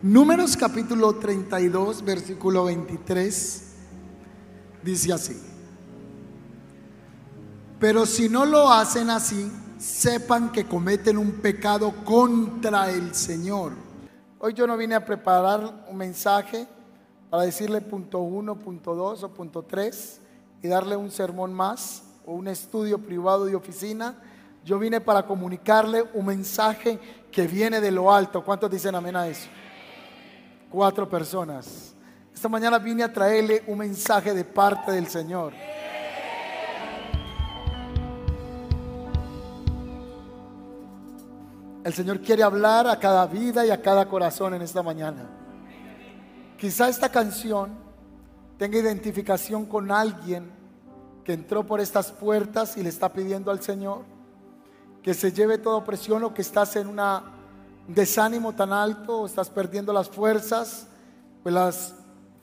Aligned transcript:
Números 0.00 0.56
capítulo 0.56 1.16
32, 1.16 2.02
versículo 2.02 2.64
23, 2.64 3.67
dice 4.82 5.12
así. 5.12 5.40
Pero 7.78 8.06
si 8.06 8.28
no 8.28 8.44
lo 8.44 8.70
hacen 8.70 9.10
así, 9.10 9.50
sepan 9.78 10.50
que 10.50 10.66
cometen 10.66 11.16
un 11.16 11.32
pecado 11.32 11.92
contra 12.04 12.90
el 12.90 13.14
Señor. 13.14 13.72
Hoy 14.40 14.54
yo 14.54 14.66
no 14.66 14.76
vine 14.76 14.94
a 14.94 15.04
preparar 15.04 15.86
un 15.88 15.96
mensaje 15.96 16.66
para 17.30 17.44
decirle 17.44 17.80
punto 17.80 18.18
uno, 18.18 18.58
punto 18.58 18.94
dos 18.94 19.22
o 19.22 19.28
punto 19.32 19.62
tres 19.62 20.20
y 20.62 20.68
darle 20.68 20.96
un 20.96 21.10
sermón 21.10 21.52
más 21.52 22.02
o 22.26 22.32
un 22.32 22.48
estudio 22.48 22.98
privado 22.98 23.44
de 23.44 23.54
oficina. 23.54 24.16
Yo 24.64 24.78
vine 24.78 25.00
para 25.00 25.26
comunicarle 25.26 26.04
un 26.14 26.26
mensaje 26.26 26.98
que 27.30 27.46
viene 27.46 27.80
de 27.80 27.90
lo 27.90 28.12
alto. 28.12 28.44
¿Cuántos 28.44 28.70
dicen 28.70 28.94
amén 28.94 29.16
a 29.16 29.28
eso? 29.28 29.48
cuatro 30.70 31.08
personas. 31.08 31.94
Esta 32.38 32.48
mañana 32.48 32.78
vine 32.78 33.02
a 33.02 33.12
traerle 33.12 33.64
un 33.66 33.78
mensaje 33.78 34.32
de 34.32 34.44
parte 34.44 34.92
del 34.92 35.08
Señor. 35.08 35.52
El 41.82 41.92
Señor 41.92 42.20
quiere 42.20 42.44
hablar 42.44 42.86
a 42.86 42.96
cada 43.00 43.26
vida 43.26 43.66
y 43.66 43.70
a 43.70 43.82
cada 43.82 44.08
corazón 44.08 44.54
en 44.54 44.62
esta 44.62 44.84
mañana. 44.84 45.28
Quizá 46.56 46.88
esta 46.88 47.08
canción 47.08 47.72
tenga 48.56 48.78
identificación 48.78 49.66
con 49.66 49.90
alguien 49.90 50.48
que 51.24 51.32
entró 51.32 51.66
por 51.66 51.80
estas 51.80 52.12
puertas 52.12 52.76
y 52.76 52.84
le 52.84 52.90
está 52.90 53.12
pidiendo 53.12 53.50
al 53.50 53.60
Señor 53.60 54.04
que 55.02 55.12
se 55.12 55.32
lleve 55.32 55.58
toda 55.58 55.78
opresión 55.78 56.22
o 56.22 56.32
que 56.32 56.42
estás 56.42 56.76
en 56.76 56.86
una 56.86 57.32
desánimo 57.88 58.54
tan 58.54 58.72
alto, 58.72 59.26
estás 59.26 59.50
perdiendo 59.50 59.92
las 59.92 60.08
fuerzas, 60.08 60.86
pues 61.42 61.52
las 61.52 61.98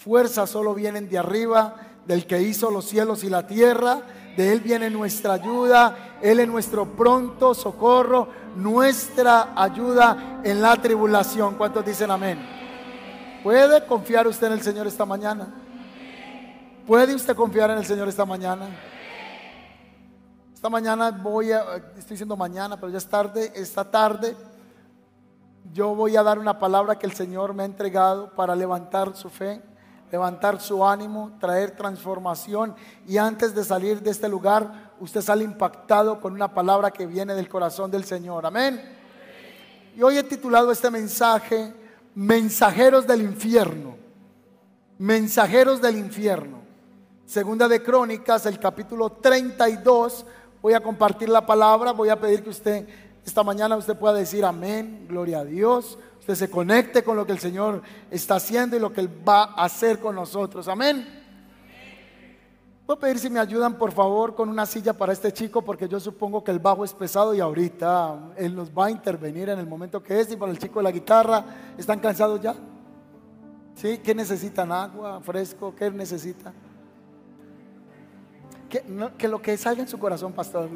fuerzas 0.06 0.52
solo 0.52 0.76
vienen 0.76 1.10
de 1.10 1.18
arriba, 1.18 1.78
del 2.06 2.28
que 2.28 2.40
hizo 2.40 2.70
los 2.70 2.86
cielos 2.86 3.24
y 3.24 3.30
la 3.32 3.48
tierra, 3.48 4.02
de 4.38 4.54
Él 4.54 4.60
viene 4.60 4.92
nuestra 4.92 5.34
ayuda, 5.34 6.20
Él 6.22 6.40
es 6.40 6.48
nuestro 6.48 6.86
pronto 6.96 7.56
socorro, 7.56 8.28
nuestra 8.56 9.54
ayuda 9.56 10.42
en 10.44 10.62
la 10.62 10.76
tribulación. 10.80 11.56
¿Cuántos 11.56 11.84
dicen 11.84 12.12
amén? 12.12 12.38
¿Puede 13.42 13.84
confiar 13.88 14.28
usted 14.28 14.46
en 14.46 14.54
el 14.54 14.62
Señor 14.62 14.86
esta 14.86 15.08
mañana? 15.08 15.48
¿Puede 16.86 17.16
usted 17.16 17.36
confiar 17.36 17.72
en 17.72 17.80
el 17.80 17.86
Señor 17.88 18.08
esta 18.08 18.26
mañana? 18.26 18.68
Esta 20.54 20.70
mañana 20.70 21.10
voy 21.10 21.52
a, 21.52 21.78
estoy 21.98 22.12
diciendo 22.12 22.38
mañana, 22.38 22.80
pero 22.80 22.92
ya 22.92 23.00
es 23.00 23.08
tarde, 23.08 23.52
esta 23.56 23.90
tarde 23.90 24.38
yo 25.74 25.96
voy 25.96 26.16
a 26.16 26.22
dar 26.22 26.38
una 26.38 26.60
palabra 26.60 27.00
que 27.00 27.08
el 27.08 27.14
Señor 27.14 27.56
me 27.56 27.64
ha 27.64 27.66
entregado 27.66 28.30
para 28.36 28.56
levantar 28.56 29.16
su 29.16 29.32
fe, 29.32 29.64
levantar 30.16 30.62
su 30.62 30.86
ánimo, 30.86 31.34
traer 31.42 31.72
transformación. 31.72 32.74
Y 33.06 33.18
antes 33.18 33.54
de 33.54 33.66
salir 33.66 34.02
de 34.02 34.12
este 34.12 34.30
lugar, 34.30 34.94
usted 35.02 35.20
sale 35.20 35.44
impactado 35.44 36.22
con 36.22 36.32
una 36.32 36.54
palabra 36.54 36.90
que 36.90 37.06
viene 37.06 37.36
del 37.36 37.50
corazón 37.50 37.92
del 37.92 38.06
Señor. 38.06 38.46
Amén. 38.46 38.82
Y 39.94 40.02
hoy 40.02 40.18
he 40.18 40.24
titulado 40.24 40.72
este 40.72 40.90
mensaje, 40.90 41.74
Mensajeros 42.16 43.06
del 43.06 43.24
Infierno. 43.24 43.98
Mensajeros 45.00 45.82
del 45.82 45.98
Infierno. 45.98 46.60
Segunda 47.26 47.68
de 47.68 47.84
Crónicas, 47.84 48.46
el 48.46 48.58
capítulo 48.58 49.10
32. 49.10 50.26
Voy 50.62 50.76
a 50.76 50.80
compartir 50.80 51.28
la 51.28 51.46
palabra, 51.46 51.92
voy 51.92 52.08
a 52.08 52.18
pedir 52.18 52.42
que 52.42 52.52
usted 52.52 52.88
esta 53.26 53.44
mañana 53.44 53.76
usted 53.76 53.98
pueda 53.98 54.14
decir 54.14 54.46
amén, 54.46 55.08
gloria 55.10 55.40
a 55.40 55.44
Dios. 55.44 55.98
Usted 56.26 56.34
se 56.34 56.50
conecte 56.50 57.04
con 57.04 57.16
lo 57.16 57.24
que 57.24 57.34
el 57.34 57.38
Señor 57.38 57.84
está 58.10 58.38
haciendo 58.38 58.76
y 58.76 58.80
lo 58.80 58.92
que 58.92 59.00
Él 59.02 59.12
va 59.30 59.44
a 59.44 59.66
hacer 59.66 60.00
con 60.00 60.16
nosotros. 60.16 60.68
Amén. 60.68 61.06
Voy 62.88 62.96
a 62.96 63.00
pedir 63.00 63.20
si 63.20 63.30
me 63.30 63.40
ayudan 63.40 63.78
por 63.78 63.92
favor 63.92 64.34
con 64.34 64.50
una 64.50 64.66
silla 64.66 64.94
para 64.94 65.14
este 65.14 65.32
chico 65.32 65.62
porque 65.62 65.88
yo 65.88 66.00
supongo 66.00 66.44
que 66.44 66.50
el 66.50 66.58
bajo 66.58 66.84
es 66.84 66.94
pesado 66.94 67.36
y 67.36 67.42
ahorita 67.42 68.32
él 68.38 68.56
nos 68.56 68.72
va 68.72 68.88
a 68.88 68.90
intervenir 68.90 69.50
en 69.50 69.60
el 69.60 69.68
momento 69.68 70.02
que 70.02 70.20
es 70.20 70.32
y 70.32 70.36
para 70.36 70.52
el 70.52 70.58
chico 70.58 70.80
de 70.80 70.84
la 70.86 70.92
guitarra, 70.92 71.46
¿están 71.78 72.00
cansados 72.00 72.42
ya? 72.42 72.56
¿Sí? 73.76 74.00
¿Qué 74.00 74.16
necesitan? 74.16 74.72
¿Agua? 74.72 75.22
¿Fresco? 75.22 75.76
¿Qué 75.76 75.92
necesitan? 75.92 76.56
Que, 78.68 79.28
lo 79.28 79.40
que 79.44 79.56
salga 79.58 79.84
en 79.84 79.88
su 79.88 80.00
corazón, 80.00 80.34
pastor. 80.34 80.72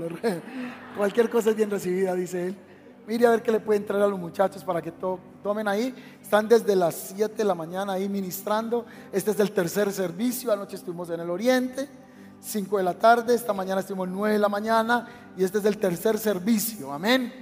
Cualquier 0.96 1.28
cosa 1.28 1.50
es 1.50 1.56
bien 1.56 1.72
recibida, 1.72 2.14
dice 2.14 2.50
él. 2.50 2.69
Mire 3.10 3.26
a 3.26 3.32
ver 3.32 3.42
qué 3.42 3.52
le 3.52 3.60
puede 3.60 3.80
entrar 3.80 4.00
a 4.04 4.08
los 4.08 4.20
muchachos 4.20 4.64
para 4.64 4.84
que 4.84 4.94
tomen 5.42 5.68
ahí. 5.68 5.96
Están 6.22 6.48
desde 6.48 6.76
las 6.76 6.94
7 6.94 7.38
de 7.38 7.44
la 7.44 7.56
mañana 7.56 7.94
ahí 7.94 8.08
ministrando. 8.08 8.86
Este 9.12 9.32
es 9.32 9.40
el 9.40 9.52
tercer 9.52 9.92
servicio. 9.92 10.52
Anoche 10.52 10.76
estuvimos 10.76 11.10
en 11.10 11.20
el 11.22 11.28
Oriente, 11.32 11.90
5 12.40 12.78
de 12.78 12.84
la 12.84 12.94
tarde. 12.94 13.34
Esta 13.34 13.52
mañana 13.52 13.82
estuvimos 13.82 14.10
9 14.10 14.34
de 14.34 14.40
la 14.40 14.48
mañana. 14.48 15.08
Y 15.36 15.44
este 15.44 15.58
es 15.58 15.66
el 15.66 15.80
tercer 15.80 16.20
servicio. 16.20 16.94
Amén. 16.94 17.34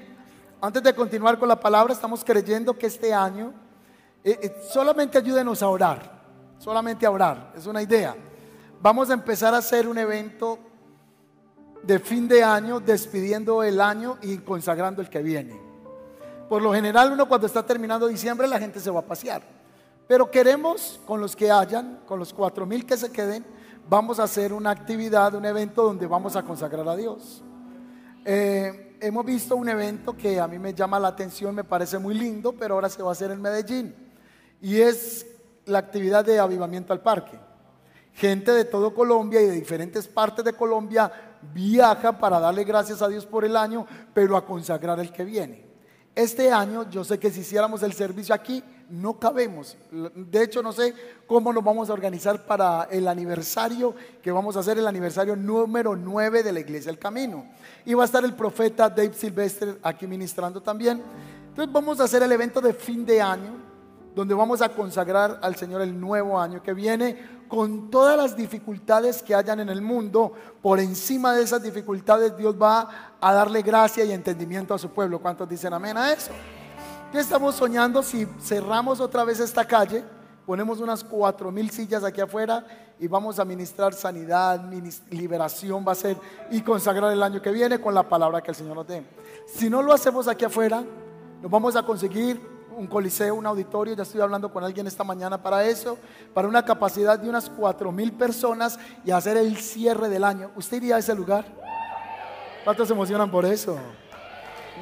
Antes 0.61 0.81
de 0.81 0.95
continuar 0.95 1.38
con 1.38 1.50
la 1.50 1.59
palabra, 1.59 1.91
estamos 1.91 2.23
creyendo 2.23 2.78
que 2.78 2.85
este 2.88 3.13
año 3.13 3.53
eh, 4.23 4.39
eh, 4.41 4.61
solamente 4.72 5.17
ayúdenos 5.17 5.61
a 5.61 5.67
orar. 5.67 6.23
Solamente 6.59 7.05
a 7.05 7.11
orar. 7.11 7.51
Es 7.57 7.67
una 7.67 7.81
idea 7.81 8.16
vamos 8.81 9.09
a 9.09 9.13
empezar 9.13 9.53
a 9.53 9.57
hacer 9.57 9.88
un 9.88 9.97
evento 9.97 10.59
de 11.87 11.99
fin 11.99 12.27
de 12.27 12.43
año, 12.43 12.81
despidiendo 12.81 13.63
el 13.63 13.79
año 13.79 14.17
y 14.21 14.37
consagrando 14.39 15.01
el 15.01 15.09
que 15.09 15.23
viene. 15.23 15.57
Por 16.49 16.61
lo 16.61 16.73
general, 16.73 17.13
uno 17.13 17.27
cuando 17.27 17.47
está 17.47 17.65
terminando 17.65 18.07
diciembre, 18.07 18.45
la 18.45 18.59
gente 18.59 18.81
se 18.81 18.91
va 18.91 18.99
a 18.99 19.05
pasear. 19.05 19.41
Pero 20.05 20.29
queremos, 20.29 20.99
con 21.07 21.21
los 21.21 21.35
que 21.35 21.49
hayan, 21.49 22.01
con 22.05 22.19
los 22.19 22.33
cuatro 22.33 22.65
mil 22.65 22.85
que 22.85 22.97
se 22.97 23.09
queden, 23.11 23.45
vamos 23.89 24.19
a 24.19 24.23
hacer 24.23 24.51
una 24.51 24.69
actividad, 24.69 25.33
un 25.33 25.45
evento 25.45 25.83
donde 25.83 26.07
vamos 26.07 26.35
a 26.35 26.43
consagrar 26.43 26.87
a 26.87 26.95
Dios. 26.95 27.41
Eh, 28.25 28.97
hemos 28.99 29.25
visto 29.25 29.55
un 29.55 29.69
evento 29.69 30.15
que 30.15 30.41
a 30.41 30.47
mí 30.47 30.59
me 30.59 30.73
llama 30.73 30.99
la 30.99 31.07
atención, 31.07 31.55
me 31.55 31.63
parece 31.63 31.97
muy 31.97 32.15
lindo, 32.15 32.53
pero 32.53 32.75
ahora 32.75 32.89
se 32.89 33.01
va 33.01 33.09
a 33.09 33.11
hacer 33.13 33.31
en 33.31 33.41
Medellín. 33.41 33.95
Y 34.61 34.81
es 34.81 35.25
la 35.65 35.79
actividad 35.79 36.25
de 36.25 36.39
avivamiento 36.39 36.91
al 36.91 37.01
parque. 37.01 37.47
Gente 38.17 38.51
de 38.51 38.66
todo 38.66 38.95
Colombia 38.95 39.39
y 39.39 39.45
de 39.45 39.51
diferentes 39.51 40.07
partes 40.07 40.44
de 40.44 40.53
Colombia 40.53 41.38
viaja 41.53 42.17
para 42.17 42.39
darle 42.39 42.63
gracias 42.63 43.03
a 43.03 43.07
Dios 43.07 43.28
por 43.28 43.45
el 43.45 43.55
año, 43.55 43.85
pero 44.11 44.35
a 44.35 44.44
consagrar 44.44 45.00
el 45.00 45.11
que 45.11 45.23
viene. 45.23 45.67
Este 46.16 46.51
año 46.51 46.89
yo 46.89 47.03
sé 47.03 47.19
que 47.19 47.29
si 47.29 47.41
hiciéramos 47.41 47.83
el 47.83 47.94
servicio 47.94 48.33
aquí, 48.33 48.63
no 48.89 49.19
cabemos. 49.19 49.78
De 49.91 50.41
hecho, 50.41 50.63
no 50.63 50.72
sé 50.72 50.95
cómo 51.28 51.53
nos 51.53 51.63
vamos 51.63 51.91
a 51.91 51.94
organizar 51.94 52.44
para 52.47 52.88
el 52.89 53.07
aniversario, 53.07 53.94
que 54.19 54.31
vamos 54.31 54.57
a 54.57 54.61
hacer 54.61 54.79
el 54.79 54.88
aniversario 54.88 55.35
número 55.35 55.95
9 55.95 56.41
de 56.41 56.53
la 56.53 56.59
Iglesia 56.59 56.91
del 56.91 56.97
Camino. 56.97 57.45
Y 57.85 57.94
va 57.94 58.01
a 58.01 58.07
estar 58.07 58.25
el 58.25 58.34
profeta 58.34 58.89
Dave 58.89 59.13
Silvestre 59.13 59.78
aquí 59.84 60.07
ministrando 60.07 60.59
también. 60.59 61.03
Entonces 61.49 61.72
vamos 61.72 61.99
a 61.99 62.05
hacer 62.05 62.23
el 62.23 62.31
evento 62.31 62.61
de 62.61 62.73
fin 62.73 63.05
de 63.05 63.22
año, 63.22 63.51
donde 64.16 64.34
vamos 64.34 64.63
a 64.63 64.69
consagrar 64.69 65.38
al 65.44 65.55
Señor 65.55 65.81
el 65.81 65.99
nuevo 65.99 66.39
año 66.39 66.63
que 66.63 66.73
viene 66.73 67.36
con 67.47 67.90
todas 67.90 68.17
las 68.17 68.35
dificultades 68.35 69.23
que 69.23 69.35
hayan 69.35 69.59
en 69.59 69.70
el 69.70 69.82
mundo, 69.82 70.34
por 70.61 70.79
encima 70.79 71.34
de 71.34 71.44
esas 71.44 71.61
dificultades 71.61 72.35
Dios 72.38 72.55
va 72.61 73.16
a 73.20 73.34
darle 73.34 73.61
gracia 73.61 74.03
y 74.03 74.11
entendimiento 74.11 74.73
a 74.73 74.78
su 74.78 74.90
pueblo. 74.90 75.20
¿Cuántos 75.20 75.47
dicen 75.47 75.73
amén 75.73 75.97
a 75.97 76.11
eso? 76.11 76.32
¿Qué 77.11 77.20
estamos 77.20 77.55
soñando 77.55 78.03
si 78.03 78.26
cerramos 78.41 78.99
otra 78.99 79.23
vez 79.23 79.40
esta 79.40 79.66
calle? 79.66 80.03
Ponemos 80.46 80.79
unas 80.79 81.03
cuatro 81.03 81.52
mil 81.52 81.70
sillas 81.70 82.03
aquí 82.03 82.22
afuera 82.22 82.66
y 82.99 83.08
vamos 83.08 83.38
a 83.40 83.46
ministrar 83.46 83.93
sanidad, 83.93 84.61
liberación 85.09 85.85
va 85.88 85.91
a 85.91 85.96
ser 85.96 86.17
y 86.52 86.61
consagrar 86.61 87.11
el 87.11 87.22
año 87.22 87.41
que 87.41 87.52
viene 87.52 87.79
con 87.79 87.93
la 87.93 88.08
palabra 88.08 88.41
que 88.41 88.52
el 88.52 88.55
Señor 88.55 88.76
nos 88.76 88.88
dé. 88.88 89.05
Si 89.46 89.70
no 89.70 89.82
lo 89.82 89.93
hacemos 89.93 90.28
aquí 90.28 90.46
afuera, 90.46 90.84
nos 91.41 91.52
vamos 91.52 91.76
a 91.76 91.84
conseguir 91.84 92.56
un 92.78 92.85
coliseo, 92.88 93.34
un 93.34 93.46
auditorio, 93.47 93.96
ya 93.96 94.03
estoy 94.03 94.22
hablando 94.22 94.52
con 94.52 94.64
alguien 94.64 94.85
esta 94.85 95.03
mañana 95.03 95.41
para 95.41 95.66
eso, 95.66 95.97
para 96.34 96.47
una 96.47 96.64
capacidad 96.64 97.18
de 97.18 97.28
unas 97.28 97.50
cuatro 97.50 97.91
mil 97.91 98.14
personas 98.14 98.79
y 99.03 99.12
hacer 99.12 99.35
el 99.35 99.58
cierre 99.58 100.09
del 100.09 100.24
año. 100.24 100.52
¿Usted 100.56 100.78
iría 100.78 100.97
a 100.97 101.00
ese 101.00 101.16
lugar? 101.16 101.46
¿Cuántos 102.64 102.88
se 102.88 102.94
emocionan 102.94 103.32
por 103.32 103.46
eso? 103.46 103.79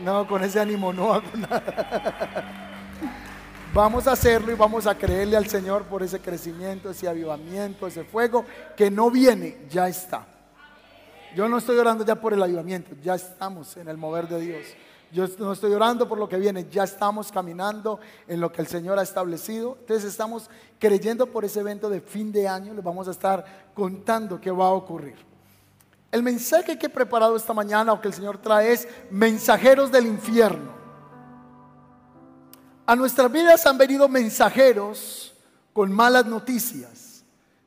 No, 0.03 0.27
con 0.27 0.43
ese 0.43 0.59
ánimo 0.59 0.91
no 0.91 1.13
hago 1.13 1.27
nada. 1.35 2.61
Vamos 3.73 4.07
a 4.07 4.11
hacerlo 4.11 4.51
y 4.51 4.55
vamos 4.55 4.87
a 4.87 4.95
creerle 4.95 5.37
al 5.37 5.47
Señor 5.47 5.83
por 5.83 6.03
ese 6.03 6.19
crecimiento, 6.19 6.89
ese 6.89 7.07
avivamiento, 7.07 7.87
ese 7.87 8.03
fuego 8.03 8.45
que 8.75 8.91
no 8.91 9.09
viene, 9.09 9.67
ya 9.69 9.87
está. 9.87 10.25
Yo 11.33 11.47
no 11.47 11.57
estoy 11.57 11.77
orando 11.77 12.05
ya 12.05 12.15
por 12.15 12.33
el 12.33 12.43
avivamiento, 12.43 12.95
ya 13.01 13.15
estamos 13.15 13.75
en 13.77 13.87
el 13.87 13.97
mover 13.97 14.27
de 14.27 14.39
Dios. 14.39 14.65
Yo 15.15 15.25
no 15.39 15.53
estoy 15.53 15.71
orando 15.71 16.09
por 16.09 16.17
lo 16.17 16.27
que 16.27 16.35
viene, 16.35 16.67
ya 16.69 16.83
estamos 16.83 17.31
caminando 17.31 18.01
en 18.27 18.41
lo 18.41 18.51
que 18.51 18.61
el 18.61 18.67
Señor 18.67 18.99
ha 18.99 19.01
establecido. 19.01 19.77
Entonces 19.79 20.03
estamos 20.11 20.49
creyendo 20.77 21.27
por 21.27 21.45
ese 21.45 21.61
evento 21.61 21.89
de 21.89 22.01
fin 22.01 22.33
de 22.33 22.49
año, 22.49 22.73
les 22.73 22.83
vamos 22.83 23.07
a 23.07 23.11
estar 23.11 23.71
contando 23.73 24.41
qué 24.41 24.51
va 24.51 24.65
a 24.65 24.71
ocurrir. 24.71 25.15
El 26.11 26.21
mensaje 26.21 26.77
que 26.77 26.87
he 26.87 26.89
preparado 26.89 27.37
esta 27.37 27.53
mañana 27.53 27.93
o 27.93 28.01
que 28.01 28.09
el 28.09 28.13
Señor 28.13 28.39
trae 28.39 28.73
es 28.73 28.89
mensajeros 29.09 29.89
del 29.89 30.05
infierno. 30.05 30.73
A 32.85 32.93
nuestras 32.97 33.31
vidas 33.31 33.65
han 33.65 33.77
venido 33.77 34.09
mensajeros 34.09 35.33
con 35.71 35.93
malas 35.93 36.25
noticias. 36.25 37.23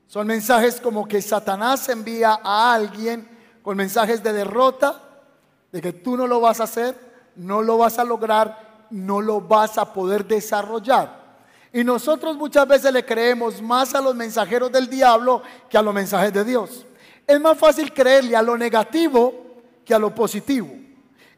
Son 0.06 0.26
mensajes 0.26 0.82
como 0.82 1.08
que 1.08 1.22
Satanás 1.22 1.88
envía 1.88 2.40
a 2.44 2.74
alguien 2.74 3.26
con 3.62 3.74
mensajes 3.74 4.22
de 4.22 4.34
derrota, 4.34 5.00
de 5.72 5.80
que 5.80 5.94
tú 5.94 6.14
no 6.14 6.26
lo 6.26 6.40
vas 6.40 6.60
a 6.60 6.64
hacer, 6.64 7.07
no 7.38 7.62
lo 7.62 7.78
vas 7.78 7.98
a 7.98 8.04
lograr, 8.04 8.86
no 8.90 9.20
lo 9.20 9.40
vas 9.40 9.78
a 9.78 9.92
poder 9.92 10.26
desarrollar. 10.26 11.18
Y 11.72 11.84
nosotros 11.84 12.36
muchas 12.36 12.66
veces 12.66 12.92
le 12.92 13.04
creemos 13.04 13.62
más 13.62 13.94
a 13.94 14.00
los 14.00 14.14
mensajeros 14.14 14.72
del 14.72 14.90
diablo 14.90 15.42
que 15.70 15.78
a 15.78 15.82
los 15.82 15.94
mensajes 15.94 16.32
de 16.32 16.44
Dios. 16.44 16.84
Es 17.26 17.40
más 17.40 17.56
fácil 17.56 17.92
creerle 17.92 18.34
a 18.34 18.42
lo 18.42 18.58
negativo 18.58 19.32
que 19.84 19.94
a 19.94 19.98
lo 19.98 20.14
positivo. 20.14 20.68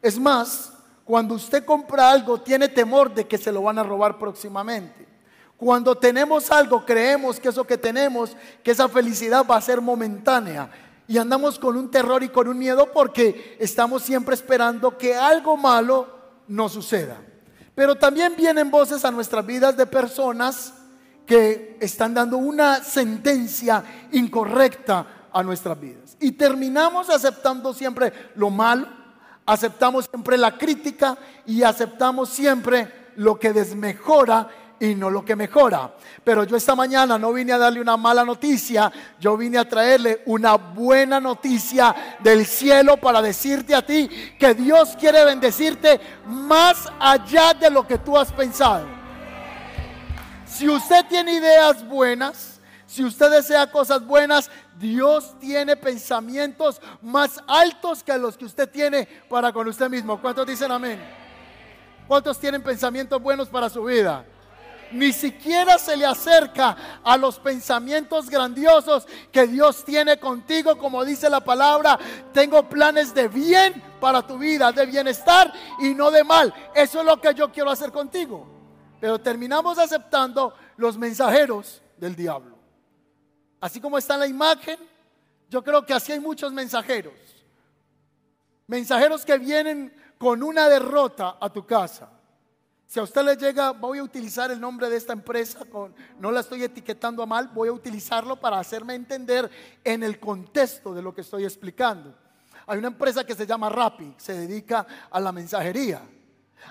Es 0.01 0.17
más, 0.17 0.73
cuando 1.05 1.35
usted 1.35 1.63
compra 1.63 2.09
algo 2.09 2.41
tiene 2.41 2.67
temor 2.67 3.13
de 3.13 3.27
que 3.27 3.37
se 3.37 3.51
lo 3.51 3.61
van 3.61 3.77
a 3.77 3.83
robar 3.83 4.17
próximamente. 4.17 5.07
Cuando 5.55 5.95
tenemos 5.95 6.49
algo 6.49 6.83
creemos 6.83 7.39
que 7.39 7.49
eso 7.49 7.63
que 7.63 7.77
tenemos, 7.77 8.35
que 8.63 8.71
esa 8.71 8.89
felicidad 8.89 9.45
va 9.45 9.57
a 9.57 9.61
ser 9.61 9.79
momentánea 9.79 10.71
y 11.11 11.17
andamos 11.17 11.59
con 11.59 11.75
un 11.75 11.91
terror 11.91 12.23
y 12.23 12.29
con 12.29 12.47
un 12.47 12.57
miedo 12.57 12.89
porque 12.93 13.57
estamos 13.59 14.01
siempre 14.01 14.33
esperando 14.33 14.97
que 14.97 15.13
algo 15.13 15.57
malo 15.57 16.07
nos 16.47 16.71
suceda. 16.71 17.17
Pero 17.75 17.95
también 17.95 18.33
vienen 18.37 18.71
voces 18.71 19.03
a 19.03 19.11
nuestras 19.11 19.45
vidas 19.45 19.75
de 19.75 19.85
personas 19.85 20.73
que 21.25 21.75
están 21.81 22.13
dando 22.13 22.37
una 22.37 22.81
sentencia 22.81 23.83
incorrecta 24.13 25.27
a 25.33 25.43
nuestras 25.43 25.77
vidas. 25.77 26.15
Y 26.21 26.31
terminamos 26.31 27.09
aceptando 27.09 27.73
siempre 27.73 28.13
lo 28.35 28.49
malo, 28.49 28.87
aceptamos 29.45 30.05
siempre 30.09 30.37
la 30.37 30.57
crítica 30.57 31.17
y 31.45 31.63
aceptamos 31.63 32.29
siempre 32.29 33.11
lo 33.17 33.37
que 33.37 33.51
desmejora 33.51 34.47
y 34.81 34.95
no 34.95 35.11
lo 35.11 35.23
que 35.23 35.35
mejora. 35.35 35.93
Pero 36.23 36.43
yo 36.43 36.57
esta 36.57 36.75
mañana 36.75 37.17
no 37.19 37.31
vine 37.31 37.53
a 37.53 37.59
darle 37.59 37.79
una 37.79 37.97
mala 37.97 38.25
noticia, 38.25 38.91
yo 39.19 39.37
vine 39.37 39.59
a 39.59 39.69
traerle 39.69 40.23
una 40.25 40.55
buena 40.55 41.19
noticia 41.19 42.17
del 42.19 42.47
cielo 42.47 42.97
para 42.97 43.21
decirte 43.21 43.75
a 43.75 43.85
ti 43.85 44.09
que 44.39 44.55
Dios 44.55 44.97
quiere 44.99 45.23
bendecirte 45.23 46.01
más 46.25 46.91
allá 46.99 47.53
de 47.53 47.69
lo 47.69 47.85
que 47.85 47.99
tú 47.99 48.17
has 48.17 48.31
pensado. 48.33 48.87
Si 50.47 50.67
usted 50.67 51.05
tiene 51.05 51.35
ideas 51.35 51.87
buenas, 51.87 52.59
si 52.87 53.03
usted 53.03 53.29
desea 53.29 53.71
cosas 53.71 54.03
buenas, 54.03 54.49
Dios 54.79 55.39
tiene 55.39 55.77
pensamientos 55.77 56.81
más 57.03 57.39
altos 57.47 58.03
que 58.03 58.17
los 58.17 58.35
que 58.35 58.45
usted 58.45 58.67
tiene 58.67 59.07
para 59.29 59.53
con 59.53 59.67
usted 59.67 59.89
mismo. 59.91 60.19
¿Cuántos 60.19 60.47
dicen 60.47 60.71
amén? 60.71 60.99
¿Cuántos 62.07 62.39
tienen 62.39 62.63
pensamientos 62.63 63.21
buenos 63.21 63.47
para 63.47 63.69
su 63.69 63.83
vida? 63.83 64.25
Ni 64.93 65.13
siquiera 65.13 65.77
se 65.77 65.95
le 65.97 66.05
acerca 66.05 67.01
a 67.03 67.17
los 67.17 67.39
pensamientos 67.39 68.29
grandiosos 68.29 69.07
que 69.31 69.47
Dios 69.47 69.83
tiene 69.83 70.17
contigo, 70.17 70.77
como 70.77 71.03
dice 71.05 71.29
la 71.29 71.41
palabra, 71.41 71.97
tengo 72.33 72.67
planes 72.67 73.13
de 73.13 73.27
bien 73.27 73.81
para 73.99 74.25
tu 74.25 74.37
vida, 74.37 74.71
de 74.71 74.85
bienestar 74.85 75.51
y 75.79 75.93
no 75.93 76.11
de 76.11 76.23
mal. 76.23 76.53
Eso 76.75 76.99
es 76.99 77.05
lo 77.05 77.19
que 77.19 77.33
yo 77.33 77.51
quiero 77.51 77.71
hacer 77.71 77.91
contigo. 77.91 78.47
Pero 78.99 79.19
terminamos 79.19 79.77
aceptando 79.77 80.53
los 80.77 80.97
mensajeros 80.97 81.81
del 81.97 82.15
diablo. 82.15 82.57
Así 83.59 83.79
como 83.79 83.97
está 83.97 84.15
en 84.15 84.19
la 84.21 84.27
imagen, 84.27 84.77
yo 85.49 85.63
creo 85.63 85.85
que 85.85 85.93
así 85.93 86.11
hay 86.11 86.19
muchos 86.19 86.53
mensajeros. 86.53 87.13
Mensajeros 88.67 89.25
que 89.25 89.37
vienen 89.37 89.93
con 90.17 90.43
una 90.43 90.69
derrota 90.69 91.37
a 91.39 91.49
tu 91.49 91.65
casa 91.65 92.09
si 92.91 92.99
a 92.99 93.03
usted 93.03 93.23
le 93.23 93.37
llega, 93.37 93.71
voy 93.71 93.99
a 93.99 94.03
utilizar 94.03 94.51
el 94.51 94.59
nombre 94.59 94.89
de 94.89 94.97
esta 94.97 95.13
empresa, 95.13 95.59
no 96.19 96.29
la 96.29 96.41
estoy 96.41 96.61
etiquetando 96.65 97.23
a 97.23 97.25
mal, 97.25 97.47
voy 97.47 97.69
a 97.69 97.71
utilizarlo 97.71 98.35
para 98.35 98.59
hacerme 98.59 98.95
entender 98.95 99.49
en 99.81 100.03
el 100.03 100.19
contexto 100.19 100.93
de 100.93 101.01
lo 101.01 101.15
que 101.15 101.21
estoy 101.21 101.45
explicando. 101.45 102.13
Hay 102.67 102.79
una 102.79 102.89
empresa 102.89 103.23
que 103.25 103.33
se 103.33 103.47
llama 103.47 103.69
Rappi, 103.69 104.13
se 104.17 104.33
dedica 104.33 104.85
a 105.09 105.21
la 105.21 105.31
mensajería. 105.31 106.01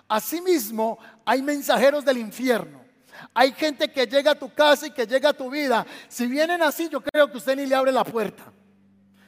Asimismo, 0.07 0.99
hay 1.25 1.41
mensajeros 1.41 2.05
del 2.05 2.19
infierno. 2.19 2.83
Hay 3.33 3.53
gente 3.53 3.91
que 3.91 4.05
llega 4.05 4.33
a 4.33 4.39
tu 4.39 4.53
casa 4.53 4.89
y 4.89 4.91
que 4.91 5.07
llega 5.07 5.31
a 5.31 5.33
tu 5.33 5.49
vida. 5.49 5.87
Si 6.07 6.27
vienen 6.27 6.61
así, 6.61 6.91
yo 6.91 7.01
creo 7.01 7.31
que 7.31 7.39
usted 7.39 7.57
ni 7.57 7.65
le 7.65 7.75
abre 7.75 7.93
la 7.93 8.05
puerta. 8.05 8.45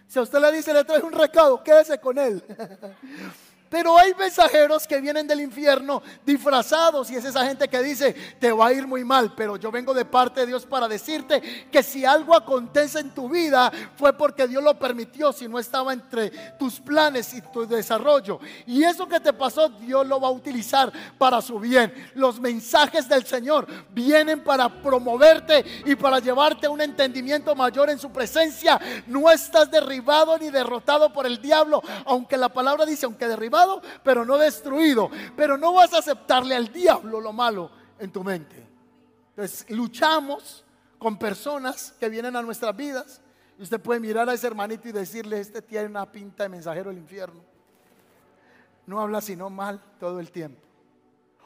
Si 0.06 0.18
a 0.18 0.22
usted 0.22 0.38
le 0.40 0.52
dice, 0.52 0.74
le 0.74 0.84
trae 0.84 1.00
un 1.00 1.12
recado, 1.12 1.64
quédese 1.64 1.98
con 1.98 2.18
él. 2.18 2.44
Pero 3.72 3.98
hay 3.98 4.12
mensajeros 4.14 4.86
que 4.86 5.00
vienen 5.00 5.26
del 5.26 5.40
infierno 5.40 6.02
disfrazados 6.26 7.10
y 7.10 7.16
es 7.16 7.24
esa 7.24 7.46
gente 7.46 7.66
que 7.68 7.82
dice, 7.82 8.12
te 8.38 8.52
va 8.52 8.66
a 8.66 8.72
ir 8.74 8.86
muy 8.86 9.02
mal, 9.02 9.32
pero 9.34 9.56
yo 9.56 9.70
vengo 9.70 9.94
de 9.94 10.04
parte 10.04 10.40
de 10.40 10.48
Dios 10.48 10.66
para 10.66 10.86
decirte 10.86 11.40
que 11.72 11.82
si 11.82 12.04
algo 12.04 12.36
acontece 12.36 12.98
en 12.98 13.14
tu 13.14 13.30
vida 13.30 13.72
fue 13.96 14.12
porque 14.12 14.46
Dios 14.46 14.62
lo 14.62 14.78
permitió, 14.78 15.32
si 15.32 15.48
no 15.48 15.58
estaba 15.58 15.94
entre 15.94 16.28
tus 16.58 16.80
planes 16.80 17.32
y 17.32 17.40
tu 17.40 17.66
desarrollo. 17.66 18.40
Y 18.66 18.84
eso 18.84 19.08
que 19.08 19.20
te 19.20 19.32
pasó, 19.32 19.70
Dios 19.70 20.06
lo 20.06 20.20
va 20.20 20.28
a 20.28 20.32
utilizar 20.32 20.92
para 21.16 21.40
su 21.40 21.58
bien. 21.58 21.94
Los 22.14 22.38
mensajes 22.38 23.08
del 23.08 23.24
Señor 23.24 23.66
vienen 23.88 24.44
para 24.44 24.68
promoverte 24.68 25.64
y 25.86 25.94
para 25.94 26.18
llevarte 26.18 26.66
a 26.66 26.70
un 26.70 26.82
entendimiento 26.82 27.54
mayor 27.54 27.88
en 27.88 27.98
su 27.98 28.12
presencia. 28.12 28.78
No 29.06 29.30
estás 29.30 29.70
derribado 29.70 30.36
ni 30.36 30.50
derrotado 30.50 31.10
por 31.10 31.24
el 31.24 31.40
diablo, 31.40 31.82
aunque 32.04 32.36
la 32.36 32.50
palabra 32.50 32.84
dice, 32.84 33.06
aunque 33.06 33.26
derribado 33.26 33.61
pero 34.02 34.24
no 34.24 34.38
destruido. 34.38 35.10
Pero 35.36 35.56
no 35.56 35.72
vas 35.72 35.92
a 35.94 35.98
aceptarle 35.98 36.54
al 36.54 36.72
diablo 36.72 37.20
lo 37.20 37.32
malo 37.32 37.70
en 37.98 38.10
tu 38.10 38.22
mente. 38.22 38.66
Entonces, 39.30 39.66
luchamos 39.70 40.64
con 40.98 41.18
personas 41.18 41.94
que 41.98 42.08
vienen 42.08 42.36
a 42.36 42.42
nuestras 42.42 42.76
vidas. 42.76 43.20
Y 43.58 43.62
usted 43.62 43.80
puede 43.80 44.00
mirar 44.00 44.28
a 44.28 44.34
ese 44.34 44.46
hermanito 44.46 44.88
y 44.88 44.92
decirle, 44.92 45.40
este 45.40 45.62
tiene 45.62 45.86
una 45.86 46.10
pinta 46.10 46.44
de 46.44 46.48
mensajero 46.48 46.90
del 46.90 46.98
infierno. 46.98 47.40
No 48.86 49.00
habla 49.00 49.20
sino 49.20 49.48
mal 49.50 49.80
todo 49.98 50.20
el 50.20 50.30
tiempo. 50.30 50.60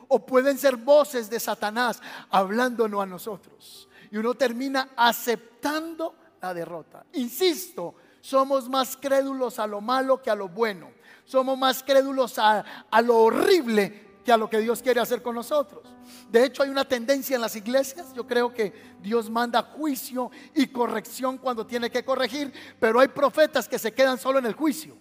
O 0.09 0.25
pueden 0.25 0.57
ser 0.57 0.77
voces 0.77 1.29
de 1.29 1.41
Satanás 1.41 2.01
hablándonos 2.31 3.03
a 3.03 3.07
nosotros. 3.07 3.89
Y 4.11 4.17
uno 4.17 4.35
termina 4.35 4.91
aceptando 4.97 6.15
la 6.41 6.55
derrota. 6.55 7.05
Insisto, 7.15 7.95
somos 8.21 8.69
más 8.69 8.97
crédulos 8.97 9.59
a 9.59 9.67
lo 9.67 9.81
malo 9.81 10.23
que 10.23 10.31
a 10.31 10.35
lo 10.35 10.49
bueno 10.49 10.96
somos 11.27 11.59
más 11.59 11.83
crédulos 11.83 12.39
a, 12.39 12.65
lo 13.03 13.19
horrible 13.19 14.21
que 14.25 14.33
a 14.33 14.37
lo 14.37 14.49
que 14.49 14.59
Dios 14.59 14.81
quiere 14.81 15.01
hacer 15.01 15.23
con 15.23 15.35
nosotros. 15.35 15.83
De 16.31 16.45
hecho, 16.45 16.63
hay 16.63 16.71
una 16.71 16.85
tendencia 16.85 17.35
en 17.35 17.43
las 17.43 17.55
iglesias. 17.57 18.15
Yo 18.15 18.27
creo 18.27 18.55
que 18.55 18.97
Dios 19.01 19.29
manda 19.29 19.63
juicio 19.63 20.31
y 20.55 20.69
corrección 20.69 21.37
cuando 21.37 21.67
tiene 21.67 21.91
que 21.91 22.05
corregir, 22.05 22.53
pero 22.81 23.01
hay 23.01 23.09
profetas 23.09 23.69
que 23.69 23.79
se 23.79 23.93
quedan 23.93 24.19
solo 24.19 24.39
en 24.39 24.47
el 24.47 24.55
juicio 24.55 24.97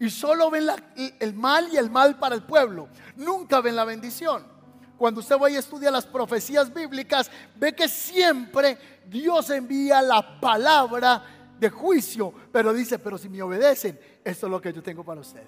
y 0.00 0.10
solo 0.10 0.50
ven 0.50 0.66
el 1.20 1.34
mal 1.34 1.68
y 1.72 1.76
el 1.76 1.90
mal 1.90 2.18
para 2.18 2.34
el 2.34 2.42
pueblo. 2.42 2.88
Nunca 3.16 3.60
ven 3.60 3.76
la 3.76 3.84
bendición. 3.84 4.54
Cuando 4.96 5.20
usted 5.20 5.36
va 5.38 5.50
y 5.50 5.56
estudia 5.56 5.90
las 5.90 6.06
profecías 6.06 6.72
bíblicas, 6.72 7.30
ve 7.56 7.74
que 7.74 7.88
siempre 7.88 8.78
Dios 9.06 9.50
envía 9.50 10.00
la 10.00 10.40
palabra 10.40 11.33
de 11.58 11.70
juicio, 11.70 12.32
pero 12.52 12.72
dice, 12.72 12.98
pero 12.98 13.18
si 13.18 13.28
me 13.28 13.42
obedecen, 13.42 13.98
esto 14.22 14.46
es 14.46 14.50
lo 14.50 14.60
que 14.60 14.72
yo 14.72 14.82
tengo 14.82 15.04
para 15.04 15.20
ustedes. 15.20 15.46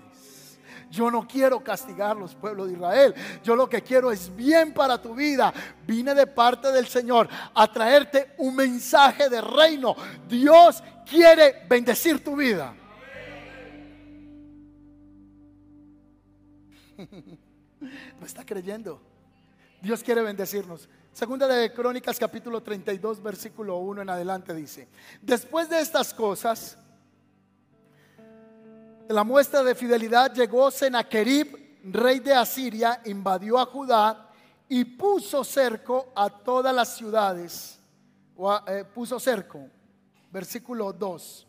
Yo 0.91 1.11
no 1.11 1.27
quiero 1.27 1.61
castigar 1.61 2.17
los 2.17 2.35
pueblos 2.35 2.69
de 2.69 2.75
Israel. 2.75 3.15
Yo 3.43 3.57
lo 3.57 3.69
que 3.69 3.83
quiero 3.83 4.13
es 4.13 4.35
bien 4.35 4.73
para 4.73 5.01
tu 5.01 5.15
vida. 5.15 5.53
Vine 5.87 6.15
de 6.15 6.27
parte 6.27 6.71
del 6.71 6.87
Señor 6.87 7.29
a 7.55 7.73
traerte 7.73 8.35
un 8.39 8.55
mensaje 8.55 9.29
de 9.29 9.41
reino. 9.41 9.97
Dios 10.29 10.83
quiere 11.09 11.67
bendecir 11.69 12.23
tu 12.23 12.37
vida. 12.37 12.75
No 18.19 18.25
está 18.25 18.45
creyendo. 18.45 19.01
Dios 19.83 20.03
quiere 20.03 20.23
bendecirnos. 20.23 20.89
Segunda 21.16 21.49
de 21.49 21.73
Crónicas 21.73 22.18
capítulo 22.18 22.62
32 22.62 23.23
versículo 23.23 23.78
1 23.78 24.02
en 24.02 24.11
adelante 24.11 24.52
dice, 24.52 24.87
después 25.23 25.66
de 25.70 25.80
estas 25.80 26.12
cosas, 26.12 26.76
la 29.08 29.25
muestra 29.25 29.62
de 29.62 29.75
fidelidad 29.75 30.35
llegó 30.35 30.70
Sennacherib, 30.70 31.80
rey 31.85 32.20
de 32.20 32.35
Asiria, 32.35 33.00
invadió 33.06 33.58
a 33.58 33.64
Judá 33.64 34.28
y 34.68 34.85
puso 34.85 35.42
cerco 35.42 36.12
a 36.14 36.28
todas 36.28 36.75
las 36.75 36.94
ciudades. 36.94 37.78
Eh, 38.66 38.85
puso 38.92 39.18
cerco, 39.18 39.70
versículo 40.30 40.92
2. 40.92 41.46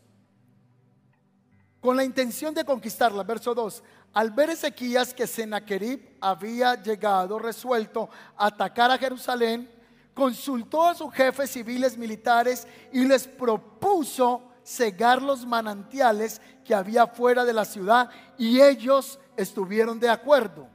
Con 1.78 1.94
la 1.94 2.04
intención 2.04 2.54
de 2.54 2.64
conquistarla, 2.64 3.22
verso 3.22 3.54
2. 3.54 3.82
Al 4.14 4.30
ver 4.30 4.50
Ezequías 4.50 5.14
que 5.14 5.26
Sennacherib 5.26 6.16
había 6.20 6.74
llegado 6.82 7.38
resuelto 7.38 8.08
a 8.36 8.46
atacar 8.46 8.90
a 8.90 8.98
Jerusalén, 8.98 9.70
consultó 10.14 10.86
a 10.86 10.94
sus 10.94 11.12
jefes 11.12 11.50
civiles 11.50 11.96
militares 11.96 12.66
y 12.92 13.04
les 13.04 13.28
propuso 13.28 14.42
cegar 14.64 15.22
los 15.22 15.46
manantiales 15.46 16.40
que 16.64 16.74
había 16.74 17.06
fuera 17.06 17.44
de 17.44 17.52
la 17.52 17.64
ciudad 17.64 18.10
y 18.36 18.60
ellos 18.60 19.18
estuvieron 19.36 20.00
de 20.00 20.10
acuerdo. 20.10 20.68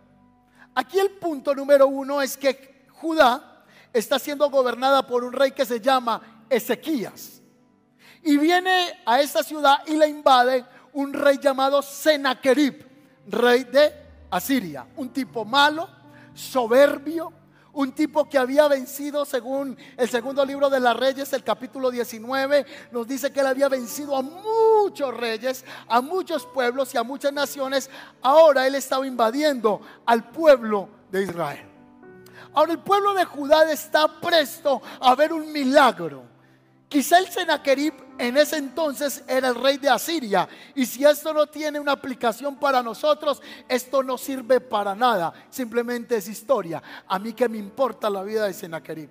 Aquí 0.74 0.98
el 0.98 1.12
punto 1.12 1.54
número 1.54 1.88
uno 1.88 2.22
es 2.22 2.38
que 2.38 2.86
Judá 2.94 3.66
está 3.92 4.18
siendo 4.18 4.50
gobernada 4.50 5.06
por 5.06 5.24
un 5.24 5.34
rey 5.34 5.52
que 5.52 5.66
se 5.66 5.80
llama 5.80 6.46
Ezequías. 6.50 7.42
Y 8.24 8.38
viene 8.38 9.02
a 9.06 9.22
esta 9.22 9.44
ciudad 9.44 9.86
y 9.86 9.96
la 9.96 10.08
invade 10.08 10.66
un 10.94 11.14
rey 11.14 11.38
llamado 11.38 11.82
Sennacherib, 11.82 12.93
rey 13.28 13.64
de 13.66 13.94
Asiria. 14.30 14.88
Un 14.96 15.10
tipo 15.10 15.46
malo, 15.46 15.88
soberbio, 16.34 17.32
un 17.74 17.92
tipo 17.92 18.30
que 18.30 18.38
había 18.38 18.68
vencido, 18.68 19.26
según 19.26 19.76
el 19.98 20.08
segundo 20.08 20.46
libro 20.46 20.70
de 20.70 20.80
las 20.80 20.96
reyes, 20.96 21.34
el 21.34 21.44
capítulo 21.44 21.90
19, 21.90 22.66
nos 22.92 23.08
dice 23.08 23.34
que 23.34 23.40
él 23.40 23.48
había 23.48 23.68
vencido 23.68 24.16
a 24.16 24.22
muchos 24.22 25.16
reyes, 25.16 25.66
a 25.88 26.00
muchos 26.00 26.46
pueblos 26.46 26.94
y 26.94 26.98
a 26.98 27.04
muchas 27.04 27.34
naciones. 27.34 27.90
Ahora 28.22 28.68
él 28.68 28.76
estaba 28.76 29.08
invadiendo 29.08 29.82
al 30.06 30.30
pueblo 30.30 30.88
de 31.12 31.24
Israel. 31.24 31.68
Ahora 32.54 32.74
el 32.74 32.80
pueblo 32.80 33.16
de 33.16 33.26
Judá 33.26 33.72
está 33.72 34.08
presto 34.22 34.82
a 35.00 35.16
ver 35.16 35.34
un 35.34 35.52
milagro. 35.52 36.33
Quizá 36.94 37.18
el 37.18 37.28
Sennacherib 37.28 37.92
en 38.20 38.38
ese 38.38 38.58
entonces 38.58 39.24
era 39.28 39.48
el 39.48 39.56
rey 39.56 39.78
de 39.78 39.90
Asiria. 39.90 40.48
Y 40.76 40.86
si 40.86 41.04
esto 41.04 41.34
no 41.34 41.48
tiene 41.48 41.80
una 41.80 41.94
aplicación 41.94 42.56
para 42.56 42.84
nosotros, 42.84 43.42
esto 43.68 44.04
no 44.04 44.16
sirve 44.16 44.62
para 44.62 44.94
nada. 44.94 45.34
Simplemente 45.50 46.16
es 46.18 46.28
historia. 46.28 46.84
A 47.08 47.18
mí 47.18 47.34
que 47.34 47.50
me 47.50 47.58
importa 47.58 48.12
la 48.12 48.22
vida 48.22 48.46
de 48.46 48.54
Sennacherib. 48.54 49.10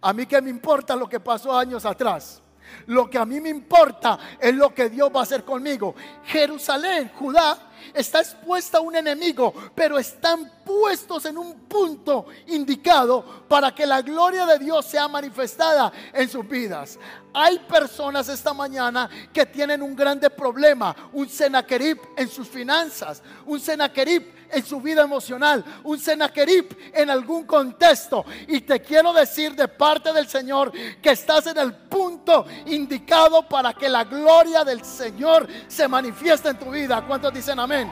A 0.00 0.12
mí 0.12 0.26
que 0.26 0.40
me 0.40 0.50
importa 0.50 0.94
lo 0.94 1.08
que 1.08 1.18
pasó 1.18 1.58
años 1.58 1.84
atrás. 1.84 2.40
Lo 2.86 3.10
que 3.10 3.18
a 3.18 3.26
mí 3.26 3.40
me 3.40 3.48
importa 3.48 4.16
es 4.38 4.54
lo 4.54 4.72
que 4.72 4.88
Dios 4.88 5.10
va 5.12 5.18
a 5.18 5.22
hacer 5.24 5.42
conmigo. 5.42 5.96
Jerusalén, 6.26 7.10
Judá, 7.18 7.71
está 7.94 8.20
expuesta 8.20 8.78
a 8.78 8.80
un 8.80 8.96
enemigo, 8.96 9.52
pero 9.74 9.98
están 9.98 10.50
puestos 10.64 11.24
en 11.26 11.38
un 11.38 11.60
punto 11.60 12.26
indicado 12.48 13.44
para 13.48 13.74
que 13.74 13.86
la 13.86 14.02
gloria 14.02 14.46
de 14.46 14.58
Dios 14.58 14.86
sea 14.86 15.08
manifestada 15.08 15.92
en 16.12 16.28
sus 16.28 16.46
vidas. 16.48 16.98
Hay 17.34 17.58
personas 17.60 18.28
esta 18.28 18.52
mañana 18.52 19.08
que 19.32 19.46
tienen 19.46 19.82
un 19.82 19.96
grande 19.96 20.28
problema, 20.28 20.94
un 21.12 21.28
Senaquerib 21.28 21.98
en 22.16 22.28
sus 22.28 22.46
finanzas, 22.48 23.22
un 23.46 23.58
Senaquerib 23.58 24.32
en 24.50 24.64
su 24.64 24.80
vida 24.80 25.02
emocional, 25.02 25.64
un 25.84 25.98
Senaquerib 25.98 26.76
en 26.92 27.08
algún 27.08 27.44
contexto. 27.44 28.24
Y 28.48 28.60
te 28.60 28.80
quiero 28.82 29.12
decir 29.12 29.54
de 29.54 29.66
parte 29.66 30.12
del 30.12 30.28
Señor 30.28 30.72
que 31.00 31.10
estás 31.10 31.46
en 31.46 31.56
el 31.56 31.74
punto 31.74 32.46
indicado 32.66 33.48
para 33.48 33.72
que 33.72 33.88
la 33.88 34.04
gloria 34.04 34.62
del 34.62 34.84
Señor 34.84 35.48
se 35.68 35.88
manifieste 35.88 36.50
en 36.50 36.58
tu 36.58 36.70
vida. 36.70 37.02
¿Cuántos 37.06 37.32
dicen 37.32 37.58
amén? 37.58 37.90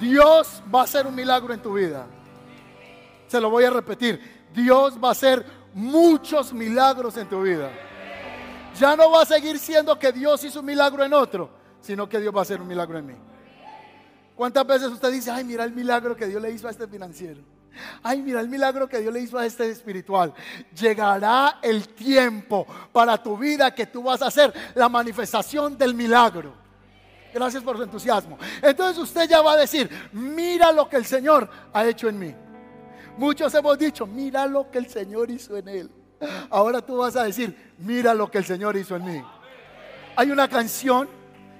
Dios 0.00 0.60
va 0.74 0.80
a 0.80 0.84
hacer 0.84 1.06
un 1.06 1.14
milagro 1.14 1.54
en 1.54 1.62
tu 1.62 1.74
vida. 1.74 2.04
Se 3.28 3.40
lo 3.40 3.48
voy 3.48 3.62
a 3.62 3.70
repetir. 3.70 4.42
Dios 4.52 4.98
va 5.02 5.08
a 5.08 5.12
hacer 5.12 5.61
muchos 5.74 6.52
milagros 6.52 7.16
en 7.16 7.28
tu 7.28 7.42
vida. 7.42 7.70
Ya 8.78 8.96
no 8.96 9.10
va 9.10 9.22
a 9.22 9.26
seguir 9.26 9.58
siendo 9.58 9.98
que 9.98 10.12
Dios 10.12 10.42
hizo 10.44 10.60
un 10.60 10.66
milagro 10.66 11.04
en 11.04 11.12
otro, 11.12 11.50
sino 11.80 12.08
que 12.08 12.20
Dios 12.20 12.34
va 12.34 12.40
a 12.40 12.42
hacer 12.42 12.60
un 12.60 12.68
milagro 12.68 12.98
en 12.98 13.06
mí. 13.06 13.14
¿Cuántas 14.34 14.66
veces 14.66 14.88
usted 14.88 15.12
dice, 15.12 15.30
ay, 15.30 15.44
mira 15.44 15.64
el 15.64 15.72
milagro 15.72 16.16
que 16.16 16.26
Dios 16.26 16.40
le 16.40 16.50
hizo 16.50 16.66
a 16.66 16.70
este 16.70 16.86
financiero? 16.86 17.40
Ay, 18.02 18.22
mira 18.22 18.40
el 18.40 18.48
milagro 18.48 18.88
que 18.88 18.98
Dios 18.98 19.12
le 19.12 19.20
hizo 19.20 19.38
a 19.38 19.46
este 19.46 19.70
espiritual. 19.70 20.32
Llegará 20.78 21.58
el 21.62 21.88
tiempo 21.88 22.66
para 22.92 23.22
tu 23.22 23.36
vida 23.36 23.74
que 23.74 23.86
tú 23.86 24.02
vas 24.02 24.22
a 24.22 24.26
hacer 24.26 24.52
la 24.74 24.88
manifestación 24.88 25.76
del 25.76 25.94
milagro. 25.94 26.54
Gracias 27.32 27.62
por 27.62 27.76
su 27.76 27.82
entusiasmo. 27.82 28.38
Entonces 28.60 29.02
usted 29.02 29.28
ya 29.28 29.40
va 29.40 29.52
a 29.52 29.56
decir, 29.56 29.88
mira 30.12 30.70
lo 30.72 30.88
que 30.88 30.96
el 30.96 31.06
Señor 31.06 31.48
ha 31.72 31.84
hecho 31.86 32.08
en 32.08 32.18
mí. 32.18 32.34
Muchos 33.16 33.54
hemos 33.54 33.78
dicho, 33.78 34.06
mira 34.06 34.46
lo 34.46 34.70
que 34.70 34.78
el 34.78 34.88
Señor 34.88 35.30
hizo 35.30 35.56
en 35.56 35.68
él. 35.68 35.90
Ahora 36.50 36.80
tú 36.80 36.98
vas 36.98 37.16
a 37.16 37.24
decir, 37.24 37.74
mira 37.78 38.14
lo 38.14 38.30
que 38.30 38.38
el 38.38 38.44
Señor 38.44 38.76
hizo 38.76 38.96
en 38.96 39.04
mí. 39.04 39.22
Hay 40.16 40.30
una 40.30 40.48
canción, 40.48 41.08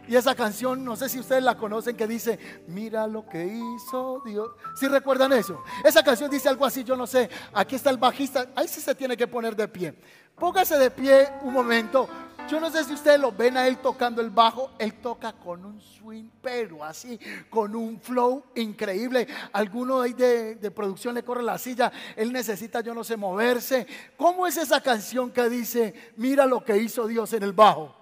y 0.08 0.16
esa 0.16 0.34
canción, 0.34 0.84
no 0.84 0.96
sé 0.96 1.08
si 1.08 1.18
ustedes 1.18 1.42
la 1.42 1.56
conocen, 1.56 1.96
que 1.96 2.06
dice, 2.06 2.38
mira 2.66 3.06
lo 3.06 3.26
que 3.26 3.44
hizo 3.46 4.22
Dios. 4.24 4.50
Si 4.76 4.88
recuerdan 4.88 5.32
eso? 5.32 5.62
Esa 5.84 6.02
canción 6.02 6.30
dice 6.30 6.48
algo 6.48 6.64
así, 6.64 6.84
yo 6.84 6.96
no 6.96 7.06
sé, 7.06 7.28
aquí 7.52 7.76
está 7.76 7.90
el 7.90 7.98
bajista, 7.98 8.48
ahí 8.54 8.68
sí 8.68 8.80
se 8.80 8.94
tiene 8.94 9.16
que 9.16 9.26
poner 9.26 9.56
de 9.56 9.68
pie. 9.68 9.94
Póngase 10.42 10.76
de 10.76 10.90
pie 10.90 11.28
un 11.42 11.52
momento. 11.52 12.08
Yo 12.50 12.58
no 12.58 12.68
sé 12.68 12.82
si 12.82 12.92
ustedes 12.94 13.20
lo 13.20 13.30
ven 13.30 13.56
a 13.56 13.68
él 13.68 13.76
tocando 13.76 14.20
el 14.20 14.30
bajo. 14.30 14.72
Él 14.76 14.94
toca 14.94 15.34
con 15.34 15.64
un 15.64 15.80
swing, 15.80 16.30
pero 16.42 16.82
así, 16.82 17.16
con 17.48 17.76
un 17.76 18.00
flow 18.00 18.42
increíble. 18.56 19.28
Alguno 19.52 20.00
ahí 20.00 20.14
de, 20.14 20.56
de 20.56 20.70
producción 20.72 21.14
le 21.14 21.22
corre 21.22 21.44
la 21.44 21.58
silla. 21.58 21.92
Él 22.16 22.32
necesita, 22.32 22.80
yo 22.80 22.92
no 22.92 23.04
sé, 23.04 23.16
moverse. 23.16 23.86
¿Cómo 24.16 24.44
es 24.44 24.56
esa 24.56 24.80
canción 24.80 25.30
que 25.30 25.48
dice, 25.48 25.94
mira 26.16 26.44
lo 26.44 26.64
que 26.64 26.76
hizo 26.76 27.06
Dios 27.06 27.32
en 27.34 27.44
el 27.44 27.52
bajo? 27.52 27.94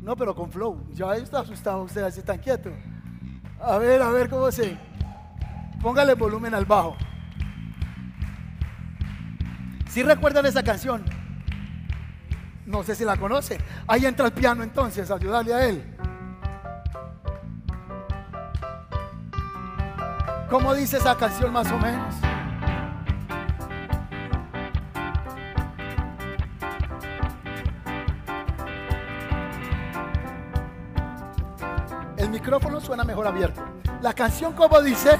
No, 0.00 0.14
pero 0.16 0.34
con 0.34 0.52
flow. 0.52 0.86
Ya 0.92 1.16
está 1.16 1.40
asustado 1.40 1.82
usted, 1.84 2.02
así 2.02 2.20
tan 2.20 2.36
quieto. 2.36 2.70
A 3.58 3.78
ver, 3.78 4.02
a 4.02 4.10
ver 4.10 4.28
cómo 4.28 4.52
se. 4.52 4.76
Póngale 5.80 6.12
volumen 6.12 6.52
al 6.52 6.66
bajo. 6.66 6.94
Si 9.92 10.02
recuerdan 10.02 10.46
esa 10.46 10.62
canción? 10.62 11.04
No 12.64 12.82
sé 12.82 12.94
si 12.94 13.04
la 13.04 13.18
conoce. 13.18 13.58
Ahí 13.86 14.06
entra 14.06 14.24
el 14.24 14.32
piano 14.32 14.62
entonces, 14.62 15.10
ayudarle 15.10 15.52
a 15.52 15.66
él. 15.66 15.84
¿Cómo 20.48 20.74
dice 20.74 20.96
esa 20.96 21.14
canción 21.14 21.52
más 21.52 21.70
o 21.70 21.76
menos? 21.76 22.14
El 32.16 32.30
micrófono 32.30 32.80
suena 32.80 33.04
mejor 33.04 33.26
abierto. 33.26 33.62
La 34.00 34.14
canción 34.14 34.54
como 34.54 34.80
dice... 34.80 35.18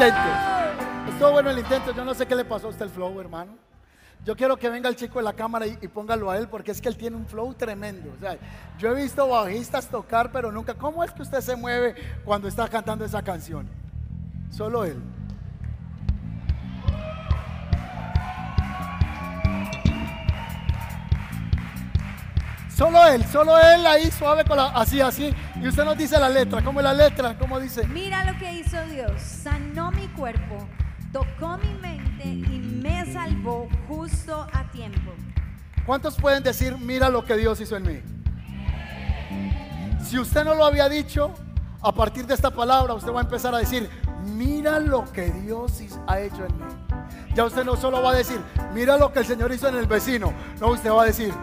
Estuvo 0.00 1.32
bueno 1.32 1.50
el 1.50 1.58
intento. 1.58 1.92
Yo 1.92 2.04
no 2.04 2.14
sé 2.14 2.24
qué 2.24 2.36
le 2.36 2.44
pasó 2.44 2.68
a 2.68 2.70
usted 2.70 2.84
el 2.84 2.90
flow, 2.90 3.20
hermano. 3.20 3.56
Yo 4.24 4.36
quiero 4.36 4.56
que 4.56 4.70
venga 4.70 4.88
el 4.88 4.94
chico 4.94 5.18
de 5.18 5.24
la 5.24 5.32
cámara 5.32 5.66
y, 5.66 5.76
póngalo 5.88 6.30
a 6.30 6.38
él 6.38 6.48
porque 6.48 6.70
es 6.70 6.80
que 6.80 6.88
él 6.88 6.96
tiene 6.96 7.16
un 7.16 7.26
flow 7.26 7.52
tremendo. 7.54 8.14
Yo 8.78 8.90
he 8.90 9.02
visto 9.02 9.26
bajistas 9.26 9.88
tocar, 9.88 10.30
pero 10.30 10.52
nunca. 10.52 10.74
¿Cómo 10.74 11.02
es 11.02 11.10
que 11.10 11.22
usted 11.22 11.40
se 11.40 11.56
mueve 11.56 11.96
cuando 12.24 12.46
está 12.46 12.68
cantando 12.68 13.04
esa 13.04 13.22
canción? 13.22 13.68
Solo 14.50 14.84
él. 14.84 15.02
Solo 22.78 23.04
él, 23.08 23.24
solo 23.24 23.58
él 23.58 23.84
ahí 23.86 24.08
suave 24.08 24.44
con 24.44 24.56
la, 24.56 24.66
así, 24.66 25.00
así. 25.00 25.34
Y 25.60 25.66
usted 25.66 25.84
nos 25.84 25.98
dice 25.98 26.16
la 26.16 26.28
letra. 26.28 26.62
¿Cómo 26.62 26.78
es 26.78 26.84
la 26.84 26.94
letra? 26.94 27.36
¿Cómo 27.36 27.58
dice? 27.58 27.84
Mira 27.88 28.22
lo 28.22 28.38
que 28.38 28.52
hizo 28.52 28.80
Dios. 28.84 29.20
Sanó 29.20 29.90
mi 29.90 30.06
cuerpo, 30.06 30.64
tocó 31.12 31.58
mi 31.58 31.74
mente 31.74 32.28
y 32.28 32.60
me 32.60 33.04
salvó 33.12 33.68
justo 33.88 34.46
a 34.52 34.70
tiempo. 34.70 35.10
¿Cuántos 35.84 36.14
pueden 36.14 36.44
decir, 36.44 36.78
mira 36.78 37.08
lo 37.08 37.24
que 37.24 37.36
Dios 37.36 37.60
hizo 37.60 37.76
en 37.76 37.82
mí? 37.82 38.00
Si 40.04 40.16
usted 40.16 40.44
no 40.44 40.54
lo 40.54 40.64
había 40.64 40.88
dicho, 40.88 41.34
a 41.82 41.90
partir 41.90 42.28
de 42.28 42.34
esta 42.34 42.52
palabra 42.52 42.94
usted 42.94 43.10
va 43.10 43.22
a 43.22 43.24
empezar 43.24 43.52
a 43.56 43.58
decir, 43.58 43.90
mira 44.22 44.78
lo 44.78 45.04
que 45.10 45.32
Dios 45.32 45.82
ha 46.06 46.20
hecho 46.20 46.46
en 46.46 46.56
mí. 46.56 46.64
Ya 47.34 47.44
usted 47.44 47.64
no 47.64 47.74
solo 47.74 48.00
va 48.02 48.12
a 48.12 48.14
decir, 48.14 48.40
mira 48.72 48.96
lo 48.96 49.12
que 49.12 49.18
el 49.18 49.26
Señor 49.26 49.50
hizo 49.50 49.66
en 49.66 49.78
el 49.78 49.88
vecino. 49.88 50.32
No, 50.60 50.68
usted 50.68 50.92
va 50.92 51.02
a 51.02 51.06
decir, 51.06 51.34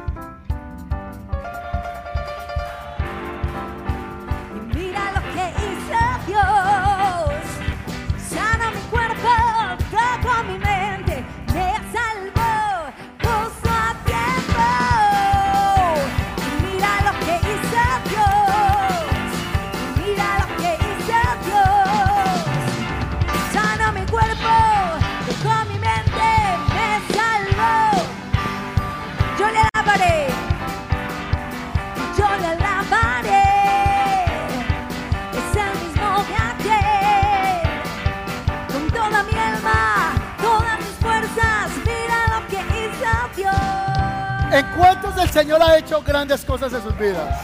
¿en 44.55 44.65
cuántos 44.71 45.17
el 45.17 45.29
Señor 45.29 45.61
ha 45.61 45.77
hecho 45.77 46.01
grandes 46.01 46.45
cosas 46.45 46.71
en 46.71 46.81
sus 46.81 46.97
vidas? 46.97 47.37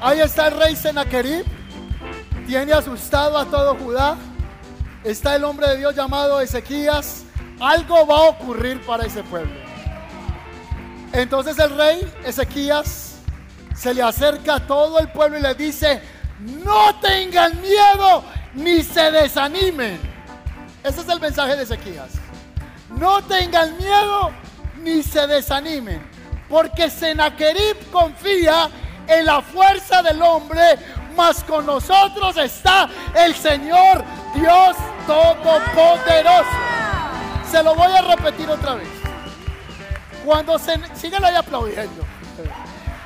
Ahí 0.00 0.20
está 0.20 0.48
el 0.48 0.56
rey 0.58 0.76
Sennacherib. 0.76 1.44
Tiene 2.46 2.72
asustado 2.72 3.36
a 3.36 3.46
todo 3.46 3.74
Judá. 3.76 4.16
Está 5.02 5.34
el 5.34 5.44
hombre 5.44 5.68
de 5.68 5.78
Dios 5.78 5.94
llamado 5.94 6.40
Ezequías. 6.40 7.24
Algo 7.60 8.06
va 8.06 8.16
a 8.16 8.22
ocurrir 8.22 8.80
para 8.84 9.06
ese 9.06 9.22
pueblo. 9.24 9.52
Entonces 11.12 11.58
el 11.58 11.76
rey 11.76 12.12
Ezequías 12.24 13.16
se 13.74 13.92
le 13.92 14.02
acerca 14.02 14.56
a 14.56 14.66
todo 14.66 14.98
el 14.98 15.08
pueblo 15.10 15.38
y 15.38 15.42
le 15.42 15.54
dice, 15.54 16.00
no 16.64 16.94
tengan 17.00 17.60
miedo 17.60 18.24
ni 18.54 18.82
se 18.82 19.10
desanimen. 19.10 20.00
Ese 20.84 21.00
es 21.00 21.08
el 21.08 21.20
mensaje 21.20 21.56
de 21.56 21.64
Ezequías. 21.64 22.10
No 22.90 23.22
tengan 23.22 23.76
miedo 23.76 24.30
ni 24.82 25.02
se 25.02 25.26
desanimen, 25.26 26.02
porque 26.48 26.90
Sennacherib 26.90 27.90
confía 27.90 28.68
en 29.06 29.26
la 29.26 29.40
fuerza 29.40 30.02
del 30.02 30.20
hombre, 30.22 30.78
mas 31.16 31.42
con 31.44 31.66
nosotros 31.66 32.36
está 32.36 32.88
el 33.14 33.34
Señor 33.34 34.04
Dios 34.34 34.76
Todopoderoso. 35.06 36.48
Se 37.50 37.62
lo 37.62 37.74
voy 37.74 37.92
a 37.92 38.02
repetir 38.02 38.48
otra 38.48 38.74
vez. 38.74 38.88
Cuando 40.24 40.58
se, 40.58 40.72
ahí 40.72 41.34
aplaudiendo. 41.34 42.04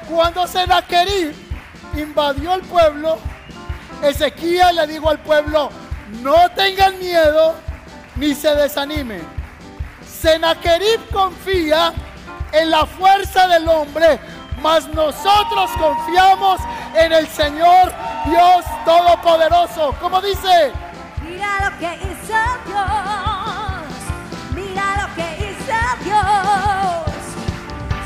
Cuando 0.08 0.46
Sennacherib 0.46 1.34
invadió 1.96 2.54
el 2.54 2.62
pueblo, 2.62 3.18
Ezequiel 4.02 4.76
le 4.76 4.86
dijo 4.86 5.08
al 5.08 5.18
pueblo, 5.18 5.70
no 6.22 6.50
tengan 6.50 6.98
miedo 6.98 7.54
ni 8.16 8.34
se 8.34 8.54
desanimen. 8.54 9.35
Sennacherib 10.26 11.08
confía 11.12 11.92
en 12.50 12.68
la 12.68 12.84
fuerza 12.84 13.46
del 13.46 13.68
hombre, 13.68 14.18
mas 14.60 14.88
nosotros 14.88 15.70
confiamos 15.78 16.60
en 16.96 17.12
el 17.12 17.28
Señor 17.28 17.92
Dios 18.24 18.64
Todopoderoso. 18.84 19.94
Como 20.00 20.20
dice, 20.20 20.72
Mira 21.22 21.70
lo 21.70 21.78
que 21.78 21.94
hizo 21.94 22.34
Dios. 22.66 23.86
Mira 24.52 25.06
lo 25.06 25.14
que 25.14 25.44
hizo 25.44 25.78
Dios. 26.02 27.14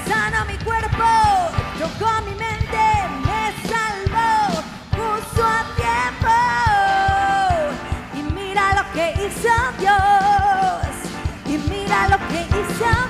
Sana 0.06 0.44
mi 0.44 0.58
cuerpo, 0.58 1.04
tocó 1.78 2.20
mi 2.26 2.34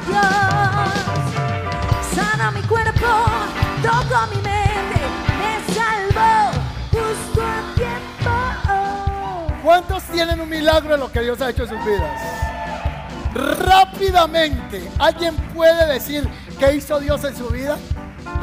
Dios. 0.07 0.93
Sana 2.15 2.51
mi 2.51 2.63
cuerpo, 2.63 3.07
tocó 3.83 4.27
mi 4.31 4.37
mente, 4.43 5.01
me 5.39 5.75
salvó, 5.75 6.51
justo 6.91 7.43
a 7.43 7.75
tiempo. 7.75 8.11
¿cuántos 9.63 10.03
tienen 10.05 10.41
un 10.41 10.49
milagro 10.49 10.95
en 10.95 11.01
lo 11.01 11.13
que 11.13 11.21
Dios 11.21 11.41
ha 11.41 11.51
hecho 11.51 11.63
en 11.63 11.69
sus 11.69 11.85
vidas? 11.85 12.21
Rápidamente, 13.35 14.91
¿alguien 14.99 15.37
puede 15.55 15.87
decir 15.93 16.29
qué 16.59 16.75
hizo 16.75 16.99
Dios 16.99 17.23
en 17.25 17.37
su 17.37 17.49
vida? 17.49 17.79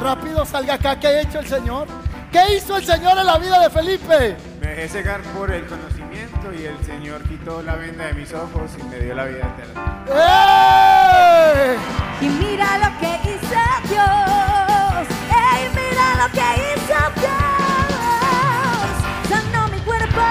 Rápido 0.02 0.46
salga 0.46 0.76
acá, 0.76 0.98
¿qué 1.00 1.08
ha 1.08 1.22
hecho 1.22 1.40
el 1.40 1.48
Señor? 1.48 1.88
¿Qué 2.32 2.56
hizo 2.56 2.78
el 2.78 2.86
Señor 2.86 3.18
en 3.18 3.26
la 3.26 3.38
vida 3.38 3.60
de 3.60 3.70
Felipe? 3.70 4.38
Me 4.62 4.68
dejé 4.68 4.88
cegar 4.88 5.22
por 5.22 5.52
el 5.52 5.66
conocimiento 5.66 6.07
y 6.54 6.66
el 6.66 6.78
Señor 6.86 7.22
quitó 7.24 7.62
la 7.62 7.76
venda 7.76 8.06
de 8.06 8.14
mis 8.14 8.34
ojos 8.34 8.72
y 8.80 8.84
me 8.84 9.00
dio 9.00 9.16
la 9.16 9.26
vida 9.26 9.54
eterna. 9.56 10.04
¡Eh! 10.10 11.78
Y 12.22 12.30
mira 12.30 12.78
lo 12.78 13.00
que 13.00 13.08
hizo 13.30 13.62
Dios. 13.90 15.08
¡Ey, 15.30 15.70
mira 15.76 16.16
lo 16.16 16.28
que 16.32 16.48
hizo 16.64 17.00
Dios! 17.20 17.40
Sanó 19.30 19.68
mi 19.70 19.80
cuerpo, 19.80 20.22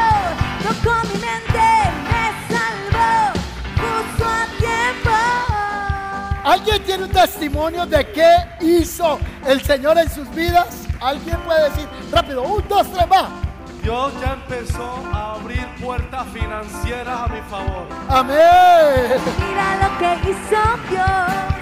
tocó 0.63 0.95
mi 1.09 1.19
mente, 1.21 1.67
me 2.09 2.25
salvó, 2.55 3.33
puso 3.77 4.25
a 4.25 4.47
tiempo. 4.59 5.17
¿Alguien 6.45 6.83
tiene 6.85 7.05
un 7.05 7.11
testimonio 7.11 7.87
de 7.87 8.11
qué 8.13 8.33
hizo 8.61 9.19
el 9.47 9.61
Señor 9.63 9.99
en 9.99 10.11
sus 10.11 10.29
vidas? 10.35 10.87
¿Alguien 11.01 11.39
puede 11.41 11.71
decir 11.71 11.89
rápido? 12.11 12.43
Un, 12.43 12.67
dos, 12.69 12.91
tres, 12.93 13.07
va. 13.11 13.46
Dios 13.87 14.13
ya 14.21 14.33
empezó 14.33 15.01
a 15.15 15.35
abrir 15.35 15.65
puertas 15.81 16.27
financieras 16.33 17.21
a 17.21 17.29
mi 17.29 17.41
favor. 17.43 17.87
Amén. 18.09 19.15
Mira 19.39 19.77
lo 19.81 19.99
que 19.99 20.31
hizo 20.31 20.61
Dios. 20.91 21.55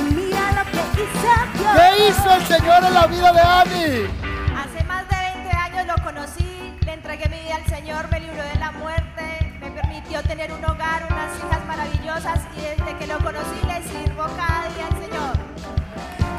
Y 0.00 0.14
mira 0.16 0.50
lo 0.50 0.64
que 0.72 0.80
hizo 1.00 1.34
Dios. 1.54 1.74
¿Qué 1.76 2.08
hizo 2.08 2.34
el 2.34 2.42
Señor 2.44 2.84
en 2.84 2.94
la 2.94 3.06
vida 3.06 3.32
de 3.32 3.40
Ani? 3.40 4.10
Hace 4.58 4.82
más 4.82 5.08
de 5.08 5.14
20 5.44 5.56
años 5.56 5.96
lo 5.96 6.02
conocí, 6.02 6.74
le 6.84 6.92
entregué 6.92 7.28
mi 7.28 7.38
vida 7.38 7.54
al 7.54 7.66
Señor, 7.66 8.10
me 8.10 8.18
libró 8.18 8.42
de 8.42 8.58
la 8.58 8.72
muerte, 8.72 9.54
me 9.60 9.70
permitió 9.70 10.24
tener 10.24 10.52
un 10.52 10.64
hogar, 10.64 11.06
unas 11.08 11.38
hijas 11.38 11.64
maravillosas 11.68 12.40
y 12.56 12.62
desde 12.62 12.98
que 12.98 13.06
lo 13.06 13.18
conocí 13.18 13.60
le 13.64 13.80
sirvo 13.84 14.24
cada 14.36 14.68
día 14.74 14.88
al 14.88 14.98
Señor. 15.00 15.36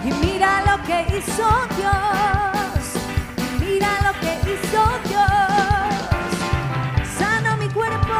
Y 0.04 0.26
mira 0.26 0.62
lo 0.65 0.84
que 0.84 1.17
hizo 1.17 1.48
Dios. 1.78 3.02
Mira 3.73 3.89
lo 4.03 4.13
que 4.19 4.31
hizo 4.51 4.83
Dios. 5.09 5.29
Sano 7.17 7.57
mi 7.57 7.67
cuerpo, 7.69 8.13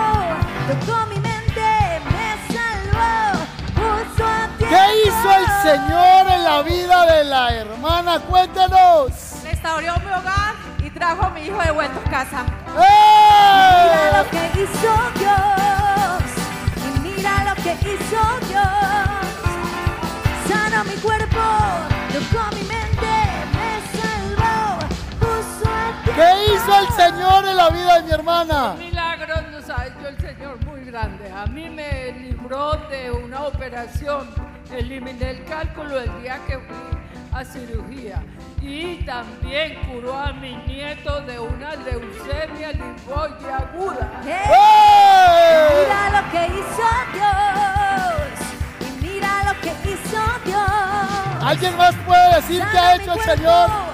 tocó 0.68 1.06
mi 1.08 1.20
mente, 1.20 2.02
me 2.12 2.28
salvó, 2.54 3.46
puso 3.76 4.26
a 4.26 4.48
tiempo. 4.58 4.76
¿Qué 4.76 4.84
hizo 5.08 5.30
el 5.32 5.46
Señor 5.62 6.22
en 6.32 6.44
la 6.44 6.62
vida 6.64 7.06
de 7.06 7.24
la 7.26 7.54
hermana? 7.54 8.20
Cuéntenos. 8.20 9.12
Restauró 9.44 9.94
mi 10.00 10.08
hogar 10.12 10.56
y 10.84 10.90
trajo 10.90 11.26
a 11.26 11.30
mi 11.30 11.42
hijo 11.46 11.62
de 11.62 11.72
vuelta 11.72 12.00
a 12.04 12.10
casa. 12.10 12.44
Mira 12.74 12.88
¡Eh! 12.88 14.12
lo 14.18 14.30
que 14.32 14.44
hizo 14.62 14.94
Dios. 15.20 16.24
Y 16.84 17.00
mira 17.02 17.44
lo 17.46 17.56
que 17.62 17.74
hizo 17.74 18.22
Dios. 18.50 18.68
Sano 20.50 20.84
mi 20.86 20.96
cuerpo, 20.96 21.42
tocó 22.12 22.44
mi 22.56 22.64
mente, 22.64 22.83
hizo 26.64 26.80
el 26.80 26.88
Señor 26.90 27.46
en 27.46 27.58
la 27.58 27.70
vida 27.70 27.96
de 27.96 28.04
mi 28.04 28.12
hermana? 28.12 28.76
milagros 28.78 29.42
nos 29.52 29.70
ha 29.70 29.88
hecho 29.88 30.08
el 30.08 30.18
Señor 30.18 30.66
muy 30.66 30.86
grande. 30.86 31.32
A 31.32 31.46
mí 31.46 31.70
me 31.70 32.12
libró 32.14 32.74
de 32.90 33.12
una 33.12 33.44
operación. 33.44 34.30
Eliminé 34.72 35.32
el 35.32 35.44
cálculo 35.46 36.00
el 36.00 36.22
día 36.22 36.40
que 36.48 36.58
fui 36.58 36.98
a 37.32 37.44
cirugía. 37.44 38.24
Y 38.62 39.04
también 39.04 39.76
curó 39.88 40.18
a 40.18 40.32
mi 40.32 40.56
nieto 40.68 41.22
de 41.22 41.40
una 41.40 41.76
leucemia 41.76 42.72
linfoide 42.72 43.52
aguda. 43.52 44.22
¡Eh! 44.26 44.42
¡Eh! 44.46 45.68
Mira 45.82 46.22
lo 46.22 46.32
que 46.32 46.46
hizo 46.48 46.88
Dios. 47.14 48.90
Y 48.90 49.06
mira 49.06 49.44
lo 49.44 49.60
que 49.60 49.90
hizo 49.90 50.22
Dios. 50.46 51.44
¿Alguien 51.44 51.78
más 51.78 51.94
puede 52.06 52.36
decir 52.36 52.64
qué 52.72 52.78
ha 52.78 52.96
hecho 52.96 53.14
el 53.14 53.20
cuerpo, 53.20 53.36
Señor? 53.36 53.93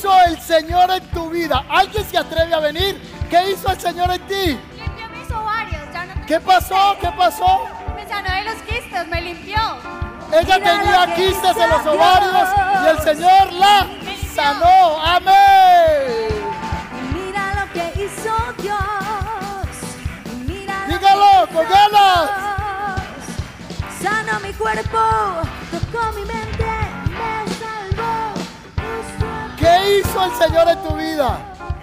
Hizo 0.00 0.12
el 0.26 0.40
Señor 0.40 0.90
en 0.90 1.06
tu 1.10 1.28
vida? 1.28 1.62
¿Alguien 1.68 2.04
se 2.10 2.16
atreve 2.16 2.54
a 2.54 2.60
venir? 2.60 2.98
¿Qué 3.28 3.50
hizo 3.50 3.70
el 3.70 3.78
Señor 3.78 4.10
en 4.10 4.26
ti? 4.26 4.58
Limpió 4.78 5.08
mis 5.10 5.30
ovarios, 5.30 5.82
ya 5.92 6.06
no 6.06 6.26
¿Qué 6.26 6.40
pasó? 6.40 6.96
¿Qué 7.00 7.08
pasó? 7.18 7.68
me 7.94 8.08
sanó 8.08 8.34
de 8.34 8.44
los 8.44 8.54
quistes, 8.62 9.08
me 9.08 9.20
limpió. 9.20 9.58
Ella 10.32 10.58
Mira 10.58 10.80
tenía 10.80 11.14
quistes 11.14 11.56
en 11.56 11.68
los 11.70 11.86
ovarios 11.86 12.48
y 12.82 12.88
el. 12.88 12.98
Señor 13.00 13.52
la 13.52 13.86
sanó. 14.34 15.04
Amén. 15.04 16.30
Y 16.98 17.14
mira 17.14 17.54
lo 17.56 17.72
que 17.74 18.02
hizo 18.02 18.32
Dios. 18.62 18.78
Mira 20.46 20.86
lo 20.86 20.94
Dígalo, 20.94 21.46
que 21.46 21.54
con 21.54 21.66
ganas. 21.68 22.30
Sanó 24.00 24.40
mi 24.40 24.52
cuerpo, 24.54 24.98
tocó 25.70 26.12
mi 26.12 26.24
mente, 26.24 26.69
hizo 30.10 30.24
el 30.24 30.32
Señor 30.32 30.68
en 30.68 30.82
tu 30.82 30.96
vida? 30.96 31.38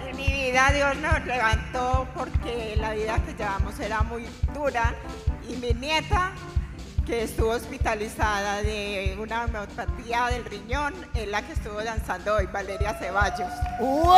En 0.06 0.16
mi 0.16 0.26
vida 0.26 0.70
Dios 0.72 0.96
nos 0.96 1.24
levantó 1.24 2.06
porque 2.14 2.76
la 2.78 2.92
vida 2.92 3.18
que 3.24 3.32
llevamos 3.34 3.78
era 3.80 4.02
muy 4.02 4.26
dura 4.54 4.94
y 5.48 5.56
mi 5.56 5.72
nieta 5.72 6.32
que 7.06 7.22
estuvo 7.22 7.50
hospitalizada 7.50 8.62
de 8.62 9.16
una 9.18 9.44
homeopatía 9.44 10.26
del 10.26 10.44
riñón 10.44 10.92
es 11.14 11.26
la 11.28 11.40
que 11.40 11.54
estuvo 11.54 11.82
danzando 11.82 12.34
hoy, 12.34 12.46
Valeria 12.52 12.92
Ceballos. 12.94 13.50
Y 13.80 13.82
¡Wow! 13.82 14.08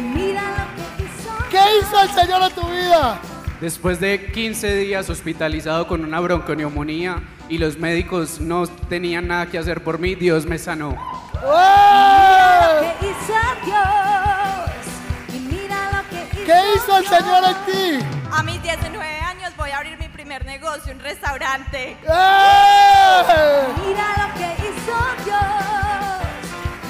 mira 0.00 0.68
lo 0.76 0.96
que 0.96 1.02
hizo 1.02 1.30
¿Qué 1.50 1.58
hizo 1.80 2.00
el 2.00 2.10
Señor 2.10 2.42
en 2.42 2.54
tu 2.54 2.68
vida? 2.68 3.20
Después 3.60 3.98
de 3.98 4.30
15 4.30 4.76
días 4.76 5.10
hospitalizado 5.10 5.88
con 5.88 6.04
una 6.04 6.20
bronconeumonía 6.20 7.24
y 7.48 7.58
los 7.58 7.76
médicos 7.76 8.40
no 8.40 8.68
tenían 8.68 9.26
nada 9.26 9.46
que 9.46 9.58
hacer 9.58 9.82
por 9.82 9.98
mí, 9.98 10.14
Dios 10.14 10.46
me 10.46 10.58
sanó. 10.58 10.96
¡Wow! 11.42 12.80
que 13.00 13.06
hizo 13.08 13.40
Dios. 13.64 15.34
Y 15.34 15.38
mira 15.40 15.78
lo 15.92 16.08
que 16.08 16.20
hizo 16.32 16.44
¿Qué 16.46 16.58
hizo 16.76 16.98
el. 16.98 17.06
Señor 17.06 17.44
en 17.44 17.56
ti? 17.66 18.06
A 18.32 18.42
mis 18.42 18.62
19 18.62 19.20
años 19.20 19.56
voy 19.56 19.70
a 19.70 19.76
abrir 19.78 19.98
mi 19.98 20.08
primer 20.08 20.44
negocio, 20.44 20.92
un 20.92 21.00
restaurante. 21.00 21.96
¡Eh! 22.02 23.66
Mira 23.86 24.06
lo 24.18 24.34
que 24.38 24.48
hizo 24.66 24.96
Dios. 25.24 26.20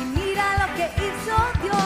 Y 0.00 0.04
mira 0.18 0.44
lo 0.66 0.74
que 0.74 0.86
hizo 0.96 1.36
Dios. 1.62 1.76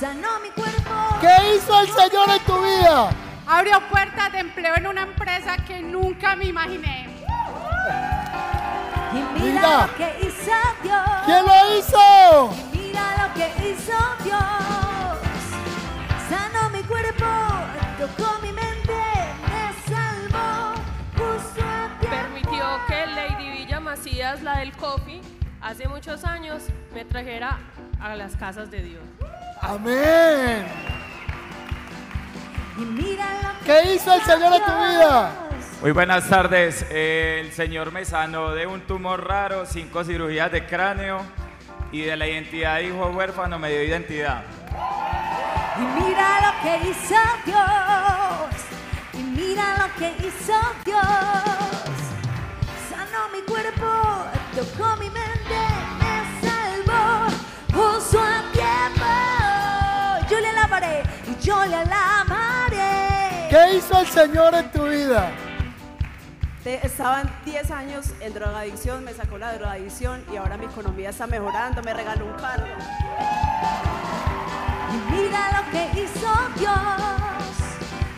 Sanó 0.00 0.40
mi 0.40 0.50
cuerpo. 0.50 1.18
¿Qué 1.20 1.34
hizo 1.56 1.80
el 1.80 1.88
Señor 1.88 2.28
en 2.30 2.44
tu 2.44 2.58
vida? 2.62 3.10
Abrió 3.46 3.80
puertas 3.88 4.32
de 4.32 4.38
empleo 4.38 4.74
en 4.76 4.86
una 4.86 5.02
empresa 5.02 5.56
que 5.66 5.80
nunca 5.80 6.36
me 6.36 6.46
imaginé. 6.46 7.08
Y 9.14 9.40
mira, 9.40 9.60
Mira. 9.60 9.86
lo 9.86 9.94
que 9.96 10.26
hizo 10.26 10.52
Dios. 10.82 11.02
¿Quién 11.24 11.44
lo 11.46 11.78
hizo? 11.78 12.54
Y 12.72 12.76
mira 12.78 13.26
lo 13.28 13.34
que 13.34 13.46
hizo 13.68 13.92
Dios. 14.24 14.42
Sanó 16.28 16.70
mi 16.70 16.82
cuerpo, 16.82 17.24
tocó 17.98 18.38
mi 18.42 18.52
mente, 18.52 19.02
me 19.48 19.94
salvó 19.94 20.74
justo 21.16 21.62
a 21.62 21.98
tiempo. 22.00 22.16
permitió 22.16 22.64
que 22.88 23.06
Lady 23.06 23.50
Villa 23.50 23.80
Macías, 23.80 24.42
la 24.42 24.58
del 24.58 24.72
coffee, 24.76 25.20
hace 25.60 25.86
muchos 25.88 26.24
años 26.24 26.64
me 26.92 27.04
trajera 27.04 27.58
a 28.00 28.16
las 28.16 28.34
casas 28.36 28.70
de 28.70 28.82
Dios. 28.82 29.02
Amén. 29.60 30.66
Y 32.76 32.80
mira 32.80 33.26
lo 33.42 33.58
que 33.60 33.64
¿Qué 33.66 33.94
hizo 33.94 34.12
el 34.12 34.20
Señor 34.22 34.52
en 34.54 34.64
tu 34.64 34.72
vida? 34.72 35.30
Muy 35.84 35.92
buenas 35.92 36.30
tardes. 36.30 36.86
Eh, 36.88 37.42
el 37.44 37.52
Señor 37.52 37.92
me 37.92 38.06
sanó 38.06 38.52
de 38.52 38.66
un 38.66 38.80
tumor 38.86 39.28
raro, 39.28 39.66
cinco 39.66 40.02
cirugías 40.02 40.50
de 40.50 40.64
cráneo 40.64 41.20
y 41.92 42.00
de 42.00 42.16
la 42.16 42.26
identidad 42.26 42.76
de 42.76 42.84
hijo 42.84 43.10
huérfano 43.10 43.58
me 43.58 43.68
dio 43.68 43.82
identidad. 43.82 44.44
Y 45.76 46.00
mira 46.00 46.40
lo 46.40 46.62
que 46.62 46.88
hizo 46.88 47.14
Dios. 47.44 48.62
Y 49.12 49.22
mira 49.38 49.76
lo 49.76 49.94
que 49.98 50.26
hizo 50.26 50.54
Dios. 50.86 51.02
Sanó 52.88 53.28
mi 53.30 53.42
cuerpo, 53.42 54.24
tocó 54.56 54.96
mi 54.96 55.10
mente, 55.10 55.60
me 55.98 56.48
salvó. 56.48 57.26
Puso 57.68 58.20
a 58.22 58.42
tiempo. 58.54 60.30
Yo 60.30 60.40
le 60.40 60.48
alabaré 60.48 61.02
y 61.28 61.44
yo 61.44 61.62
le 61.66 61.76
alabaré. 61.76 63.48
¿Qué 63.50 63.74
hizo 63.76 64.00
el 64.00 64.06
Señor 64.06 64.54
en 64.54 64.72
tu 64.72 64.84
vida? 64.88 65.43
Te- 66.64 66.84
Estaban 66.86 67.30
10 67.44 67.70
años 67.70 68.06
en 68.20 68.32
drogadicción, 68.32 69.04
me 69.04 69.12
sacó 69.12 69.36
la 69.38 69.52
drogadicción 69.52 70.24
y 70.32 70.36
ahora 70.36 70.56
mi 70.56 70.64
economía 70.64 71.10
está 71.10 71.26
mejorando, 71.26 71.82
me 71.82 71.92
regaló 71.92 72.24
un 72.26 72.32
carro. 72.34 72.64
Y 74.92 75.12
mira 75.12 75.40
lo 75.62 75.70
que 75.70 76.00
hizo 76.00 76.32
Dios. 76.58 76.74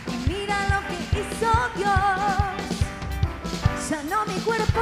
Y 0.07 0.29
mira 0.29 0.55
lo 0.69 0.79
que 0.87 0.95
hizo 1.19 1.51
Dios. 1.75 1.91
Sanó 3.89 4.25
mi 4.25 4.39
cuerpo, 4.41 4.81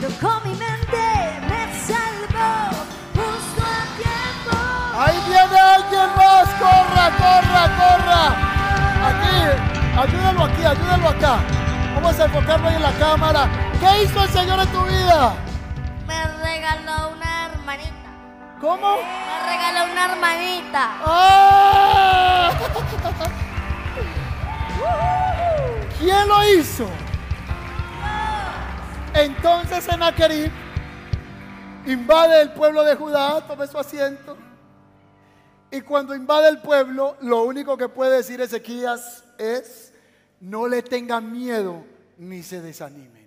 tocó 0.00 0.40
mi 0.44 0.54
mente, 0.54 1.40
me 1.48 1.62
salvó 1.86 2.84
justo 3.14 3.62
a 3.62 3.84
tiempo. 3.96 4.56
Ahí 4.96 5.18
viene 5.26 5.58
alguien 5.58 6.10
más. 6.16 6.48
Corra, 6.60 7.10
corra, 7.18 7.64
corra. 7.76 8.22
Aquí, 9.08 9.36
ayúdalo 9.98 10.44
aquí, 10.44 10.64
ayúdalo 10.64 11.08
acá. 11.08 11.38
Vamos 11.94 12.20
a 12.20 12.24
enfocarlo 12.24 12.68
ahí 12.68 12.76
en 12.76 12.82
la 12.82 12.92
cámara. 12.92 13.48
¿Qué 13.80 14.02
hizo 14.02 14.22
el 14.22 14.28
Señor 14.30 14.60
en 14.60 14.68
tu 14.68 14.82
vida? 14.82 15.34
Me 16.06 16.26
regaló 16.42 17.10
una 17.10 17.46
hermanita. 17.46 18.10
¿Cómo? 18.60 18.96
Me 18.96 19.46
regaló 19.46 19.92
una 19.92 20.04
hermanita. 20.04 20.90
¡Ah! 21.04 22.50
¿Quién 25.98 26.28
lo 26.28 26.44
hizo? 26.50 26.86
Entonces 29.14 29.84
Sennacherib 29.84 30.52
invade 31.86 32.42
el 32.42 32.52
pueblo 32.52 32.82
de 32.82 32.96
Judá, 32.96 33.40
tome 33.46 33.66
su 33.66 33.78
asiento. 33.78 34.36
Y 35.70 35.80
cuando 35.80 36.14
invade 36.14 36.48
el 36.48 36.58
pueblo, 36.58 37.16
lo 37.20 37.42
único 37.42 37.76
que 37.76 37.88
puede 37.88 38.16
decir 38.16 38.40
Ezequías 38.40 39.24
es, 39.38 39.83
no 40.44 40.68
le 40.68 40.82
tengan 40.82 41.32
miedo 41.32 41.84
ni 42.18 42.42
se 42.42 42.60
desanimen. 42.60 43.26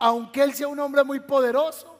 Aunque 0.00 0.42
él 0.42 0.54
sea 0.54 0.68
un 0.68 0.80
hombre 0.80 1.04
muy 1.04 1.20
poderoso, 1.20 1.98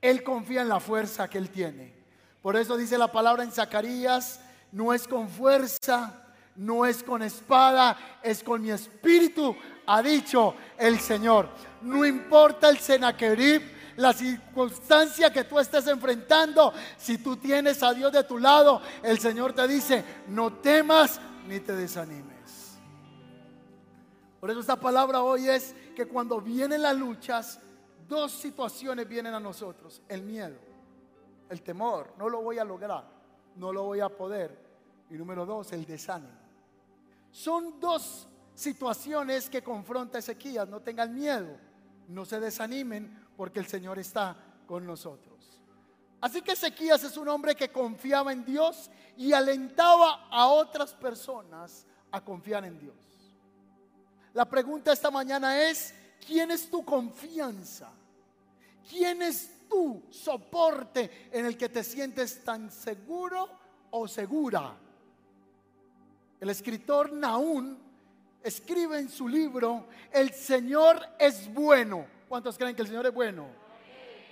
él 0.00 0.22
confía 0.22 0.62
en 0.62 0.68
la 0.68 0.78
fuerza 0.78 1.28
que 1.28 1.38
él 1.38 1.50
tiene. 1.50 1.92
Por 2.40 2.56
eso 2.56 2.76
dice 2.76 2.96
la 2.96 3.10
palabra 3.10 3.42
en 3.42 3.50
Zacarías, 3.50 4.40
no 4.70 4.92
es 4.92 5.08
con 5.08 5.28
fuerza, 5.28 6.24
no 6.54 6.86
es 6.86 7.02
con 7.02 7.20
espada, 7.20 7.96
es 8.22 8.44
con 8.44 8.62
mi 8.62 8.70
espíritu, 8.70 9.56
ha 9.86 10.02
dicho 10.02 10.54
el 10.78 11.00
Señor. 11.00 11.48
No 11.82 12.06
importa 12.06 12.68
el 12.68 12.78
Sennacherib, 12.78 13.62
la 13.96 14.12
circunstancia 14.12 15.32
que 15.32 15.42
tú 15.42 15.58
estés 15.58 15.84
enfrentando, 15.88 16.72
si 16.96 17.18
tú 17.18 17.36
tienes 17.36 17.82
a 17.82 17.92
Dios 17.92 18.12
de 18.12 18.22
tu 18.22 18.38
lado, 18.38 18.80
el 19.02 19.18
Señor 19.18 19.52
te 19.52 19.66
dice, 19.66 20.04
no 20.28 20.52
temas 20.52 21.20
ni 21.48 21.58
te 21.58 21.74
desanimes. 21.74 22.37
Por 24.40 24.50
eso 24.50 24.60
esta 24.60 24.76
palabra 24.76 25.22
hoy 25.22 25.48
es 25.48 25.74
que 25.96 26.06
cuando 26.06 26.40
vienen 26.40 26.82
las 26.82 26.96
luchas, 26.96 27.60
dos 28.08 28.32
situaciones 28.32 29.08
vienen 29.08 29.34
a 29.34 29.40
nosotros. 29.40 30.00
El 30.08 30.22
miedo, 30.22 30.56
el 31.48 31.62
temor, 31.62 32.14
no 32.16 32.28
lo 32.28 32.40
voy 32.42 32.58
a 32.58 32.64
lograr, 32.64 33.04
no 33.56 33.72
lo 33.72 33.84
voy 33.84 34.00
a 34.00 34.08
poder. 34.08 34.56
Y 35.10 35.14
número 35.14 35.44
dos, 35.44 35.72
el 35.72 35.84
desánimo. 35.84 36.38
Son 37.30 37.80
dos 37.80 38.28
situaciones 38.54 39.50
que 39.50 39.62
confronta 39.62 40.18
Ezequías. 40.18 40.68
No 40.68 40.80
tengan 40.80 41.14
miedo, 41.14 41.56
no 42.08 42.24
se 42.24 42.38
desanimen 42.38 43.26
porque 43.36 43.58
el 43.58 43.66
Señor 43.66 43.98
está 43.98 44.36
con 44.66 44.86
nosotros. 44.86 45.60
Así 46.20 46.42
que 46.42 46.52
Ezequías 46.52 47.02
es 47.04 47.16
un 47.16 47.28
hombre 47.28 47.54
que 47.54 47.70
confiaba 47.70 48.32
en 48.32 48.44
Dios 48.44 48.90
y 49.16 49.32
alentaba 49.32 50.28
a 50.30 50.48
otras 50.48 50.92
personas 50.94 51.86
a 52.10 52.24
confiar 52.24 52.64
en 52.64 52.78
Dios. 52.78 53.07
La 54.38 54.44
pregunta 54.44 54.92
esta 54.92 55.10
mañana 55.10 55.68
es, 55.68 55.92
¿quién 56.24 56.52
es 56.52 56.70
tu 56.70 56.84
confianza? 56.84 57.90
¿Quién 58.88 59.20
es 59.20 59.66
tu 59.68 60.00
soporte 60.10 61.28
en 61.32 61.44
el 61.44 61.58
que 61.58 61.68
te 61.68 61.82
sientes 61.82 62.44
tan 62.44 62.70
seguro 62.70 63.48
o 63.90 64.06
segura? 64.06 64.76
El 66.38 66.50
escritor 66.50 67.12
Naún 67.12 67.80
escribe 68.40 69.00
en 69.00 69.08
su 69.08 69.26
libro, 69.26 69.88
el 70.12 70.32
Señor 70.32 71.00
es 71.18 71.52
bueno. 71.52 72.06
¿Cuántos 72.28 72.56
creen 72.56 72.76
que 72.76 72.82
el 72.82 72.88
Señor 72.88 73.06
es 73.06 73.14
bueno? 73.14 73.48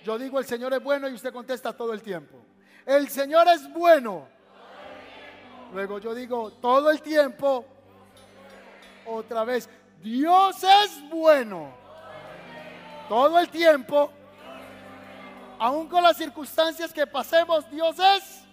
Yo 0.05 0.17
digo, 0.17 0.39
el 0.39 0.47
Señor 0.47 0.73
es 0.73 0.85
bueno 0.85 1.09
y 1.09 1.15
usted 1.15 1.33
contesta 1.33 1.77
todo 1.77 1.93
el 1.93 2.01
tiempo. 2.01 2.37
El 2.87 3.09
Señor 3.09 3.49
es 3.49 3.69
bueno. 3.73 4.29
Luego 5.75 5.99
yo 5.99 6.15
digo, 6.15 6.53
todo 6.53 6.93
el 6.93 7.03
tiempo. 7.03 7.67
Otra 9.05 9.43
vez, 9.43 9.69
Dios 10.03 10.63
es 10.63 11.09
bueno. 11.11 11.73
Todo 13.09 13.39
el 13.39 13.49
tiempo. 13.49 14.11
Aún 15.59 15.89
con 15.89 16.03
las 16.03 16.17
circunstancias 16.17 16.93
que 16.93 17.07
pasemos, 17.07 17.69
Dios 17.71 17.97
es. 17.99 18.45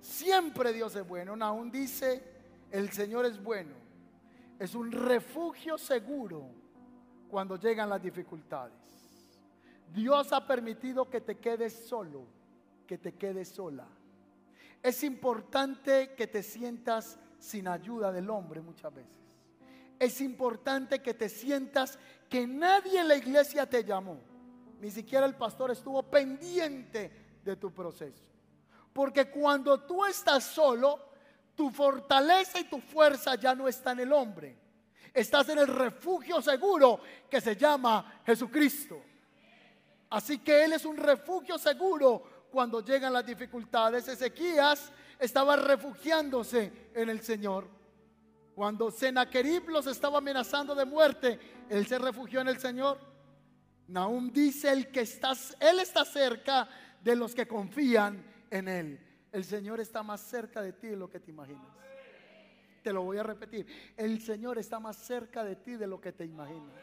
Siempre 0.00 0.72
Dios 0.72 0.94
es 0.96 1.06
bueno. 1.06 1.36
Aún 1.44 1.70
dice, 1.70 2.22
el 2.70 2.90
Señor 2.90 3.26
es 3.26 3.42
bueno. 3.42 3.74
Es 4.58 4.74
un 4.74 4.90
refugio 4.90 5.78
seguro 5.78 6.48
cuando 7.28 7.56
llegan 7.56 7.88
las 7.88 8.02
dificultades. 8.02 8.74
Dios 9.92 10.32
ha 10.32 10.46
permitido 10.46 11.08
que 11.08 11.20
te 11.20 11.38
quedes 11.38 11.86
solo, 11.86 12.26
que 12.86 12.98
te 12.98 13.14
quedes 13.14 13.48
sola. 13.48 13.86
Es 14.82 15.04
importante 15.04 16.14
que 16.14 16.26
te 16.26 16.42
sientas 16.42 17.18
sin 17.38 17.68
ayuda 17.68 18.10
del 18.10 18.30
hombre 18.30 18.60
muchas 18.60 18.92
veces. 18.94 19.21
Es 20.02 20.20
importante 20.20 21.00
que 21.00 21.14
te 21.14 21.28
sientas 21.28 21.96
que 22.28 22.44
nadie 22.44 22.98
en 22.98 23.06
la 23.06 23.14
iglesia 23.14 23.70
te 23.70 23.84
llamó. 23.84 24.18
Ni 24.80 24.90
siquiera 24.90 25.24
el 25.26 25.36
pastor 25.36 25.70
estuvo 25.70 26.02
pendiente 26.02 27.38
de 27.44 27.54
tu 27.54 27.72
proceso. 27.72 28.24
Porque 28.92 29.30
cuando 29.30 29.78
tú 29.78 30.04
estás 30.04 30.42
solo, 30.42 30.98
tu 31.54 31.70
fortaleza 31.70 32.58
y 32.58 32.64
tu 32.64 32.80
fuerza 32.80 33.36
ya 33.36 33.54
no 33.54 33.68
está 33.68 33.92
en 33.92 34.00
el 34.00 34.12
hombre. 34.12 34.58
Estás 35.14 35.50
en 35.50 35.58
el 35.58 35.68
refugio 35.68 36.42
seguro 36.42 36.98
que 37.30 37.40
se 37.40 37.54
llama 37.54 38.22
Jesucristo. 38.26 39.00
Así 40.10 40.38
que 40.38 40.64
Él 40.64 40.72
es 40.72 40.84
un 40.84 40.96
refugio 40.96 41.58
seguro 41.58 42.48
cuando 42.50 42.84
llegan 42.84 43.12
las 43.12 43.24
dificultades. 43.24 44.08
Ezequías 44.08 44.90
estaba 45.20 45.54
refugiándose 45.54 46.90
en 46.92 47.08
el 47.08 47.20
Señor. 47.20 47.81
Cuando 48.54 48.90
Senaquerib 48.90 49.68
los 49.70 49.86
estaba 49.86 50.18
amenazando 50.18 50.74
de 50.74 50.84
muerte, 50.84 51.38
Él 51.70 51.86
se 51.86 51.98
refugió 51.98 52.40
en 52.40 52.48
el 52.48 52.58
Señor. 52.58 52.98
Nahum 53.88 54.30
dice, 54.30 54.70
el 54.70 54.90
que 54.90 55.00
estás, 55.00 55.56
Él 55.58 55.80
está 55.80 56.04
cerca 56.04 56.68
de 57.02 57.16
los 57.16 57.34
que 57.34 57.46
confían 57.46 58.24
en 58.50 58.68
Él. 58.68 59.00
El 59.32 59.44
Señor 59.44 59.80
está 59.80 60.02
más 60.02 60.20
cerca 60.20 60.60
de 60.60 60.72
ti 60.74 60.88
de 60.88 60.96
lo 60.96 61.08
que 61.08 61.20
te 61.20 61.30
imaginas. 61.30 61.66
Te 62.82 62.92
lo 62.92 63.02
voy 63.02 63.16
a 63.16 63.22
repetir. 63.22 63.66
El 63.96 64.20
Señor 64.20 64.58
está 64.58 64.78
más 64.78 64.96
cerca 64.96 65.44
de 65.44 65.56
ti 65.56 65.76
de 65.76 65.86
lo 65.86 66.00
que 66.00 66.12
te 66.12 66.24
imaginas. 66.24 66.74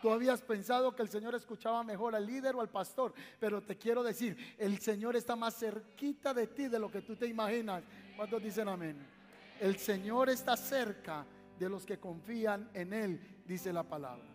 Tú 0.00 0.10
habías 0.10 0.40
pensado 0.40 0.94
que 0.94 1.02
el 1.02 1.08
Señor 1.08 1.34
escuchaba 1.34 1.82
mejor 1.82 2.14
al 2.14 2.24
líder 2.24 2.54
o 2.54 2.60
al 2.60 2.68
pastor, 2.68 3.12
pero 3.40 3.60
te 3.60 3.76
quiero 3.76 4.02
decir, 4.02 4.54
el 4.56 4.78
Señor 4.78 5.16
está 5.16 5.34
más 5.34 5.58
cerquita 5.58 6.32
de 6.32 6.46
ti 6.46 6.68
de 6.68 6.78
lo 6.78 6.90
que 6.90 7.02
tú 7.02 7.16
te 7.16 7.26
imaginas. 7.26 7.82
¿Cuántos 8.16 8.42
dicen 8.42 8.68
amén? 8.68 9.17
El 9.60 9.76
Señor 9.78 10.28
está 10.30 10.56
cerca 10.56 11.26
de 11.58 11.68
los 11.68 11.84
que 11.84 11.98
confían 11.98 12.70
en 12.74 12.92
Él, 12.92 13.42
dice 13.46 13.72
la 13.72 13.82
palabra. 13.82 14.28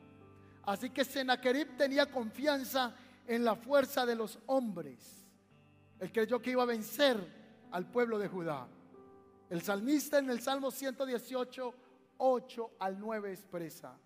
Así 0.64 0.90
que 0.90 1.06
Sennacherib 1.06 1.78
tenía 1.78 2.06
confianza 2.06 2.96
en 3.28 3.44
la 3.44 3.56
fuerza 3.56 4.06
de 4.06 4.16
los 4.16 4.40
hombres. 4.48 5.26
Él 6.00 6.12
creyó 6.12 6.42
que 6.42 6.52
iba 6.52 6.64
a 6.64 6.68
vencer 6.68 7.18
al 7.72 7.90
pueblo 7.90 8.20
de 8.20 8.28
Judá. 8.28 8.68
El 9.50 9.62
salmista 9.62 10.20
en 10.20 10.30
el 10.30 10.42
Salmo 10.42 10.72
118, 10.72 11.74
8 12.18 12.72
al 12.80 13.00
9 13.00 13.32
expresa. 13.32 13.98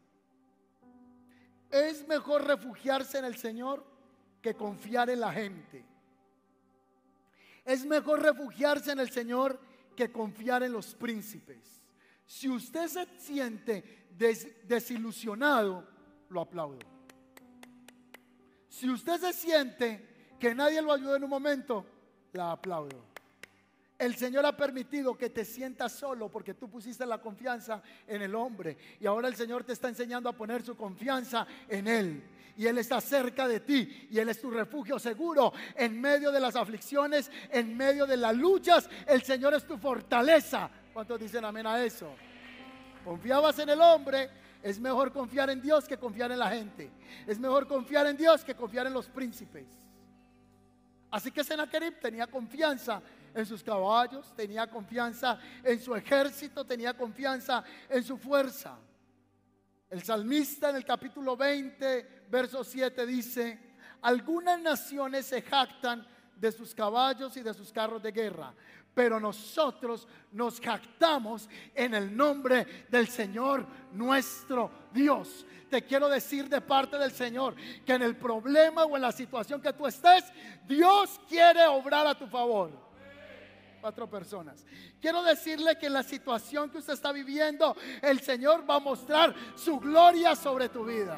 Es 1.69 2.07
mejor 2.07 2.45
refugiarse 2.45 3.17
en 3.17 3.25
el 3.25 3.37
Señor 3.37 3.85
que 4.41 4.55
confiar 4.55 5.09
en 5.09 5.19
la 5.19 5.31
gente. 5.31 5.85
Es 7.65 7.85
mejor 7.85 8.21
refugiarse 8.21 8.91
en 8.91 8.99
el 8.99 9.09
Señor 9.09 9.59
que 9.97 10.11
confiar 10.11 10.63
en 10.63 10.71
los 10.71 10.93
príncipes. 10.95 11.81
Si 12.25 12.47
usted 12.47 12.87
se 12.87 13.05
siente 13.17 14.07
desilusionado, 14.63 15.85
lo 16.29 16.41
aplaudo. 16.41 16.79
Si 18.69 18.89
usted 18.89 19.19
se 19.19 19.33
siente 19.33 20.35
que 20.39 20.53
nadie 20.53 20.81
lo 20.81 20.93
ayuda 20.93 21.17
en 21.17 21.23
un 21.23 21.29
momento, 21.29 21.85
la 22.33 22.51
aplaudo. 22.51 23.07
El 23.97 24.15
Señor 24.15 24.45
ha 24.45 24.55
permitido 24.55 25.17
que 25.17 25.31
te 25.31 25.43
sientas 25.43 25.93
solo 25.93 26.29
porque 26.29 26.53
tú 26.53 26.69
pusiste 26.69 27.03
la 27.05 27.19
confianza 27.19 27.81
en 28.05 28.21
el 28.21 28.35
hombre. 28.35 28.77
Y 28.99 29.07
ahora 29.07 29.27
el 29.27 29.35
Señor 29.35 29.63
te 29.63 29.73
está 29.73 29.89
enseñando 29.89 30.29
a 30.29 30.33
poner 30.33 30.61
su 30.61 30.77
confianza 30.77 31.47
en 31.67 31.87
Él. 31.87 32.23
Y 32.57 32.65
Él 32.65 32.79
está 32.79 32.99
cerca 32.99 33.47
de 33.47 33.59
ti. 33.59 34.07
Y 34.09 34.17
Él 34.17 34.29
es 34.29 34.41
tu 34.41 34.49
refugio 34.49 34.97
seguro 34.97 35.53
en 35.75 36.01
medio 36.01 36.31
de 36.31 36.39
las 36.39 36.55
aflicciones, 36.55 37.31
en 37.51 37.77
medio 37.77 38.05
de 38.05 38.17
las 38.17 38.35
luchas. 38.35 38.89
El 39.05 39.21
Señor 39.21 39.53
es 39.53 39.65
tu 39.65 39.77
fortaleza. 39.77 40.69
¿Cuántos 40.91 41.19
dicen 41.19 41.45
amén 41.45 41.67
a 41.67 41.83
eso? 41.83 42.13
Confiabas 43.05 43.59
en 43.59 43.69
el 43.69 43.79
hombre. 43.79 44.29
Es 44.63 44.79
mejor 44.79 45.13
confiar 45.13 45.51
en 45.51 45.61
Dios 45.61 45.87
que 45.87 45.97
confiar 45.97 46.31
en 46.31 46.39
la 46.39 46.49
gente. 46.49 46.91
Es 47.27 47.39
mejor 47.39 47.67
confiar 47.67 48.07
en 48.07 48.17
Dios 48.17 48.43
que 48.43 48.55
confiar 48.55 48.87
en 48.87 48.93
los 48.93 49.07
príncipes. 49.07 49.67
Así 51.11 51.31
que 51.31 51.43
Sennacherib 51.43 51.99
tenía 51.99 52.27
confianza 52.27 53.01
en 53.33 53.45
sus 53.45 53.63
caballos, 53.63 54.33
tenía 54.35 54.67
confianza 54.67 55.39
en 55.63 55.79
su 55.79 55.95
ejército, 55.95 56.65
tenía 56.65 56.95
confianza 56.95 57.63
en 57.87 58.03
su 58.03 58.17
fuerza. 58.17 58.77
El 59.89 60.03
salmista 60.03 60.69
en 60.69 60.75
el 60.75 60.85
capítulo 60.85 61.37
20, 61.37 62.25
verso 62.29 62.63
7 62.63 63.05
dice, 63.05 63.75
algunas 64.01 64.59
naciones 64.59 65.25
se 65.25 65.41
jactan 65.41 66.05
de 66.35 66.51
sus 66.51 66.75
caballos 66.75 67.37
y 67.37 67.41
de 67.41 67.53
sus 67.53 67.71
carros 67.71 68.03
de 68.03 68.11
guerra, 68.11 68.53
pero 68.93 69.17
nosotros 69.17 70.05
nos 70.33 70.59
jactamos 70.59 71.49
en 71.73 71.93
el 71.93 72.15
nombre 72.15 72.85
del 72.89 73.07
Señor 73.07 73.65
nuestro 73.93 74.69
Dios. 74.93 75.45
Te 75.69 75.83
quiero 75.83 76.09
decir 76.09 76.49
de 76.49 76.59
parte 76.59 76.97
del 76.97 77.11
Señor 77.11 77.55
que 77.85 77.93
en 77.93 78.01
el 78.01 78.17
problema 78.17 78.83
o 78.83 78.95
en 78.97 79.01
la 79.01 79.11
situación 79.13 79.61
que 79.61 79.71
tú 79.71 79.87
estés, 79.87 80.25
Dios 80.67 81.19
quiere 81.29 81.65
obrar 81.67 82.05
a 82.07 82.17
tu 82.17 82.27
favor 82.27 82.86
cuatro 83.79 84.09
personas. 84.09 84.65
Quiero 85.01 85.23
decirle 85.23 85.77
que 85.77 85.87
en 85.87 85.93
la 85.93 86.03
situación 86.03 86.69
que 86.69 86.79
usted 86.79 86.93
está 86.93 87.11
viviendo, 87.11 87.75
el 88.01 88.19
Señor 88.21 88.69
va 88.69 88.75
a 88.75 88.79
mostrar 88.79 89.33
su 89.55 89.79
gloria 89.79 90.35
sobre 90.35 90.69
tu 90.69 90.85
vida. 90.85 91.17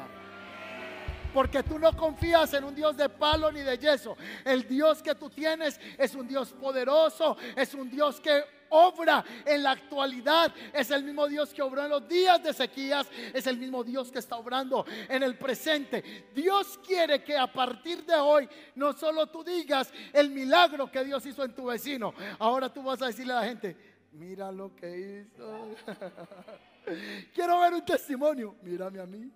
Porque 1.32 1.62
tú 1.62 1.78
no 1.78 1.96
confías 1.96 2.52
en 2.54 2.64
un 2.64 2.74
Dios 2.74 2.96
de 2.96 3.08
palo 3.08 3.52
ni 3.52 3.60
de 3.60 3.78
yeso. 3.78 4.16
El 4.44 4.66
Dios 4.66 5.02
que 5.02 5.14
tú 5.14 5.30
tienes 5.30 5.80
es 5.96 6.14
un 6.14 6.26
Dios 6.26 6.52
poderoso, 6.52 7.36
es 7.54 7.72
un 7.74 7.88
Dios 7.88 8.20
que 8.20 8.59
obra 8.70 9.24
en 9.44 9.62
la 9.62 9.72
actualidad. 9.72 10.52
Es 10.72 10.90
el 10.90 11.04
mismo 11.04 11.28
Dios 11.28 11.52
que 11.52 11.62
obró 11.62 11.84
en 11.84 11.90
los 11.90 12.08
días 12.08 12.42
de 12.42 12.52
sequías. 12.52 13.06
Es 13.32 13.46
el 13.46 13.56
mismo 13.58 13.84
Dios 13.84 14.10
que 14.10 14.18
está 14.18 14.36
obrando 14.36 14.84
en 15.08 15.22
el 15.22 15.36
presente. 15.36 16.30
Dios 16.34 16.78
quiere 16.84 17.22
que 17.22 17.36
a 17.36 17.52
partir 17.52 18.04
de 18.04 18.14
hoy 18.14 18.48
no 18.74 18.92
solo 18.92 19.26
tú 19.26 19.44
digas 19.44 19.92
el 20.12 20.30
milagro 20.30 20.90
que 20.90 21.04
Dios 21.04 21.24
hizo 21.26 21.44
en 21.44 21.54
tu 21.54 21.66
vecino. 21.66 22.14
Ahora 22.38 22.72
tú 22.72 22.82
vas 22.82 23.00
a 23.02 23.06
decirle 23.06 23.32
a 23.32 23.40
la 23.40 23.46
gente, 23.46 23.76
mira 24.12 24.50
lo 24.50 24.74
que 24.74 25.26
hizo. 25.28 25.76
Quiero 27.34 27.60
ver 27.60 27.74
un 27.74 27.84
testimonio. 27.84 28.56
Mírame 28.62 29.00
a 29.00 29.06
mí. 29.06 29.30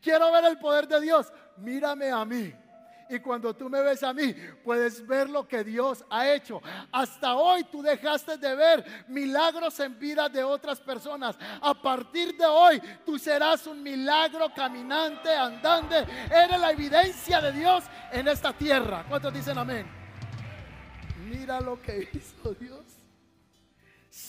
Quiero 0.00 0.30
ver 0.30 0.44
el 0.44 0.58
poder 0.58 0.86
de 0.86 1.00
Dios. 1.00 1.32
Mírame 1.56 2.10
a 2.10 2.24
mí. 2.24 2.52
Y 3.12 3.20
cuando 3.20 3.54
tú 3.54 3.68
me 3.68 3.82
ves 3.82 4.02
a 4.02 4.14
mí, 4.14 4.34
puedes 4.64 5.06
ver 5.06 5.28
lo 5.28 5.46
que 5.46 5.62
Dios 5.62 6.02
ha 6.08 6.32
hecho. 6.32 6.62
Hasta 6.90 7.34
hoy 7.34 7.62
tú 7.64 7.82
dejaste 7.82 8.38
de 8.38 8.54
ver 8.54 9.04
milagros 9.08 9.78
en 9.80 9.98
vida 9.98 10.30
de 10.30 10.42
otras 10.42 10.80
personas. 10.80 11.36
A 11.60 11.74
partir 11.74 12.34
de 12.38 12.46
hoy 12.46 12.80
tú 13.04 13.18
serás 13.18 13.66
un 13.66 13.82
milagro 13.82 14.50
caminante, 14.54 15.28
andante. 15.28 16.06
Eres 16.30 16.58
la 16.58 16.70
evidencia 16.70 17.38
de 17.42 17.52
Dios 17.52 17.84
en 18.12 18.28
esta 18.28 18.54
tierra. 18.54 19.04
¿Cuántos 19.06 19.34
dicen 19.34 19.58
amén? 19.58 19.86
Mira 21.28 21.60
lo 21.60 21.82
que 21.82 22.08
hizo 22.14 22.54
Dios. 22.54 22.80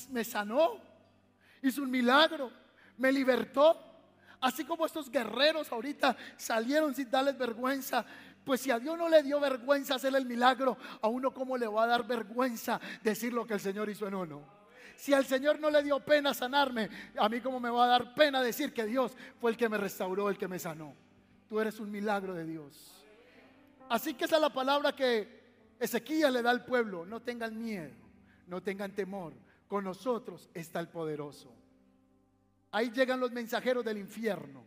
Me 0.10 0.26
sanó. 0.26 0.72
Hizo 1.62 1.84
un 1.84 1.90
milagro. 1.90 2.52
Me 2.98 3.14
libertó. 3.14 3.94
Así 4.44 4.66
como 4.66 4.86
estos 4.86 5.10
guerreros 5.10 5.72
ahorita 5.72 6.18
salieron 6.36 6.94
sin 6.94 7.10
darles 7.10 7.38
vergüenza. 7.38 8.06
Pues 8.44 8.62
si 8.62 8.72
a 8.72 8.80
Dios 8.80 8.98
no 8.98 9.08
le 9.08 9.24
dio 9.24 9.40
vergüenza 9.40 9.96
hacer 9.96 10.16
el 10.16 10.26
milagro, 10.26 10.78
a 11.02 11.08
uno 11.08 11.34
cómo 11.34 11.58
le 11.58 11.68
va 11.68 11.84
a 11.84 11.88
dar 11.88 12.06
vergüenza 12.06 12.80
decir 13.02 13.34
lo 13.34 13.46
que 13.46 13.54
el 13.54 13.60
Señor 13.60 13.90
hizo 13.90 14.08
en 14.08 14.16
uno. 14.16 14.44
Si 14.96 15.14
al 15.14 15.26
Señor 15.26 15.60
no 15.60 15.70
le 15.70 15.82
dio 15.82 16.00
pena 16.00 16.34
sanarme, 16.34 16.90
a 17.18 17.30
mí 17.30 17.42
cómo 17.42 17.60
me 17.60 17.70
va 17.70 17.86
a 17.86 17.88
dar 17.88 18.14
pena 18.14 18.42
decir 18.42 18.74
que 18.74 18.86
Dios 18.86 19.16
fue 19.40 19.52
el 19.52 19.58
que 19.58 19.70
me 19.70 19.78
restauró, 19.78 20.30
el 20.30 20.38
que 20.38 20.48
me 20.48 20.60
sanó. 20.60 20.94
Tú 21.48 21.60
eres 21.60 21.80
un 21.80 21.90
milagro 21.90 22.34
de 22.34 22.46
Dios. 22.46 23.06
Así 23.90 24.14
que 24.14 24.26
esa 24.26 24.36
es 24.36 24.42
la 24.42 24.52
palabra 24.52 24.96
que 24.96 25.44
Ezequiel 25.80 26.34
le 26.34 26.42
da 26.42 26.52
al 26.52 26.66
pueblo. 26.66 27.06
No 27.06 27.22
tengan 27.22 27.58
miedo, 27.58 27.94
no 28.48 28.62
tengan 28.62 28.92
temor. 28.92 29.34
Con 29.68 29.84
nosotros 29.84 30.50
está 30.54 30.80
el 30.80 30.90
poderoso. 30.90 31.52
Ahí 32.72 32.92
llegan 32.92 33.20
los 33.20 33.32
mensajeros 33.32 33.84
del 33.86 33.98
infierno. 33.98 34.64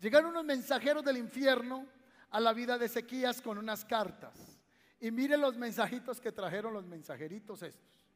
Llegaron 0.00 0.30
unos 0.30 0.44
mensajeros 0.44 1.04
del 1.04 1.18
infierno 1.18 1.86
a 2.30 2.40
la 2.40 2.52
vida 2.52 2.78
de 2.78 2.86
Ezequías 2.86 3.40
con 3.42 3.58
unas 3.58 3.84
cartas. 3.84 4.58
Y 5.00 5.10
mire 5.10 5.36
los 5.36 5.56
mensajitos 5.56 6.20
que 6.20 6.32
trajeron 6.32 6.74
los 6.74 6.86
mensajeritos 6.86 7.62
estos. 7.62 8.06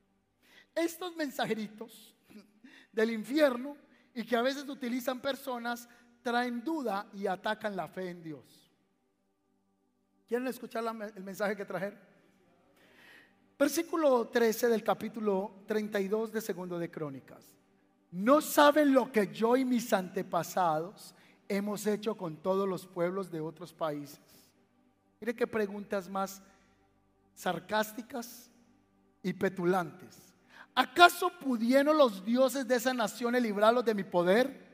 Estos 0.74 1.16
mensajeritos 1.16 2.14
del 2.92 3.10
infierno 3.10 3.76
y 4.14 4.24
que 4.24 4.36
a 4.36 4.42
veces 4.42 4.68
utilizan 4.68 5.20
personas, 5.20 5.88
traen 6.22 6.62
duda 6.62 7.06
y 7.12 7.26
atacan 7.26 7.74
la 7.76 7.88
fe 7.88 8.10
en 8.10 8.22
Dios. 8.22 8.70
¿Quieren 10.26 10.46
escuchar 10.48 10.84
el 11.14 11.24
mensaje 11.24 11.56
que 11.56 11.64
trajeron? 11.64 11.98
Versículo 13.58 14.28
13 14.28 14.68
del 14.68 14.82
capítulo 14.82 15.62
32 15.66 16.32
de 16.32 16.40
Segundo 16.40 16.78
de 16.78 16.90
Crónicas. 16.90 17.44
No 18.10 18.40
saben 18.40 18.92
lo 18.92 19.10
que 19.10 19.32
yo 19.32 19.56
y 19.56 19.64
mis 19.64 19.92
antepasados 19.92 21.14
hemos 21.48 21.86
hecho 21.86 22.16
con 22.16 22.36
todos 22.36 22.68
los 22.68 22.86
pueblos 22.86 23.30
de 23.30 23.40
otros 23.40 23.72
países. 23.72 24.20
Mire 25.20 25.34
qué 25.34 25.46
preguntas 25.46 26.08
más 26.08 26.42
sarcásticas 27.34 28.50
y 29.22 29.32
petulantes. 29.32 30.34
¿Acaso 30.74 31.30
pudieron 31.40 31.96
los 31.96 32.24
dioses 32.24 32.66
de 32.66 32.76
esas 32.76 32.94
naciones 32.94 33.42
librarlos 33.42 33.84
de 33.84 33.94
mi 33.94 34.04
poder? 34.04 34.64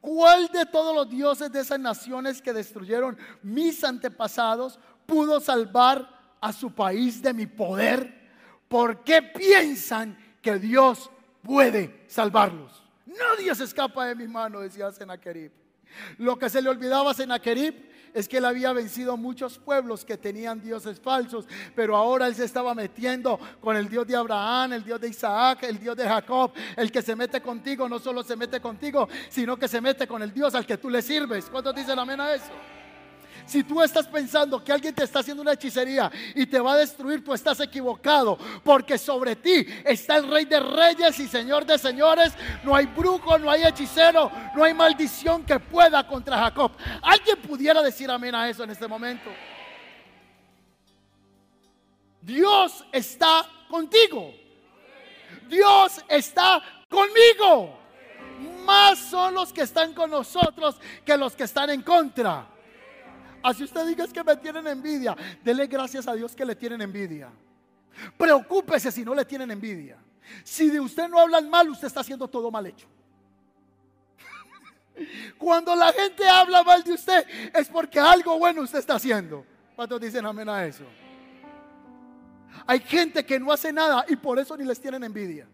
¿Cuál 0.00 0.48
de 0.48 0.64
todos 0.64 0.94
los 0.94 1.08
dioses 1.10 1.52
de 1.52 1.60
esas 1.60 1.78
naciones 1.78 2.40
que 2.40 2.52
destruyeron 2.52 3.18
mis 3.42 3.84
antepasados 3.84 4.78
pudo 5.06 5.40
salvar 5.40 6.08
a 6.40 6.52
su 6.52 6.72
país 6.72 7.20
de 7.20 7.34
mi 7.34 7.46
poder? 7.46 8.30
¿Por 8.68 9.02
qué 9.04 9.20
piensan 9.22 10.16
que 10.40 10.58
Dios 10.58 11.10
puede 11.42 12.04
salvarlos? 12.08 12.84
Nadie 13.04 13.54
se 13.54 13.64
escapa 13.64 14.06
de 14.06 14.14
mi 14.14 14.28
mano, 14.28 14.60
decía 14.60 14.90
Senaquerib. 14.92 15.59
Lo 16.18 16.38
que 16.38 16.48
se 16.48 16.62
le 16.62 16.68
olvidaba 16.68 17.10
a 17.10 17.14
Senaquerib 17.14 17.90
es 18.14 18.28
que 18.28 18.38
él 18.38 18.44
había 18.44 18.72
vencido 18.72 19.16
muchos 19.16 19.58
pueblos 19.58 20.04
que 20.04 20.16
tenían 20.16 20.60
dioses 20.60 21.00
falsos, 21.00 21.46
pero 21.74 21.96
ahora 21.96 22.26
él 22.26 22.34
se 22.34 22.44
estaba 22.44 22.74
metiendo 22.74 23.38
con 23.60 23.76
el 23.76 23.88
Dios 23.88 24.06
de 24.06 24.16
Abraham, 24.16 24.72
el 24.72 24.84
Dios 24.84 25.00
de 25.00 25.08
Isaac, 25.08 25.62
el 25.62 25.78
Dios 25.78 25.96
de 25.96 26.04
Jacob. 26.04 26.52
El 26.76 26.90
que 26.90 27.02
se 27.02 27.14
mete 27.14 27.40
contigo 27.40 27.88
no 27.88 27.98
solo 27.98 28.22
se 28.22 28.36
mete 28.36 28.60
contigo, 28.60 29.08
sino 29.28 29.56
que 29.56 29.68
se 29.68 29.80
mete 29.80 30.06
con 30.06 30.22
el 30.22 30.32
Dios 30.32 30.54
al 30.54 30.66
que 30.66 30.76
tú 30.76 30.90
le 30.90 31.02
sirves. 31.02 31.48
¿Cuántos 31.50 31.74
dicen 31.74 31.98
amén 31.98 32.20
a 32.20 32.34
eso? 32.34 32.79
Si 33.46 33.64
tú 33.64 33.82
estás 33.82 34.06
pensando 34.06 34.62
que 34.62 34.72
alguien 34.72 34.94
te 34.94 35.04
está 35.04 35.20
haciendo 35.20 35.42
una 35.42 35.52
hechicería 35.52 36.10
y 36.34 36.46
te 36.46 36.60
va 36.60 36.74
a 36.74 36.78
destruir, 36.78 37.24
tú 37.24 37.34
estás 37.34 37.60
equivocado. 37.60 38.38
Porque 38.62 38.98
sobre 38.98 39.36
ti 39.36 39.66
está 39.84 40.16
el 40.16 40.30
Rey 40.30 40.44
de 40.44 40.60
Reyes 40.60 41.18
y 41.18 41.28
Señor 41.28 41.66
de 41.66 41.78
Señores. 41.78 42.32
No 42.62 42.74
hay 42.74 42.86
brujo, 42.86 43.38
no 43.38 43.50
hay 43.50 43.62
hechicero, 43.62 44.30
no 44.54 44.64
hay 44.64 44.74
maldición 44.74 45.44
que 45.44 45.58
pueda 45.58 46.06
contra 46.06 46.38
Jacob. 46.38 46.72
¿Alguien 47.02 47.36
pudiera 47.42 47.82
decir 47.82 48.10
amén 48.10 48.34
a 48.34 48.48
eso 48.48 48.64
en 48.64 48.70
este 48.70 48.86
momento? 48.86 49.30
Dios 52.20 52.84
está 52.92 53.48
contigo. 53.68 54.34
Dios 55.48 56.02
está 56.08 56.62
conmigo. 56.88 57.78
Más 58.64 58.98
son 58.98 59.34
los 59.34 59.52
que 59.52 59.62
están 59.62 59.92
con 59.94 60.10
nosotros 60.10 60.76
que 61.04 61.16
los 61.16 61.34
que 61.34 61.44
están 61.44 61.70
en 61.70 61.82
contra. 61.82 62.46
Así 63.42 63.64
usted 63.64 63.86
diga 63.86 64.04
es 64.04 64.12
que 64.12 64.22
me 64.22 64.36
tienen 64.36 64.66
envidia. 64.66 65.16
Dele 65.42 65.66
gracias 65.66 66.06
a 66.06 66.14
Dios 66.14 66.34
que 66.34 66.44
le 66.44 66.54
tienen 66.54 66.80
envidia. 66.80 67.30
Preocúpese 68.16 68.90
si 68.90 69.04
no 69.04 69.14
le 69.14 69.24
tienen 69.24 69.50
envidia. 69.50 69.96
Si 70.44 70.70
de 70.70 70.80
usted 70.80 71.08
no 71.08 71.18
hablan 71.18 71.48
mal, 71.48 71.68
usted 71.70 71.86
está 71.86 72.00
haciendo 72.00 72.28
todo 72.28 72.50
mal 72.50 72.66
hecho. 72.66 72.86
Cuando 75.38 75.74
la 75.74 75.92
gente 75.92 76.26
habla 76.28 76.62
mal 76.62 76.82
de 76.84 76.92
usted, 76.92 77.26
es 77.54 77.68
porque 77.68 77.98
algo 77.98 78.38
bueno 78.38 78.62
usted 78.62 78.78
está 78.78 78.94
haciendo. 78.94 79.44
¿Cuántos 79.74 80.00
dicen 80.00 80.24
amén 80.26 80.48
a 80.48 80.64
eso? 80.64 80.84
Hay 82.66 82.80
gente 82.80 83.24
que 83.24 83.40
no 83.40 83.52
hace 83.52 83.72
nada 83.72 84.04
y 84.08 84.16
por 84.16 84.38
eso 84.38 84.56
ni 84.56 84.64
les 84.64 84.80
tienen 84.80 85.02
envidia. 85.02 85.46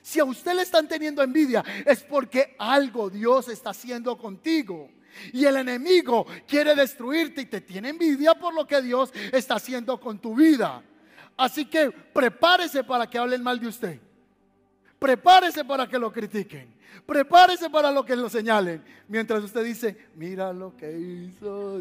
Si 0.00 0.18
a 0.18 0.24
usted 0.24 0.54
le 0.54 0.62
están 0.62 0.88
teniendo 0.88 1.22
envidia, 1.22 1.62
es 1.86 2.02
porque 2.02 2.56
algo 2.58 3.08
Dios 3.08 3.48
está 3.48 3.70
haciendo 3.70 4.18
contigo. 4.18 4.90
Y 5.32 5.44
el 5.44 5.56
enemigo 5.56 6.26
quiere 6.46 6.74
destruirte 6.74 7.42
y 7.42 7.46
te 7.46 7.60
tiene 7.60 7.90
envidia 7.90 8.34
por 8.34 8.54
lo 8.54 8.66
que 8.66 8.80
Dios 8.82 9.12
está 9.32 9.54
haciendo 9.54 9.98
con 10.00 10.18
tu 10.18 10.34
vida. 10.34 10.82
Así 11.36 11.64
que 11.64 11.90
prepárese 11.90 12.84
para 12.84 13.08
que 13.08 13.18
hablen 13.18 13.42
mal 13.42 13.58
de 13.58 13.68
usted. 13.68 14.00
Prepárese 14.98 15.64
para 15.64 15.88
que 15.88 15.98
lo 15.98 16.12
critiquen. 16.12 16.72
Prepárese 17.06 17.68
para 17.70 17.90
lo 17.90 18.04
que 18.04 18.14
lo 18.14 18.28
señalen. 18.28 18.82
Mientras 19.08 19.42
usted 19.42 19.64
dice, 19.64 19.96
mira 20.14 20.52
lo 20.52 20.76
que 20.76 20.96
hizo. 20.96 21.80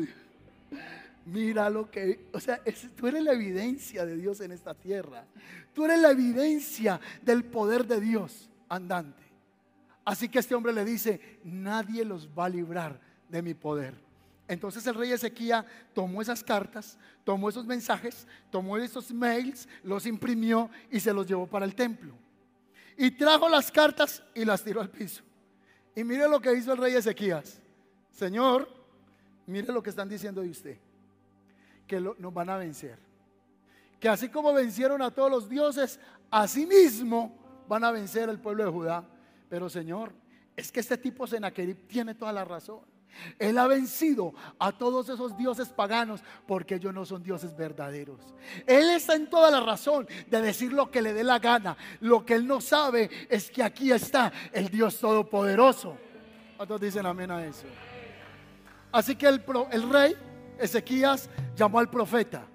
Mira 1.26 1.70
lo 1.70 1.92
que... 1.92 2.28
O 2.32 2.40
sea, 2.40 2.62
tú 2.96 3.08
eres 3.08 3.24
la 3.24 3.34
evidencia 3.34 4.06
de 4.06 4.18
Dios 4.18 4.42
en 4.42 4.52
esta 4.52 4.74
tierra. 4.74 5.26
Tú 5.74 5.86
eres 5.86 6.00
la 6.00 6.12
evidencia 6.12 7.00
del 7.22 7.44
poder 7.44 7.86
de 7.86 8.02
Dios 8.02 8.50
andante. 8.70 9.22
Así 10.04 10.30
que 10.30 10.40
este 10.40 10.56
hombre 10.56 10.74
le 10.74 10.84
dice, 10.84 11.40
nadie 11.44 12.04
los 12.04 12.28
va 12.28 12.46
a 12.46 12.50
librar 12.50 13.00
de 13.32 13.42
mi 13.42 13.54
poder. 13.54 13.96
Entonces 14.48 14.86
el 14.86 14.96
rey 14.96 15.12
Ezequiel 15.14 15.64
tomó 15.94 16.22
esas 16.22 16.44
cartas, 16.44 16.98
tomó 17.24 17.48
esos 17.48 17.66
mensajes, 17.66 18.28
tomó 18.52 18.78
esos 18.78 19.12
mails, 19.14 19.68
los 19.82 20.06
imprimió 20.06 20.70
y 20.92 21.00
se 21.00 21.14
los 21.14 21.26
llevó 21.26 21.48
para 21.48 21.66
el 21.66 21.74
templo. 21.74 22.14
Y 22.98 23.12
trajo 23.12 23.48
las 23.48 23.72
cartas 23.72 24.22
y 24.36 24.44
las 24.44 24.62
tiró 24.62 24.82
al 24.82 24.90
piso. 24.90 25.24
Y 25.96 26.04
mire 26.04 26.28
lo 26.28 26.42
que 26.42 26.54
hizo 26.54 26.74
el 26.74 26.78
rey 26.78 26.94
Ezequías. 26.94 27.62
Señor, 28.12 28.68
mire 29.48 29.72
lo 29.72 29.82
que 29.82 29.90
están 29.90 30.10
diciendo 30.10 30.42
de 30.42 30.50
usted. 30.50 30.78
Que 31.88 32.02
nos 32.02 32.34
van 32.34 32.50
a 32.50 32.58
vencer. 32.58 33.00
Que 34.00 34.10
así 34.10 34.28
como 34.28 34.54
vencieron 34.54 35.02
a 35.02 35.12
todos 35.12 35.32
los 35.32 35.48
dioses, 35.48 35.98
así 36.30 36.66
mismo 36.66 37.64
van 37.70 37.86
a 37.86 37.92
vencer 37.92 38.30
al 38.30 38.40
pueblo 38.40 38.66
de 38.66 38.72
Judá. 38.72 39.06
Pero 39.50 39.70
Señor, 39.70 40.12
es 40.58 40.72
que 40.72 40.82
este 40.82 40.98
tipo 40.98 41.26
Senaquerib 41.26 41.88
tiene 41.88 42.14
toda 42.16 42.34
la 42.34 42.44
razón. 42.44 42.91
Él 43.40 43.58
ha 43.58 43.68
vencido 43.68 44.34
a 44.60 44.72
todos 44.72 45.10
esos 45.10 45.38
dioses 45.38 45.70
paganos 45.70 46.22
porque 46.48 46.76
ellos 46.76 46.94
no 46.94 47.06
son 47.06 47.24
dioses 47.24 47.56
verdaderos. 47.56 48.20
Él 48.66 48.90
está 48.92 49.16
en 49.16 49.30
toda 49.30 49.52
la 49.52 49.62
razón 49.62 50.08
de 50.28 50.42
decir 50.42 50.74
lo 50.74 50.90
que 50.90 51.02
le 51.02 51.14
dé 51.14 51.24
la 51.24 51.40
gana. 51.40 51.78
Lo 52.00 52.26
que 52.26 52.36
él 52.36 52.48
no 52.48 52.62
sabe 52.62 53.10
es 53.30 53.52
que 53.52 53.64
aquí 53.64 53.92
está 53.92 54.32
el 54.52 54.70
Dios 54.70 55.00
Todopoderoso. 55.00 55.98
¿Cuántos 56.58 56.82
dicen 56.82 57.06
amén 57.06 57.32
a 57.32 57.46
eso? 57.46 57.66
Así 58.92 59.16
que 59.16 59.28
el, 59.28 59.44
el 59.72 59.90
rey 59.90 60.16
Ezequías 60.60 61.30
llamó 61.56 61.80
al 61.80 61.90
profeta 61.90 62.46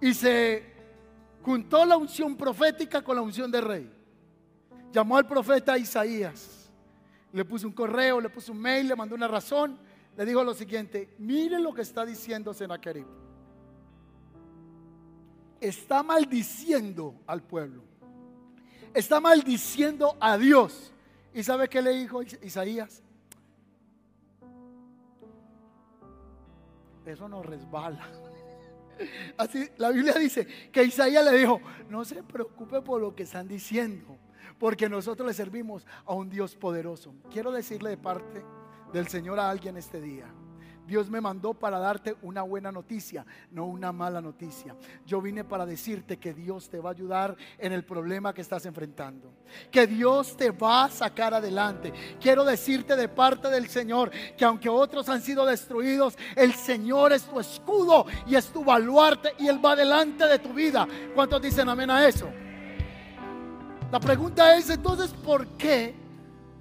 y 0.00 0.14
se 0.14 0.74
juntó 1.42 1.84
la 1.84 1.96
unción 1.96 2.36
profética 2.36 3.02
con 3.02 3.16
la 3.16 3.22
unción 3.22 3.50
de 3.50 3.60
rey. 3.60 3.92
Llamó 4.92 5.16
al 5.16 5.26
profeta 5.26 5.78
Isaías. 5.78 6.70
Le 7.32 7.44
puso 7.44 7.66
un 7.66 7.72
correo, 7.72 8.20
le 8.20 8.30
puso 8.30 8.52
un 8.52 8.58
mail, 8.58 8.88
le 8.88 8.96
mandó 8.96 9.14
una 9.14 9.28
razón 9.28 9.78
le 10.16 10.24
dijo 10.24 10.42
lo 10.42 10.54
siguiente, 10.54 11.14
mire 11.18 11.60
lo 11.60 11.74
que 11.74 11.82
está 11.82 12.04
diciendo 12.06 12.54
Senaquerib. 12.54 13.06
Está 15.60 16.02
maldiciendo 16.02 17.14
al 17.26 17.42
pueblo. 17.42 17.82
Está 18.94 19.20
maldiciendo 19.20 20.16
a 20.20 20.38
Dios. 20.38 20.92
¿Y 21.34 21.42
sabe 21.42 21.68
qué 21.68 21.82
le 21.82 21.90
dijo 21.90 22.22
Isaías? 22.22 23.02
Eso 27.04 27.28
no 27.28 27.42
resbala. 27.42 28.10
Así 29.36 29.68
la 29.76 29.90
Biblia 29.90 30.14
dice 30.14 30.46
que 30.72 30.82
Isaías 30.82 31.24
le 31.24 31.38
dijo, 31.38 31.60
no 31.90 32.06
se 32.06 32.22
preocupe 32.22 32.80
por 32.80 33.02
lo 33.02 33.14
que 33.14 33.24
están 33.24 33.46
diciendo, 33.46 34.16
porque 34.58 34.88
nosotros 34.88 35.28
le 35.28 35.34
servimos 35.34 35.86
a 36.06 36.14
un 36.14 36.30
Dios 36.30 36.56
poderoso. 36.56 37.14
Quiero 37.30 37.52
decirle 37.52 37.90
de 37.90 37.98
parte 37.98 38.42
del 38.92 39.08
Señor 39.08 39.38
a 39.38 39.50
alguien 39.50 39.76
este 39.76 40.00
día. 40.00 40.26
Dios 40.86 41.10
me 41.10 41.20
mandó 41.20 41.52
para 41.52 41.78
darte 41.78 42.16
una 42.22 42.42
buena 42.42 42.70
noticia, 42.70 43.26
no 43.50 43.66
una 43.66 43.90
mala 43.92 44.20
noticia. 44.20 44.76
Yo 45.04 45.20
vine 45.20 45.42
para 45.42 45.66
decirte 45.66 46.16
que 46.18 46.32
Dios 46.32 46.68
te 46.68 46.78
va 46.78 46.90
a 46.90 46.92
ayudar 46.92 47.36
en 47.58 47.72
el 47.72 47.84
problema 47.84 48.32
que 48.32 48.40
estás 48.40 48.66
enfrentando. 48.66 49.32
Que 49.70 49.86
Dios 49.86 50.36
te 50.36 50.50
va 50.52 50.84
a 50.84 50.90
sacar 50.90 51.34
adelante. 51.34 51.92
Quiero 52.20 52.44
decirte 52.44 52.94
de 52.94 53.08
parte 53.08 53.50
del 53.50 53.68
Señor 53.68 54.10
que 54.36 54.44
aunque 54.44 54.68
otros 54.68 55.08
han 55.08 55.20
sido 55.20 55.44
destruidos, 55.44 56.16
el 56.36 56.54
Señor 56.54 57.12
es 57.12 57.24
tu 57.24 57.40
escudo 57.40 58.06
y 58.26 58.36
es 58.36 58.46
tu 58.46 58.64
baluarte 58.64 59.32
y 59.38 59.48
Él 59.48 59.64
va 59.64 59.74
delante 59.74 60.26
de 60.26 60.38
tu 60.38 60.52
vida. 60.52 60.86
¿Cuántos 61.14 61.42
dicen 61.42 61.68
amén 61.68 61.90
a 61.90 62.06
eso? 62.06 62.28
La 63.90 63.98
pregunta 63.98 64.56
es 64.56 64.70
entonces, 64.70 65.12
¿por 65.12 65.46
qué 65.56 65.94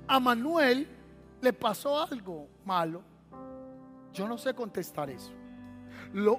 a 0.08 0.20
Manuel 0.20 0.95
le 1.46 1.54
pasó 1.54 2.02
algo 2.02 2.50
malo. 2.66 3.04
Yo 4.12 4.28
no 4.28 4.36
sé 4.36 4.56
contestar 4.56 5.12
eso. 5.12 5.32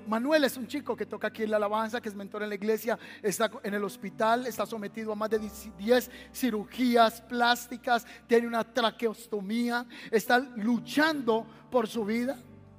Manuel 0.08 0.42
es 0.42 0.56
un 0.56 0.66
chico 0.66 0.96
que 0.96 1.06
toca 1.06 1.28
aquí 1.28 1.44
en 1.44 1.50
la 1.52 1.58
alabanza, 1.58 2.00
que 2.00 2.08
es 2.08 2.14
mentor 2.14 2.42
en 2.42 2.48
la 2.48 2.56
iglesia, 2.56 2.98
está 3.22 3.48
en 3.62 3.74
el 3.74 3.84
hospital, 3.84 4.46
está 4.48 4.66
sometido 4.66 5.12
a 5.12 5.14
más 5.14 5.30
de 5.30 5.38
10 5.38 6.10
cirugías 6.32 7.20
plásticas, 7.20 8.04
tiene 8.26 8.48
una 8.48 8.64
traqueostomía, 8.64 9.86
está 10.10 10.40
luchando 10.40 11.46
por 11.70 11.86
su 11.86 12.04
vida 12.04 12.36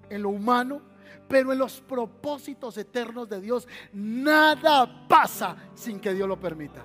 en 0.09 0.23
lo 0.23 0.29
humano, 0.29 0.81
pero 1.29 1.53
en 1.53 1.59
los 1.59 1.79
propósitos 1.79 2.77
eternos 2.77 3.29
de 3.29 3.39
Dios 3.39 3.67
nada 3.93 5.07
pasa 5.07 5.55
sin 5.75 5.99
que 5.99 6.13
Dios 6.13 6.27
lo 6.27 6.37
permita. 6.37 6.83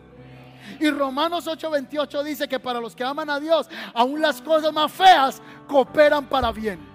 Y 0.81 0.91
Romanos 0.91 1.47
8:28 1.47 2.23
dice 2.23 2.49
que 2.49 2.59
para 2.59 2.81
los 2.81 2.95
que 2.95 3.05
aman 3.05 3.31
a 3.31 3.41
Dios, 3.41 3.69
aún 3.95 4.21
las 4.21 4.41
cosas 4.41 4.73
más 4.73 4.91
feas 4.91 5.43
cooperan 5.67 6.27
para 6.27 6.53
bien. 6.53 6.93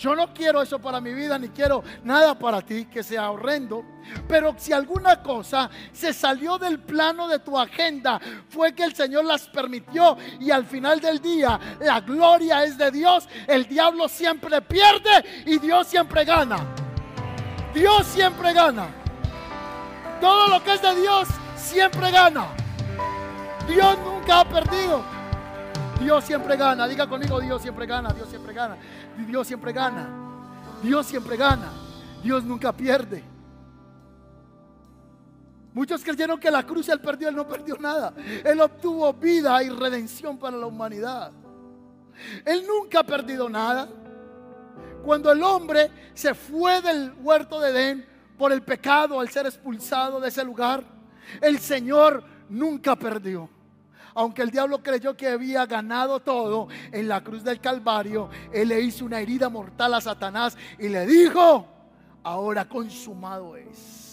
Yo 0.00 0.16
no 0.16 0.32
quiero 0.32 0.62
eso 0.62 0.78
para 0.78 0.98
mi 0.98 1.12
vida, 1.12 1.38
ni 1.38 1.50
quiero 1.50 1.84
nada 2.04 2.38
para 2.38 2.62
ti 2.62 2.86
que 2.86 3.02
sea 3.02 3.30
horrendo. 3.30 3.84
Pero 4.26 4.54
si 4.56 4.72
alguna 4.72 5.22
cosa 5.22 5.68
se 5.92 6.14
salió 6.14 6.56
del 6.56 6.78
plano 6.78 7.28
de 7.28 7.38
tu 7.38 7.58
agenda, 7.58 8.18
fue 8.48 8.74
que 8.74 8.82
el 8.82 8.94
Señor 8.94 9.26
las 9.26 9.46
permitió 9.48 10.16
y 10.40 10.50
al 10.50 10.64
final 10.64 11.00
del 11.00 11.20
día 11.20 11.60
la 11.80 12.00
gloria 12.00 12.64
es 12.64 12.78
de 12.78 12.90
Dios. 12.90 13.28
El 13.46 13.68
diablo 13.68 14.08
siempre 14.08 14.62
pierde 14.62 15.44
y 15.44 15.58
Dios 15.58 15.86
siempre 15.86 16.24
gana. 16.24 16.64
Dios 17.74 18.06
siempre 18.06 18.54
gana. 18.54 18.88
Todo 20.18 20.48
lo 20.48 20.64
que 20.64 20.72
es 20.72 20.80
de 20.80 20.94
Dios 20.94 21.28
siempre 21.56 22.10
gana. 22.10 22.46
Dios 23.70 23.98
nunca 24.04 24.40
ha 24.40 24.48
perdido. 24.48 25.02
Dios 26.00 26.24
siempre 26.24 26.56
gana. 26.56 26.88
Diga 26.88 27.08
conmigo, 27.08 27.40
Dios 27.40 27.62
siempre 27.62 27.86
gana, 27.86 28.12
Dios 28.12 28.28
siempre 28.28 28.52
gana. 28.52 28.76
Dios 29.16 29.46
siempre 29.46 29.72
gana. 29.72 30.08
Dios 30.82 31.06
siempre 31.06 31.36
gana. 31.36 31.70
Dios 32.22 32.44
nunca 32.44 32.72
pierde. 32.72 33.22
Muchos 35.72 36.02
creyeron 36.02 36.40
que 36.40 36.50
la 36.50 36.64
cruz 36.64 36.88
él 36.88 37.00
perdió, 37.00 37.28
él 37.28 37.36
no 37.36 37.46
perdió 37.46 37.76
nada. 37.78 38.12
Él 38.44 38.60
obtuvo 38.60 39.12
vida 39.12 39.62
y 39.62 39.68
redención 39.68 40.36
para 40.36 40.56
la 40.56 40.66
humanidad. 40.66 41.30
Él 42.44 42.64
nunca 42.66 43.00
ha 43.00 43.04
perdido 43.04 43.48
nada. 43.48 43.88
Cuando 45.04 45.30
el 45.30 45.42
hombre 45.42 45.90
se 46.12 46.34
fue 46.34 46.82
del 46.82 47.14
huerto 47.22 47.60
de 47.60 47.70
Edén 47.70 48.06
por 48.36 48.52
el 48.52 48.62
pecado 48.62 49.20
al 49.20 49.28
ser 49.28 49.46
expulsado 49.46 50.20
de 50.20 50.28
ese 50.28 50.44
lugar, 50.44 50.82
el 51.40 51.60
Señor 51.60 52.24
nunca 52.48 52.96
perdió. 52.96 53.48
Aunque 54.14 54.42
el 54.42 54.50
diablo 54.50 54.82
creyó 54.82 55.16
que 55.16 55.28
había 55.28 55.66
ganado 55.66 56.20
todo 56.20 56.68
en 56.92 57.08
la 57.08 57.22
cruz 57.22 57.44
del 57.44 57.60
Calvario, 57.60 58.28
él 58.52 58.68
le 58.68 58.80
hizo 58.80 59.04
una 59.04 59.20
herida 59.20 59.48
mortal 59.48 59.94
a 59.94 60.00
Satanás 60.00 60.56
y 60.78 60.88
le 60.88 61.06
dijo, 61.06 61.66
ahora 62.22 62.68
consumado 62.68 63.56
es. 63.56 64.09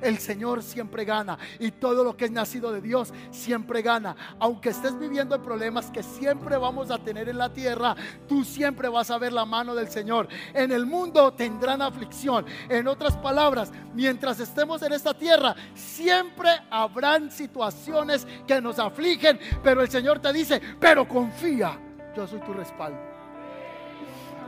El 0.00 0.18
Señor 0.18 0.62
siempre 0.62 1.04
gana 1.04 1.38
y 1.58 1.70
todo 1.72 2.04
lo 2.04 2.16
que 2.16 2.26
es 2.26 2.30
nacido 2.30 2.72
de 2.72 2.80
Dios 2.80 3.12
siempre 3.30 3.82
gana. 3.82 4.16
Aunque 4.38 4.70
estés 4.70 4.98
viviendo 4.98 5.34
en 5.34 5.42
problemas 5.42 5.90
que 5.90 6.02
siempre 6.02 6.56
vamos 6.56 6.90
a 6.90 6.98
tener 6.98 7.28
en 7.28 7.38
la 7.38 7.52
tierra, 7.52 7.94
tú 8.28 8.44
siempre 8.44 8.88
vas 8.88 9.10
a 9.10 9.18
ver 9.18 9.32
la 9.32 9.44
mano 9.44 9.74
del 9.74 9.88
Señor. 9.88 10.28
En 10.54 10.72
el 10.72 10.86
mundo 10.86 11.32
tendrán 11.32 11.82
aflicción. 11.82 12.46
En 12.68 12.88
otras 12.88 13.16
palabras, 13.16 13.72
mientras 13.94 14.40
estemos 14.40 14.82
en 14.82 14.92
esta 14.92 15.14
tierra, 15.14 15.54
siempre 15.74 16.50
habrán 16.70 17.30
situaciones 17.30 18.26
que 18.46 18.60
nos 18.60 18.78
afligen, 18.78 19.38
pero 19.62 19.82
el 19.82 19.90
Señor 19.90 20.18
te 20.20 20.32
dice, 20.32 20.60
pero 20.78 21.06
confía, 21.06 21.78
yo 22.16 22.26
soy 22.26 22.40
tu 22.40 22.52
respaldo. 22.52 22.98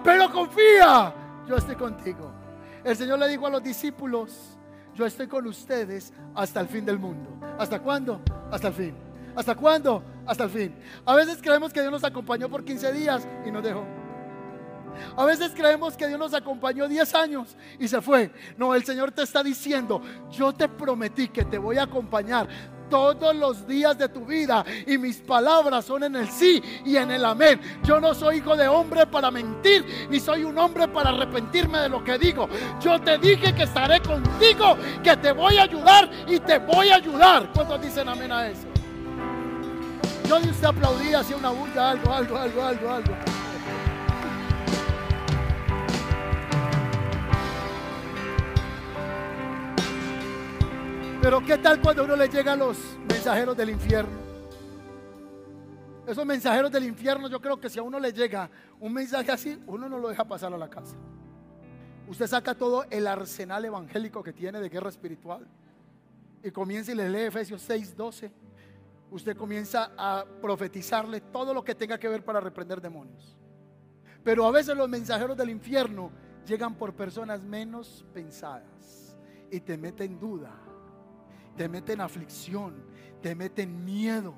Pero 0.03 0.30
confía, 0.33 1.14
yo 1.47 1.57
estoy 1.57 1.76
contigo. 1.76 2.33
El 2.85 2.97
Señor 2.97 3.18
le 3.18 3.28
dijo 3.28 3.47
a 3.47 3.51
los 3.51 3.62
discípulos, 3.62 4.52
yo 4.95 5.07
estoy 5.07 5.26
con 5.26 5.47
ustedes 5.47 6.12
hasta 6.34 6.61
el 6.61 6.68
fin 6.68 6.84
del 6.84 6.99
mundo. 6.99 7.30
¿Hasta 7.59 7.80
cuándo? 7.80 8.20
Hasta 8.51 8.68
el 8.68 8.74
fin. 8.74 8.95
¿Hasta 9.34 9.55
cuándo? 9.55 10.03
Hasta 10.26 10.45
el 10.45 10.51
fin. 10.51 10.74
A 11.05 11.14
veces 11.14 11.38
creemos 11.40 11.72
que 11.72 11.80
Dios 11.80 11.93
nos 11.93 12.05
acompañó 12.05 12.49
por 12.49 12.64
15 12.64 12.93
días 12.93 13.26
y 13.47 13.51
nos 13.51 13.62
dejó. 13.62 13.84
A 15.16 15.24
veces 15.24 15.53
creemos 15.55 15.97
que 15.97 16.07
Dios 16.07 16.18
nos 16.18 16.34
acompañó 16.34 16.86
10 16.86 17.14
años 17.14 17.57
y 17.78 17.88
se 17.88 18.01
fue. 18.03 18.30
No, 18.57 18.74
el 18.74 18.84
Señor 18.84 19.11
te 19.12 19.22
está 19.22 19.43
diciendo, 19.43 20.03
yo 20.30 20.53
te 20.53 20.68
prometí 20.68 21.28
que 21.28 21.45
te 21.45 21.59
voy 21.59 21.78
a 21.78 21.84
acompañar 21.84 22.49
todos 22.93 23.34
los 23.34 23.66
días 23.66 23.97
de 23.97 24.07
tu 24.11 24.26
vida 24.26 24.62
y 24.86 24.99
mis 24.99 25.16
palabras 25.16 25.86
son 25.86 26.05
en 26.05 26.14
el 26.14 26.28
sí 26.28 26.62
y 26.84 26.99
en 26.99 27.11
el 27.11 27.24
amén. 27.24 27.59
Yo 27.82 27.99
no 27.99 28.12
soy 28.12 28.36
hijo 28.36 28.55
de 28.55 28.68
hombre 28.68 29.07
para 29.07 29.30
mentir, 29.30 30.07
ni 30.11 30.20
soy 30.20 30.45
un 30.45 30.59
hombre 30.59 30.86
para 30.88 31.09
arrepentirme 31.09 31.78
de 31.78 31.88
lo 31.88 32.05
que 32.05 32.18
digo. 32.18 32.51
Yo 32.82 33.01
te 33.01 33.16
dije 33.16 33.55
que 33.55 33.62
estaré 33.62 34.03
contigo, 34.03 34.76
que 35.03 35.16
te 35.16 35.32
voy 35.32 35.57
a 35.57 35.62
ayudar 35.62 36.11
y 36.28 36.38
te 36.40 36.59
voy 36.59 36.90
a 36.90 36.97
ayudar. 36.97 37.51
¿Cuántos 37.55 37.80
dicen 37.80 38.11
amén 38.11 38.30
a 38.30 38.49
eso? 38.49 38.66
Yo 40.28 40.38
de 40.38 40.51
usted 40.51 40.66
aplaudía, 40.66 41.20
hacía 41.20 41.36
una 41.36 41.49
bulla, 41.49 41.93
algo, 41.93 42.12
algo, 42.12 42.36
algo, 42.36 42.62
algo, 42.62 42.90
algo. 42.90 43.41
Pero 51.23 51.41
¿qué 51.41 51.57
tal 51.57 51.81
cuando 51.81 52.03
uno 52.03 52.16
le 52.16 52.29
llega 52.29 52.55
a 52.55 52.57
los 52.57 52.77
mensajeros 53.09 53.57
del 53.57 53.70
infierno? 53.70 54.18
Esos 56.05 56.27
mensajeros 56.27 56.73
del 56.73 56.83
infierno, 56.83 57.29
yo 57.29 57.41
creo 57.41 57.61
que 57.61 57.70
si 57.70 57.79
a 57.79 57.83
uno 57.85 58.01
le 58.01 58.12
llega 58.12 58.51
un 58.81 58.93
mensaje 58.93 59.31
así, 59.31 59.62
uno 59.68 59.89
no 59.89 59.99
lo 59.99 60.09
deja 60.09 60.25
pasar 60.25 60.53
a 60.53 60.59
la 60.59 60.68
casa. 60.68 60.97
Usted 62.09 62.27
saca 62.27 62.57
todo 62.57 62.87
el 62.91 63.07
arsenal 63.07 63.64
evangélico 63.64 64.20
que 64.20 64.33
tiene 64.33 64.59
de 64.59 64.68
guerra 64.68 64.89
espiritual 64.89 65.47
y 66.43 66.51
comienza 66.51 66.91
y 66.91 66.97
le 66.97 67.09
lee 67.09 67.27
Efesios 67.27 67.62
6, 67.62 67.97
12. 67.97 68.33
Usted 69.12 69.37
comienza 69.37 69.93
a 69.97 70.25
profetizarle 70.41 71.20
todo 71.20 71.55
lo 71.55 71.62
que 71.62 71.77
tenga 71.77 71.99
que 71.99 72.09
ver 72.09 72.25
para 72.25 72.41
reprender 72.41 72.81
demonios. 72.81 73.37
Pero 74.25 74.45
a 74.45 74.51
veces 74.51 74.77
los 74.77 74.89
mensajeros 74.89 75.37
del 75.37 75.51
infierno 75.51 76.11
llegan 76.45 76.75
por 76.75 76.95
personas 76.95 77.45
menos 77.45 78.05
pensadas 78.12 79.16
y 79.53 79.61
te 79.61 79.79
meten 79.79 80.18
duda 80.18 80.51
te 81.57 81.69
mete 81.69 81.93
en 81.93 82.01
aflicción, 82.01 82.75
te 83.21 83.35
mete 83.35 83.63
en 83.63 83.85
miedo, 83.85 84.35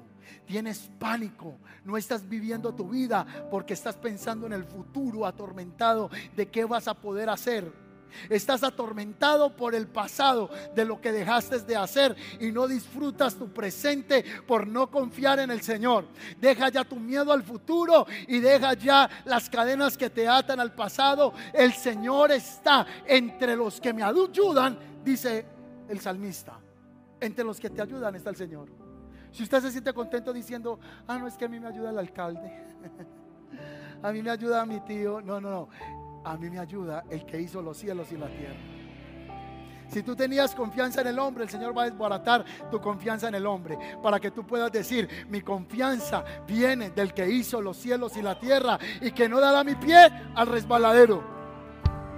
tienes 0.46 0.90
pánico, 0.98 1.56
no 1.84 1.96
estás 1.96 2.28
viviendo 2.28 2.74
tu 2.74 2.88
vida 2.88 3.26
porque 3.50 3.74
estás 3.74 3.96
pensando 3.96 4.46
en 4.46 4.52
el 4.52 4.64
futuro, 4.64 5.26
atormentado 5.26 6.10
de 6.36 6.48
qué 6.48 6.64
vas 6.64 6.88
a 6.88 6.94
poder 6.94 7.28
hacer. 7.28 7.84
Estás 8.28 8.62
atormentado 8.62 9.56
por 9.56 9.74
el 9.74 9.86
pasado 9.86 10.48
de 10.74 10.84
lo 10.84 11.00
que 11.00 11.12
dejaste 11.12 11.58
de 11.60 11.76
hacer 11.76 12.16
y 12.40 12.52
no 12.52 12.68
disfrutas 12.68 13.34
tu 13.34 13.52
presente 13.52 14.24
por 14.46 14.66
no 14.66 14.90
confiar 14.90 15.40
en 15.40 15.50
el 15.50 15.62
Señor. 15.62 16.06
Deja 16.40 16.68
ya 16.68 16.84
tu 16.84 16.96
miedo 16.96 17.32
al 17.32 17.42
futuro 17.42 18.06
y 18.28 18.40
deja 18.40 18.74
ya 18.74 19.10
las 19.24 19.50
cadenas 19.50 19.96
que 19.96 20.10
te 20.10 20.28
atan 20.28 20.60
al 20.60 20.74
pasado. 20.74 21.32
El 21.52 21.72
Señor 21.72 22.32
está 22.32 22.86
entre 23.06 23.56
los 23.56 23.80
que 23.80 23.92
me 23.92 24.02
ayudan, 24.02 24.78
dice 25.04 25.44
el 25.88 26.00
salmista. 26.00 26.60
Entre 27.24 27.42
los 27.42 27.58
que 27.58 27.70
te 27.70 27.80
ayudan 27.80 28.14
está 28.14 28.30
el 28.30 28.36
Señor. 28.36 28.68
Si 29.32 29.42
usted 29.42 29.60
se 29.60 29.70
siente 29.70 29.92
contento 29.92 30.32
diciendo, 30.32 30.78
ah, 31.08 31.18
no 31.18 31.26
es 31.26 31.36
que 31.36 31.46
a 31.46 31.48
mí 31.48 31.58
me 31.58 31.66
ayuda 31.66 31.90
el 31.90 31.98
alcalde, 31.98 32.52
a 34.02 34.12
mí 34.12 34.22
me 34.22 34.30
ayuda 34.30 34.64
mi 34.66 34.80
tío, 34.80 35.20
no, 35.20 35.40
no, 35.40 35.50
no, 35.50 35.68
a 36.22 36.36
mí 36.36 36.50
me 36.50 36.58
ayuda 36.58 37.02
el 37.10 37.24
que 37.24 37.40
hizo 37.40 37.62
los 37.62 37.78
cielos 37.78 38.12
y 38.12 38.16
la 38.16 38.28
tierra. 38.28 38.54
Si 39.88 40.02
tú 40.02 40.14
tenías 40.14 40.54
confianza 40.54 41.00
en 41.00 41.08
el 41.08 41.18
hombre, 41.18 41.44
el 41.44 41.50
Señor 41.50 41.76
va 41.76 41.82
a 41.82 41.90
desbaratar 41.90 42.44
tu 42.70 42.80
confianza 42.80 43.28
en 43.28 43.34
el 43.34 43.46
hombre 43.46 43.78
para 44.02 44.20
que 44.20 44.30
tú 44.30 44.46
puedas 44.46 44.70
decir, 44.70 45.08
mi 45.28 45.40
confianza 45.40 46.24
viene 46.46 46.90
del 46.90 47.14
que 47.14 47.28
hizo 47.28 47.60
los 47.60 47.76
cielos 47.76 48.16
y 48.16 48.22
la 48.22 48.38
tierra 48.38 48.78
y 49.00 49.12
que 49.12 49.28
no 49.28 49.40
dará 49.40 49.64
mi 49.64 49.74
pie 49.76 50.10
al 50.34 50.46
resbaladero. 50.46 51.22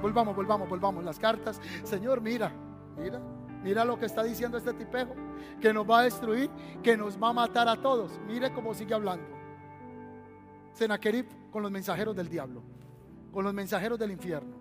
Volvamos, 0.03 0.35
volvamos, 0.35 0.69
volvamos 0.69 1.05
las 1.05 1.19
cartas. 1.19 1.61
Señor, 1.85 2.21
mira, 2.21 2.53
mira, 2.97 3.21
Mira 3.67 3.85
lo 3.85 3.99
que 3.99 4.07
está 4.07 4.23
diciendo 4.23 4.59
este 4.59 4.73
tipejo, 4.75 5.17
que 5.61 5.73
nos 5.73 5.91
va 5.91 5.99
a 5.99 6.03
destruir, 6.05 6.49
que 6.85 6.97
nos 6.97 7.21
va 7.21 7.31
a 7.31 7.33
matar 7.33 7.69
a 7.69 7.75
todos. 7.75 8.12
Mire 8.25 8.53
cómo 8.53 8.73
sigue 8.73 8.95
hablando. 8.95 9.27
Senaquerib 10.73 11.27
con 11.51 11.64
los 11.64 11.73
mensajeros 11.73 12.14
del 12.14 12.29
diablo, 12.29 12.62
con 13.33 13.43
los 13.43 13.53
mensajeros 13.53 13.99
del 13.99 14.12
infierno. 14.12 14.55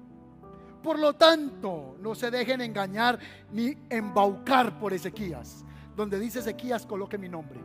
Por 0.81 0.97
lo 0.97 1.13
tanto, 1.13 1.97
no 1.99 2.15
se 2.15 2.31
dejen 2.31 2.61
engañar 2.61 3.19
ni 3.51 3.77
embaucar 3.91 4.79
por 4.79 4.91
Ezequías. 4.91 5.63
Donde 5.95 6.17
dice 6.17 6.39
Ezequías, 6.39 6.87
coloque 6.87 7.19
mi 7.19 7.29
nombre. 7.29 7.59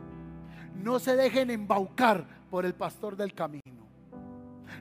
No 0.75 0.99
se 0.99 1.15
dejen 1.15 1.49
embaucar 1.49 2.23
por 2.51 2.67
el 2.67 2.75
pastor 2.75 3.17
del 3.17 3.33
camino. 3.33 3.87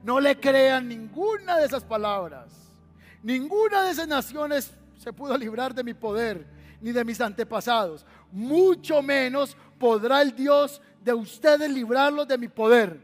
No 0.02 0.20
le 0.20 0.38
crean 0.38 0.88
ninguna 0.88 1.56
de 1.56 1.64
esas 1.64 1.84
palabras. 1.84 2.52
Ninguna 3.22 3.84
de 3.84 3.92
esas 3.92 4.08
naciones 4.08 4.74
se 5.01 5.14
pudo 5.14 5.36
librar 5.38 5.74
de 5.74 5.82
mi 5.82 5.94
poder 5.94 6.46
ni 6.78 6.92
de 6.92 7.07
mis 7.07 7.18
antepasados. 7.22 8.05
Mucho 8.30 9.01
menos 9.01 9.57
podrá 9.78 10.20
el 10.20 10.36
Dios 10.36 10.82
de 11.03 11.14
ustedes 11.14 11.70
librarlos 11.70 12.28
de 12.28 12.36
mi 12.36 12.48
poder. 12.48 13.01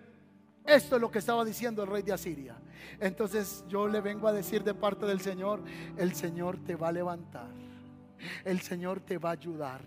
Esto 0.67 0.97
es 0.97 1.01
lo 1.01 1.11
que 1.11 1.21
estaba 1.21 1.43
diciendo 1.43 1.83
el 1.83 1.89
rey 1.89 2.03
de 2.03 2.13
Asiria. 2.13 2.55
Entonces 3.01 3.65
yo 3.67 3.89
le 3.89 4.03
vengo 4.03 4.29
a 4.29 4.33
decir 4.35 4.63
de 4.63 4.75
parte 4.75 5.07
del 5.07 5.23
Señor, 5.23 5.63
el 5.97 6.15
Señor 6.15 6.59
te 6.67 6.77
va 6.77 6.89
a 6.89 6.93
levantar 6.93 7.49
el 8.45 8.61
Señor 8.61 9.01
te 9.01 9.19
va 9.19 9.31
a 9.31 9.33
ayudar. 9.33 9.81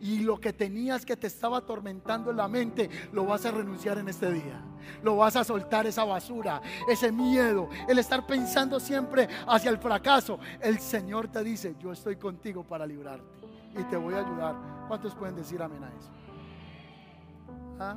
Y 0.00 0.20
lo 0.20 0.40
que 0.40 0.52
tenías 0.52 1.04
que 1.04 1.16
te 1.16 1.26
estaba 1.26 1.58
atormentando 1.58 2.30
en 2.30 2.36
la 2.36 2.48
mente, 2.48 2.88
lo 3.12 3.26
vas 3.26 3.44
a 3.44 3.50
renunciar 3.50 3.98
en 3.98 4.08
este 4.08 4.32
día. 4.32 4.60
Lo 5.02 5.16
vas 5.16 5.36
a 5.36 5.44
soltar 5.44 5.86
esa 5.86 6.04
basura, 6.04 6.60
ese 6.88 7.12
miedo, 7.12 7.68
el 7.88 7.98
estar 7.98 8.26
pensando 8.26 8.80
siempre 8.80 9.28
hacia 9.46 9.70
el 9.70 9.78
fracaso. 9.78 10.38
El 10.60 10.78
Señor 10.78 11.28
te 11.28 11.42
dice, 11.42 11.74
yo 11.80 11.92
estoy 11.92 12.16
contigo 12.16 12.64
para 12.64 12.86
librarte 12.86 13.24
y 13.78 13.84
te 13.84 13.96
voy 13.96 14.14
a 14.14 14.18
ayudar. 14.18 14.54
¿Cuántos 14.88 15.14
pueden 15.14 15.36
decir 15.36 15.62
amén 15.62 15.84
a 15.84 15.88
eso? 15.88 16.10
¿Ah? 17.78 17.96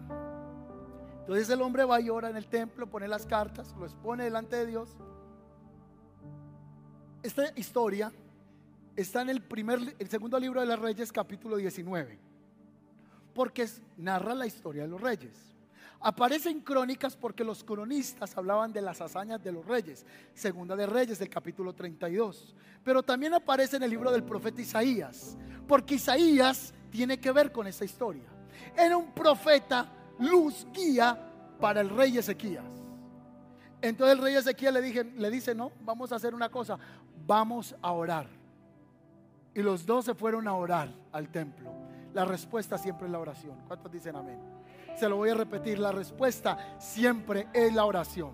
Entonces 1.21 1.49
el 1.49 1.61
hombre 1.61 1.85
va 1.85 2.01
y 2.01 2.09
ora 2.09 2.29
en 2.29 2.35
el 2.35 2.47
templo, 2.47 2.87
pone 2.87 3.07
las 3.07 3.25
cartas, 3.25 3.73
lo 3.77 3.85
expone 3.85 4.23
delante 4.23 4.55
de 4.55 4.65
Dios. 4.65 4.97
esta 7.21 7.51
historia 7.55 8.11
está 9.01 9.21
en 9.21 9.29
el, 9.29 9.41
primer, 9.41 9.95
el 9.97 10.09
segundo 10.09 10.39
libro 10.39 10.59
de 10.59 10.67
los 10.67 10.79
Reyes, 10.79 11.11
capítulo 11.11 11.55
19, 11.57 12.19
porque 13.33 13.67
narra 13.97 14.33
la 14.35 14.45
historia 14.45 14.83
de 14.83 14.89
los 14.89 14.99
reyes. 14.99 15.55
Aparece 16.01 16.49
en 16.49 16.61
crónicas 16.61 17.15
porque 17.17 17.43
los 17.43 17.63
cronistas 17.63 18.37
hablaban 18.37 18.71
de 18.71 18.81
las 18.81 19.01
hazañas 19.01 19.43
de 19.43 19.51
los 19.51 19.65
reyes, 19.65 20.05
segunda 20.33 20.75
de 20.75 20.85
Reyes 20.85 21.19
del 21.19 21.29
capítulo 21.29 21.73
32. 21.73 22.55
Pero 22.85 23.03
también 23.03 23.33
aparece 23.33 23.75
en 23.75 23.83
el 23.83 23.89
libro 23.89 24.09
del 24.09 24.23
profeta 24.23 24.61
Isaías, 24.61 25.37
porque 25.67 25.95
Isaías 25.95 26.73
tiene 26.89 27.19
que 27.19 27.31
ver 27.33 27.51
con 27.51 27.67
esta 27.67 27.83
historia. 27.83 28.29
Era 28.77 28.95
un 28.95 29.11
profeta, 29.13 29.91
luz, 30.19 30.65
guía 30.73 31.17
para 31.59 31.81
el 31.81 31.89
rey 31.89 32.17
Ezequías. 32.17 32.63
Entonces 33.81 34.17
el 34.17 34.23
rey 34.23 34.81
dije, 34.81 35.03
le 35.03 35.29
dice, 35.29 35.53
no, 35.53 35.73
vamos 35.81 36.13
a 36.13 36.15
hacer 36.15 36.33
una 36.33 36.49
cosa, 36.49 36.77
vamos 37.25 37.75
a 37.81 37.91
orar. 37.91 38.38
Y 39.59 39.61
los 39.61 39.85
dos 39.85 40.05
se 40.05 40.15
fueron 40.15 40.47
a 40.47 40.53
orar 40.53 40.87
al 41.11 41.27
templo. 41.27 41.69
La 42.13 42.23
respuesta 42.23 42.77
siempre 42.77 43.07
es 43.07 43.11
la 43.11 43.19
oración. 43.19 43.57
¿Cuántos 43.67 43.91
dicen 43.91 44.15
amén? 44.15 44.39
Se 44.97 45.09
lo 45.09 45.17
voy 45.17 45.31
a 45.31 45.33
repetir, 45.33 45.79
la 45.79 45.91
respuesta 45.91 46.77
siempre 46.79 47.49
es 47.51 47.73
la 47.73 47.83
oración. 47.83 48.31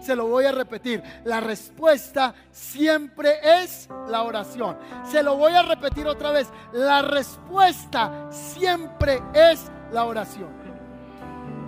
Se 0.00 0.16
lo 0.16 0.28
voy 0.28 0.46
a 0.46 0.52
repetir, 0.52 1.02
la 1.24 1.40
respuesta 1.40 2.34
siempre 2.50 3.34
es 3.62 3.86
la 4.08 4.22
oración. 4.22 4.78
Se 5.04 5.22
lo 5.22 5.36
voy 5.36 5.52
a 5.52 5.60
repetir 5.60 6.06
otra 6.06 6.30
vez, 6.30 6.48
la 6.72 7.02
respuesta 7.02 8.28
siempre 8.30 9.20
es 9.34 9.70
la 9.92 10.06
oración. 10.06 10.48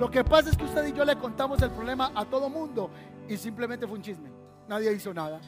Lo 0.00 0.10
que 0.10 0.24
pasa 0.24 0.48
es 0.48 0.56
que 0.56 0.64
usted 0.64 0.86
y 0.86 0.94
yo 0.94 1.04
le 1.04 1.18
contamos 1.18 1.60
el 1.60 1.72
problema 1.72 2.10
a 2.14 2.24
todo 2.24 2.48
mundo 2.48 2.88
y 3.28 3.36
simplemente 3.36 3.86
fue 3.86 3.98
un 3.98 4.02
chisme. 4.02 4.30
Nadie 4.66 4.94
hizo 4.94 5.12
nada. 5.12 5.42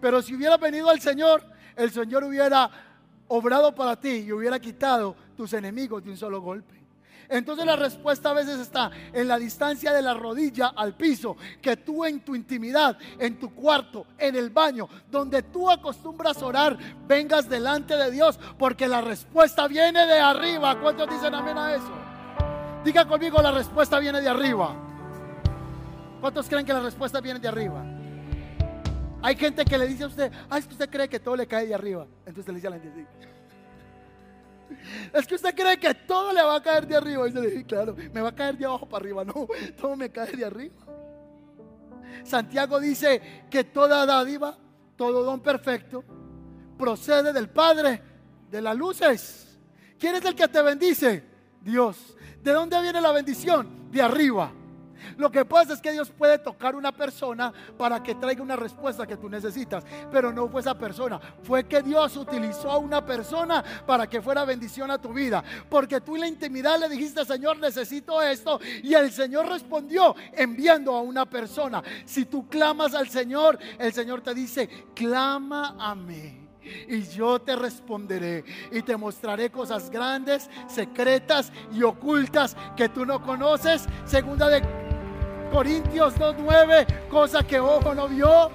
Pero 0.00 0.20
si 0.20 0.34
hubiera 0.34 0.56
venido 0.56 0.90
al 0.90 1.00
Señor, 1.00 1.55
el 1.76 1.90
Señor 1.90 2.24
hubiera 2.24 2.70
obrado 3.28 3.74
para 3.74 3.96
ti 3.98 4.24
y 4.26 4.32
hubiera 4.32 4.58
quitado 4.58 5.14
tus 5.36 5.52
enemigos 5.52 6.02
de 6.02 6.10
un 6.10 6.16
solo 6.16 6.40
golpe. 6.40 6.74
Entonces 7.28 7.66
la 7.66 7.76
respuesta 7.76 8.30
a 8.30 8.34
veces 8.34 8.60
está 8.60 8.90
en 9.12 9.26
la 9.26 9.36
distancia 9.36 9.92
de 9.92 10.02
la 10.02 10.14
rodilla 10.14 10.68
al 10.68 10.94
piso, 10.94 11.36
que 11.60 11.76
tú 11.76 12.04
en 12.04 12.20
tu 12.20 12.36
intimidad, 12.36 12.96
en 13.18 13.38
tu 13.38 13.52
cuarto, 13.52 14.06
en 14.16 14.36
el 14.36 14.50
baño, 14.50 14.88
donde 15.10 15.42
tú 15.42 15.68
acostumbras 15.68 16.40
orar, 16.42 16.78
vengas 17.06 17.48
delante 17.48 17.96
de 17.96 18.10
Dios, 18.10 18.38
porque 18.58 18.86
la 18.86 19.00
respuesta 19.00 19.66
viene 19.66 20.06
de 20.06 20.20
arriba. 20.20 20.80
¿Cuántos 20.80 21.10
dicen 21.10 21.34
amén 21.34 21.58
a 21.58 21.74
eso? 21.74 21.90
Diga 22.84 23.06
conmigo, 23.06 23.42
la 23.42 23.50
respuesta 23.50 23.98
viene 23.98 24.20
de 24.20 24.28
arriba. 24.28 24.76
¿Cuántos 26.20 26.48
creen 26.48 26.64
que 26.64 26.72
la 26.72 26.80
respuesta 26.80 27.20
viene 27.20 27.40
de 27.40 27.48
arriba? 27.48 27.95
Hay 29.26 29.34
gente 29.34 29.64
que 29.64 29.76
le 29.76 29.88
dice 29.88 30.04
a 30.04 30.06
usted, 30.06 30.30
ah, 30.48 30.56
es 30.56 30.68
que 30.68 30.74
usted 30.74 30.88
cree 30.88 31.08
que 31.08 31.18
todo 31.18 31.34
le 31.34 31.48
cae 31.48 31.66
de 31.66 31.74
arriba. 31.74 32.06
Entonces 32.24 32.46
le 32.46 32.54
dice 32.54 32.68
a 32.68 32.70
la 32.70 32.78
gente. 32.78 33.04
Es 35.12 35.26
que 35.26 35.34
usted 35.34 35.52
cree 35.52 35.76
que 35.80 35.94
todo 35.94 36.32
le 36.32 36.40
va 36.44 36.54
a 36.54 36.62
caer 36.62 36.86
de 36.86 36.94
arriba. 36.94 37.26
Y 37.26 37.32
se 37.32 37.40
le 37.40 37.50
dice, 37.50 37.64
claro, 37.64 37.96
me 38.12 38.20
va 38.20 38.28
a 38.28 38.34
caer 38.36 38.56
de 38.56 38.66
abajo 38.66 38.88
para 38.88 39.02
arriba. 39.02 39.24
No, 39.24 39.48
todo 39.80 39.96
me 39.96 40.10
cae 40.10 40.30
de 40.30 40.44
arriba. 40.44 40.76
Santiago 42.22 42.78
dice 42.78 43.44
que 43.50 43.64
toda 43.64 44.06
dádiva, 44.06 44.56
todo 44.94 45.24
don 45.24 45.40
perfecto, 45.40 46.04
procede 46.78 47.32
del 47.32 47.48
Padre 47.48 48.00
de 48.48 48.62
las 48.62 48.76
luces. 48.76 49.58
¿Quién 49.98 50.14
es 50.14 50.24
el 50.24 50.36
que 50.36 50.46
te 50.46 50.62
bendice? 50.62 51.24
Dios. 51.62 52.16
¿De 52.44 52.52
dónde 52.52 52.80
viene 52.80 53.00
la 53.00 53.10
bendición? 53.10 53.90
De 53.90 54.00
arriba. 54.00 54.52
Lo 55.16 55.30
que 55.30 55.44
pasa 55.44 55.72
es 55.72 55.80
que 55.80 55.92
Dios 55.92 56.10
puede 56.10 56.38
tocar 56.38 56.74
una 56.74 56.92
persona 56.92 57.52
para 57.76 58.02
que 58.02 58.14
traiga 58.14 58.42
una 58.42 58.56
respuesta 58.56 59.06
que 59.06 59.16
tú 59.16 59.28
necesitas, 59.28 59.84
pero 60.10 60.32
no 60.32 60.48
fue 60.48 60.60
esa 60.60 60.76
persona, 60.76 61.20
fue 61.42 61.64
que 61.64 61.82
Dios 61.82 62.16
utilizó 62.16 62.70
a 62.70 62.78
una 62.78 63.04
persona 63.04 63.64
para 63.86 64.06
que 64.06 64.20
fuera 64.20 64.44
bendición 64.44 64.90
a 64.90 64.98
tu 64.98 65.12
vida, 65.12 65.42
porque 65.68 66.00
tú 66.00 66.14
en 66.14 66.22
la 66.22 66.28
intimidad 66.28 66.78
le 66.78 66.88
dijiste, 66.88 67.24
Señor, 67.24 67.58
necesito 67.58 68.22
esto, 68.22 68.60
y 68.82 68.94
el 68.94 69.10
Señor 69.10 69.48
respondió 69.48 70.14
enviando 70.32 70.94
a 70.94 71.00
una 71.00 71.26
persona. 71.26 71.82
Si 72.04 72.24
tú 72.24 72.48
clamas 72.48 72.94
al 72.94 73.08
Señor, 73.08 73.58
el 73.78 73.92
Señor 73.92 74.20
te 74.20 74.34
dice, 74.34 74.68
clama 74.94 75.76
a 75.78 75.94
mí 75.94 76.46
y 76.88 77.02
yo 77.02 77.40
te 77.40 77.56
responderé 77.56 78.44
y 78.72 78.82
te 78.82 78.96
mostraré 78.96 79.50
cosas 79.50 79.90
grandes, 79.90 80.50
secretas 80.66 81.52
y 81.72 81.82
ocultas 81.82 82.56
que 82.76 82.88
tú 82.88 83.06
no 83.06 83.22
conoces. 83.22 83.86
Segunda 84.04 84.48
de 84.48 84.85
Corintios 85.56 86.14
2.9, 86.16 87.08
cosa 87.08 87.42
que 87.42 87.58
ojo 87.58 87.94
no 87.94 88.08
vio, 88.08 88.50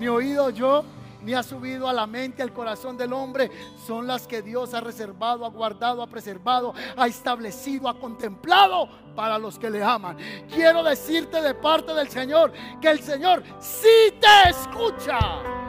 ni 0.00 0.08
oído 0.08 0.50
yo, 0.50 0.82
ni 1.22 1.32
ha 1.32 1.44
subido 1.44 1.88
a 1.88 1.92
la 1.92 2.08
mente, 2.08 2.42
al 2.42 2.52
corazón 2.52 2.96
del 2.96 3.12
hombre, 3.12 3.48
son 3.86 4.08
las 4.08 4.26
que 4.26 4.42
Dios 4.42 4.74
ha 4.74 4.80
reservado, 4.80 5.46
ha 5.46 5.48
guardado, 5.48 6.02
ha 6.02 6.08
preservado, 6.08 6.74
ha 6.96 7.06
establecido, 7.06 7.88
ha 7.88 7.96
contemplado 7.96 8.88
para 9.14 9.38
los 9.38 9.60
que 9.60 9.70
le 9.70 9.80
aman. 9.80 10.16
Quiero 10.52 10.82
decirte 10.82 11.40
de 11.40 11.54
parte 11.54 11.94
del 11.94 12.08
Señor 12.08 12.52
que 12.80 12.90
el 12.90 12.98
Señor 12.98 13.44
sí 13.60 14.12
te 14.20 14.50
escucha. 14.50 15.59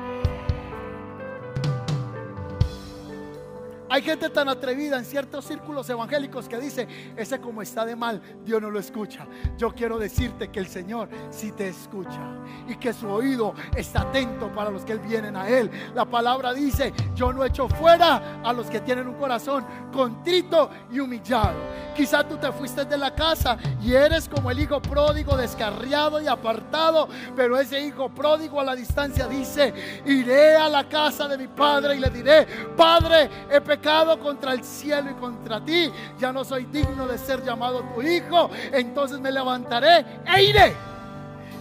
Hay 3.91 4.03
gente 4.03 4.29
tan 4.29 4.47
atrevida 4.47 4.97
en 4.97 5.03
ciertos 5.03 5.43
círculos 5.43 5.89
evangélicos 5.89 6.47
que 6.47 6.57
dice, 6.57 6.87
ese 7.17 7.41
como 7.41 7.61
está 7.61 7.83
de 7.83 7.97
mal, 7.97 8.21
Dios 8.41 8.61
no 8.61 8.69
lo 8.69 8.79
escucha. 8.79 9.27
Yo 9.57 9.73
quiero 9.73 9.99
decirte 9.99 10.49
que 10.49 10.59
el 10.61 10.67
Señor 10.67 11.09
sí 11.29 11.51
te 11.51 11.67
escucha 11.67 12.37
y 12.69 12.77
que 12.77 12.93
su 12.93 13.09
oído 13.09 13.53
está 13.75 14.03
atento 14.03 14.49
para 14.53 14.69
los 14.69 14.85
que 14.85 14.95
vienen 14.95 15.35
a 15.35 15.49
Él. 15.49 15.69
La 15.93 16.05
palabra 16.05 16.53
dice, 16.53 16.93
yo 17.15 17.33
no 17.33 17.43
echo 17.43 17.67
fuera 17.67 18.41
a 18.41 18.53
los 18.53 18.67
que 18.67 18.79
tienen 18.79 19.09
un 19.09 19.15
corazón 19.15 19.65
contrito 19.91 20.69
y 20.89 21.01
humillado. 21.01 21.59
Quizá 21.95 22.23
tú 22.23 22.37
te 22.37 22.51
fuiste 22.51 22.85
de 22.85 22.97
la 22.97 23.13
casa 23.13 23.57
y 23.81 23.93
eres 23.93 24.27
como 24.27 24.49
el 24.49 24.59
hijo 24.59 24.81
pródigo, 24.81 25.35
descarriado 25.37 26.21
y 26.21 26.27
apartado, 26.27 27.07
pero 27.35 27.59
ese 27.59 27.79
hijo 27.79 28.09
pródigo 28.09 28.59
a 28.59 28.63
la 28.63 28.75
distancia 28.75 29.27
dice, 29.27 29.73
iré 30.05 30.55
a 30.55 30.69
la 30.69 30.87
casa 30.87 31.27
de 31.27 31.37
mi 31.37 31.47
padre 31.47 31.95
y 31.95 31.99
le 31.99 32.09
diré, 32.09 32.47
Padre, 32.75 33.29
he 33.49 33.61
pecado 33.61 34.19
contra 34.19 34.53
el 34.53 34.63
cielo 34.63 35.11
y 35.11 35.13
contra 35.15 35.63
ti, 35.63 35.91
ya 36.19 36.31
no 36.31 36.43
soy 36.43 36.65
digno 36.65 37.07
de 37.07 37.17
ser 37.17 37.43
llamado 37.43 37.83
tu 37.93 38.01
hijo, 38.01 38.49
entonces 38.71 39.19
me 39.19 39.31
levantaré 39.31 40.05
e 40.25 40.43
iré. 40.43 40.90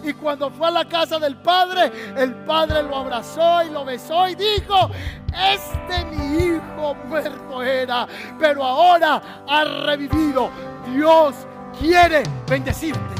Y 0.02 0.12
cuando 0.14 0.50
fue 0.50 0.68
a 0.68 0.70
la 0.70 0.84
casa 0.86 1.18
del 1.18 1.36
padre, 1.36 1.92
el 2.16 2.34
padre 2.44 2.82
lo 2.82 2.96
abrazó 2.96 3.62
y 3.62 3.70
lo 3.70 3.84
besó 3.84 4.28
y 4.28 4.34
dijo, 4.34 4.90
este 5.32 6.04
mi 6.06 6.44
hijo 6.44 6.94
muerto 7.06 7.62
era, 7.62 8.06
pero 8.38 8.64
ahora 8.64 9.20
ha 9.46 9.64
revivido. 9.86 10.50
Dios 10.94 11.34
quiere 11.78 12.22
bendecirte. 12.48 13.14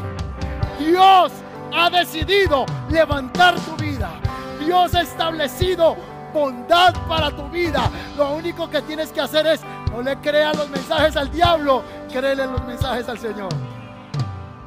Dios 0.78 1.33
ha 1.72 1.91
decidido 1.91 2.64
levantar 2.91 3.55
tu 3.61 3.76
vida. 3.76 4.11
Dios 4.64 4.95
ha 4.95 5.03
establecido 5.03 5.97
bondad 6.33 6.95
para 7.09 7.31
tu 7.31 7.49
vida. 7.49 7.91
Lo 8.16 8.35
único 8.35 8.68
que 8.70 8.81
tienes 8.83 9.11
que 9.12 9.20
hacer 9.20 9.47
es 9.47 9.61
no 9.91 10.03
le 10.03 10.16
creas 10.18 10.57
los 10.57 10.68
mensajes 10.68 11.16
al 11.16 11.31
diablo, 11.31 11.83
créele 12.11 12.47
los 12.47 12.64
mensajes 12.64 13.09
al 13.09 13.18
Señor. 13.18 13.51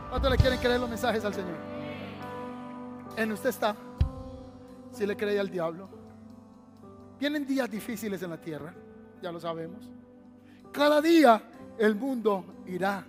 ¿Cuánto 0.10 0.30
le 0.30 0.38
quieren 0.38 0.60
creer 0.60 0.80
los 0.80 0.90
mensajes 0.90 1.26
al 1.26 1.34
Señor? 1.34 1.73
En 3.16 3.32
usted 3.32 3.50
está. 3.50 3.76
Si 4.92 5.06
le 5.06 5.16
cree 5.16 5.40
al 5.40 5.50
diablo. 5.50 5.90
Vienen 7.20 7.46
días 7.46 7.70
difíciles 7.70 8.22
en 8.22 8.32
la 8.32 8.42
tierra, 8.42 8.74
ya 9.22 9.32
lo 9.32 9.40
sabemos. 9.40 9.90
Cada 10.72 11.02
día 11.02 11.42
el 11.78 11.96
mundo 11.96 12.64
irá 12.68 13.06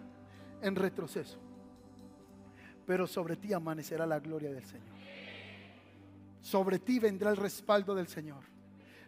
en 0.60 0.76
retroceso. 0.76 1.38
Pero 2.86 3.06
sobre 3.06 3.36
ti 3.36 3.52
amanecerá 3.52 4.06
la 4.06 4.20
gloria 4.20 4.52
del 4.52 4.64
Señor. 4.64 4.94
Sobre 6.40 6.78
ti 6.78 6.98
vendrá 6.98 7.30
el 7.30 7.36
respaldo 7.36 7.94
del 7.94 8.06
Señor. 8.06 8.44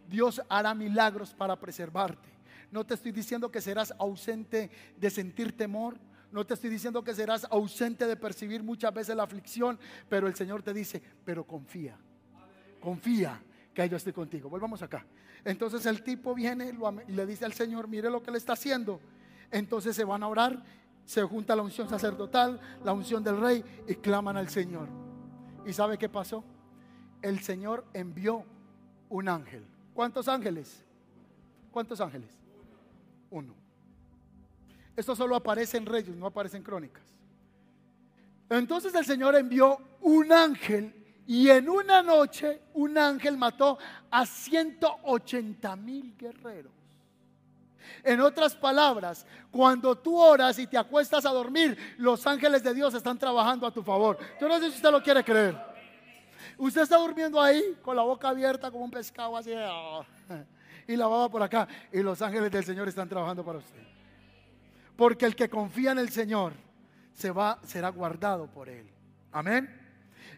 Dios 0.09 0.41
hará 0.49 0.75
milagros 0.75 1.35
para 1.35 1.57
preservarte. 1.57 2.29
No 2.71 2.85
te 2.85 2.95
estoy 2.95 3.13
diciendo 3.13 3.51
que 3.51 3.61
serás 3.61 3.95
ausente 3.99 4.71
de 4.97 5.11
sentir 5.11 5.57
temor. 5.57 5.99
No 6.33 6.45
te 6.45 6.55
estoy 6.55 6.71
diciendo 6.71 7.03
que 7.03 7.15
serás 7.15 7.47
ausente 7.51 8.07
de 8.07 8.17
percibir 8.17 8.63
muchas 8.63 8.93
veces 8.93 9.17
la 9.17 9.23
aflicción. 9.23 9.79
Pero 10.09 10.27
el 10.27 10.35
Señor 10.35 10.63
te 10.63 10.73
dice, 10.73 11.03
pero 11.25 11.45
confía. 11.45 11.99
Confía 12.81 13.43
que 13.73 13.89
yo 13.89 13.97
estoy 13.97 14.13
contigo. 14.13 14.49
Volvamos 14.49 14.83
acá. 14.83 15.07
Entonces 15.45 15.87
el 15.87 16.03
tipo 16.03 16.35
viene 16.35 16.73
y 17.07 17.13
le 17.13 17.27
dice 17.27 17.45
al 17.45 17.53
Señor, 17.53 17.89
mire 17.89 18.11
lo 18.11 18.23
que 18.23 18.31
le 18.31 18.39
está 18.39 18.55
haciendo. 18.55 19.01
Entonces 19.51 19.95
se 19.95 20.05
van 20.05 20.23
a 20.23 20.29
orar, 20.29 20.63
se 21.05 21.23
junta 21.23 21.55
la 21.55 21.63
unción 21.63 21.89
sacerdotal, 21.89 22.61
la 22.85 22.93
unción 22.93 23.23
del 23.23 23.41
rey 23.41 23.65
y 23.87 23.95
claman 23.95 24.37
al 24.37 24.49
Señor. 24.49 24.89
¿Y 25.65 25.73
sabe 25.73 25.99
qué 25.99 26.09
pasó? 26.09 26.45
El 27.23 27.41
Señor 27.41 27.85
envió 27.93 28.45
un 29.09 29.29
ángel. 29.29 29.65
¿Cuántos 29.95 30.27
ángeles? 30.29 30.85
¿Cuántos 31.71 32.01
ángeles? 32.01 32.31
Uno. 33.31 33.66
Esto 34.97 35.15
solo 35.15 35.37
aparece 35.37 35.77
en 35.77 35.87
Reyes, 35.87 36.17
no 36.17 36.27
aparece 36.27 36.57
en 36.57 36.63
Crónicas. 36.63 37.05
Entonces 38.49 38.95
el 38.95 39.05
Señor 39.05 39.35
envió 39.37 39.79
un 40.01 40.33
ángel 40.33 40.95
Y 41.29 41.51
en 41.51 41.69
una 41.69 42.03
noche 42.03 42.63
un 42.75 42.97
ángel 42.97 43.37
mató 43.37 43.79
a 44.11 44.25
180 44.25 45.75
mil 45.77 46.17
guerreros. 46.17 46.73
En 48.05 48.21
otras 48.21 48.55
palabras, 48.55 49.27
cuando 49.51 49.97
tú 49.97 50.17
oras 50.17 50.59
y 50.61 50.69
te 50.69 50.79
acuestas 50.79 51.27
a 51.27 51.31
dormir, 51.31 51.77
los 51.99 52.25
ángeles 52.27 52.63
de 52.63 52.75
Dios 52.75 52.95
están 52.95 53.19
trabajando 53.19 53.67
a 53.67 53.73
tu 53.73 53.83
favor. 53.83 54.19
Yo 54.41 54.49
no 54.49 54.59
sé 54.61 54.71
si 54.71 54.77
usted 54.77 54.91
lo 54.91 55.03
quiere 55.03 55.25
creer. 55.25 55.57
Usted 56.59 56.83
está 56.83 56.97
durmiendo 56.97 57.41
ahí 57.41 57.77
con 57.83 57.97
la 57.97 58.03
boca 58.03 58.29
abierta 58.29 58.71
como 58.71 58.85
un 58.85 58.91
pescado 58.91 59.37
así 59.37 59.51
y 60.89 60.97
la 60.97 61.07
baba 61.09 61.29
por 61.29 61.43
acá 61.43 61.67
y 61.93 62.01
los 62.03 62.23
ángeles 62.23 62.51
del 62.53 62.65
Señor 62.65 62.87
están 62.87 63.09
trabajando 63.09 63.45
para 63.45 63.59
usted. 63.59 63.96
Porque 64.97 65.27
el 65.27 65.37
que 65.37 65.49
confía 65.49 65.93
en 65.93 65.99
el 65.99 66.09
Señor 66.11 66.53
se 67.13 67.31
va 67.31 67.59
será 67.65 67.91
guardado 67.91 68.47
por 68.47 68.69
él. 68.69 68.89
Amén. 69.33 69.69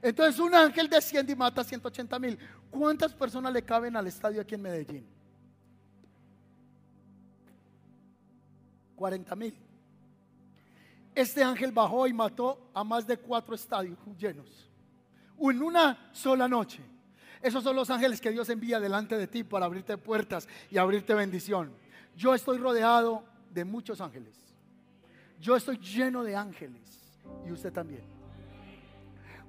Entonces 0.02 0.38
un 0.40 0.54
ángel 0.54 0.88
desciende 0.88 1.32
y 1.32 1.36
mata 1.36 1.61
a 1.61 1.64
180 1.64 2.18
mil. 2.18 2.38
¿Cuántas 2.70 3.14
personas 3.14 3.52
le 3.52 3.62
caben 3.62 3.96
al 3.96 4.06
estadio 4.06 4.40
aquí 4.40 4.54
en 4.54 4.62
Medellín? 4.62 5.06
40 8.96 9.36
mil. 9.36 9.54
Este 11.14 11.42
ángel 11.42 11.72
bajó 11.72 12.06
y 12.06 12.12
mató 12.12 12.70
a 12.74 12.84
más 12.84 13.06
de 13.06 13.16
cuatro 13.16 13.54
estadios 13.54 13.98
llenos. 14.16 14.68
En 15.40 15.62
una 15.62 16.11
sola 16.12 16.46
noche. 16.46 16.82
Esos 17.40 17.62
son 17.62 17.76
los 17.76 17.88
ángeles 17.90 18.20
que 18.20 18.30
Dios 18.30 18.48
envía 18.48 18.80
delante 18.80 19.16
de 19.16 19.28
ti 19.28 19.44
para 19.44 19.66
abrirte 19.66 19.96
puertas 19.96 20.48
y 20.70 20.78
abrirte 20.78 21.14
bendición. 21.14 21.72
Yo 22.16 22.34
estoy 22.34 22.59
rodeado 22.59 23.24
de 23.50 23.64
muchos 23.64 24.00
ángeles. 24.00 24.47
Yo 25.41 25.57
estoy 25.57 25.78
lleno 25.78 26.22
de 26.22 26.36
ángeles. 26.36 26.99
Y 27.47 27.53
usted 27.53 27.72
también. 27.72 28.03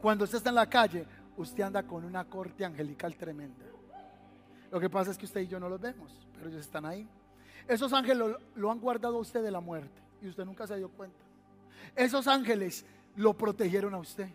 Cuando 0.02 0.24
usted 0.24 0.38
está 0.38 0.50
en 0.50 0.56
la 0.56 0.70
calle, 0.70 1.06
usted 1.38 1.64
anda 1.64 1.84
con 1.84 2.06
una 2.06 2.26
corte 2.26 2.64
angelical 2.64 3.16
tremenda. 3.16 3.66
Lo 4.72 4.80
que 4.80 4.90
pasa 4.90 5.12
es 5.12 5.18
que 5.18 5.26
usted 5.26 5.42
y 5.42 5.48
yo 5.48 5.60
no 5.60 5.68
los 5.68 5.82
vemos, 5.82 6.12
pero 6.34 6.50
ellos 6.50 6.62
están 6.62 6.86
ahí. 6.86 7.08
Esos 7.68 7.92
ángeles 7.94 8.36
lo, 8.56 8.72
han 8.72 8.80
guardado 8.80 9.18
a 9.18 9.20
usted 9.20 9.44
de 9.44 9.52
la 9.52 9.60
muerte 9.60 10.02
y 10.22 10.28
usted 10.28 10.46
nunca 10.46 10.68
se 10.68 10.78
dio 10.78 10.90
cuenta. 10.90 11.20
Esos 11.96 12.28
ángeles 12.28 12.86
lo 13.16 13.36
protegieron 13.36 13.94
a 13.94 13.98
usted. 13.98 14.30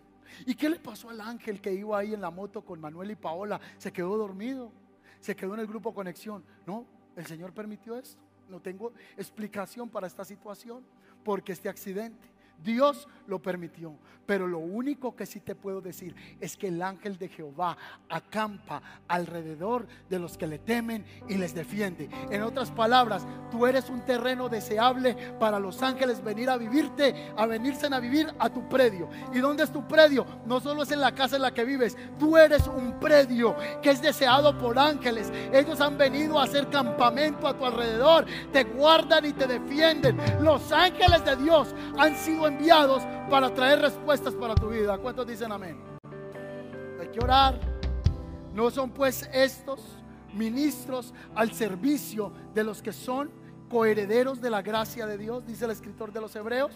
¿Y 0.46 0.54
qué 0.54 0.68
le 0.68 0.78
pasó 0.78 1.10
al 1.10 1.20
ángel 1.20 1.60
que 1.60 1.72
iba 1.72 1.98
ahí 1.98 2.14
en 2.14 2.20
la 2.20 2.30
moto 2.30 2.62
con 2.62 2.80
Manuel 2.80 3.12
y 3.12 3.16
Paola? 3.16 3.60
Se 3.78 3.92
quedó 3.92 4.16
dormido, 4.16 4.72
se 5.20 5.36
quedó 5.36 5.54
en 5.54 5.60
el 5.60 5.66
grupo 5.66 5.94
Conexión. 5.94 6.44
No, 6.66 6.84
el 7.16 7.26
Señor 7.26 7.52
permitió 7.52 7.96
esto. 7.96 8.20
No 8.48 8.60
tengo 8.60 8.92
explicación 9.16 9.88
para 9.88 10.06
esta 10.06 10.24
situación, 10.24 10.84
porque 11.24 11.52
este 11.52 11.68
accidente. 11.68 12.33
Dios 12.62 13.08
lo 13.26 13.40
permitió. 13.40 13.96
Pero 14.26 14.46
lo 14.46 14.58
único 14.58 15.14
que 15.14 15.26
sí 15.26 15.40
te 15.40 15.54
puedo 15.54 15.80
decir 15.80 16.14
es 16.40 16.56
que 16.56 16.68
el 16.68 16.80
ángel 16.82 17.18
de 17.18 17.28
Jehová 17.28 17.76
acampa 18.08 18.82
alrededor 19.06 19.86
de 20.08 20.18
los 20.18 20.38
que 20.38 20.46
le 20.46 20.58
temen 20.58 21.04
y 21.28 21.34
les 21.34 21.54
defiende. 21.54 22.08
En 22.30 22.42
otras 22.42 22.70
palabras, 22.70 23.26
tú 23.50 23.66
eres 23.66 23.90
un 23.90 24.00
terreno 24.04 24.48
deseable 24.48 25.14
para 25.38 25.60
los 25.60 25.82
ángeles 25.82 26.24
venir 26.24 26.48
a 26.48 26.56
vivirte, 26.56 27.32
a 27.36 27.46
venirse 27.46 27.86
a 27.86 28.00
vivir 28.00 28.32
a 28.38 28.48
tu 28.48 28.66
predio. 28.68 29.10
¿Y 29.32 29.40
dónde 29.40 29.64
es 29.64 29.70
tu 29.70 29.86
predio? 29.86 30.24
No 30.46 30.58
solo 30.58 30.84
es 30.84 30.90
en 30.90 31.00
la 31.00 31.14
casa 31.14 31.36
en 31.36 31.42
la 31.42 31.52
que 31.52 31.64
vives, 31.64 31.96
tú 32.18 32.38
eres 32.38 32.66
un 32.66 32.98
predio 32.98 33.54
que 33.82 33.90
es 33.90 34.00
deseado 34.00 34.56
por 34.58 34.78
ángeles. 34.78 35.30
Ellos 35.52 35.80
han 35.82 35.98
venido 35.98 36.38
a 36.38 36.44
hacer 36.44 36.70
campamento 36.70 37.46
a 37.46 37.58
tu 37.58 37.66
alrededor, 37.66 38.24
te 38.52 38.64
guardan 38.64 39.26
y 39.26 39.32
te 39.34 39.46
defienden. 39.46 40.16
Los 40.40 40.72
ángeles 40.72 41.22
de 41.26 41.36
Dios 41.36 41.74
han 41.98 42.16
sido 42.16 42.46
enviados 42.54 43.02
para 43.28 43.52
traer 43.52 43.80
respuestas 43.80 44.34
para 44.34 44.54
tu 44.54 44.68
vida. 44.68 44.96
¿Cuántos 44.98 45.26
dicen 45.26 45.50
amén? 45.50 45.76
Hay 47.00 47.08
que 47.08 47.18
orar. 47.22 47.58
No 48.52 48.70
son 48.70 48.90
pues 48.90 49.28
estos 49.32 49.80
ministros 50.32 51.12
al 51.34 51.52
servicio 51.52 52.32
de 52.54 52.62
los 52.64 52.80
que 52.80 52.92
son 52.92 53.30
coherederos 53.68 54.40
de 54.40 54.50
la 54.50 54.62
gracia 54.62 55.06
de 55.06 55.18
Dios, 55.18 55.44
dice 55.46 55.64
el 55.64 55.72
escritor 55.72 56.12
de 56.12 56.20
los 56.20 56.34
Hebreos. 56.36 56.72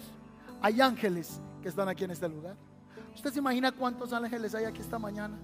Hay 0.60 0.80
ángeles 0.80 1.40
que 1.62 1.68
están 1.68 1.88
aquí 1.88 2.02
en 2.04 2.10
este 2.10 2.28
lugar. 2.28 2.56
¿Usted 3.14 3.32
se 3.32 3.38
imagina 3.38 3.70
cuántos 3.70 4.12
ángeles 4.12 4.54
hay 4.54 4.64
aquí 4.64 4.80
esta 4.80 4.98
mañana? 4.98 5.36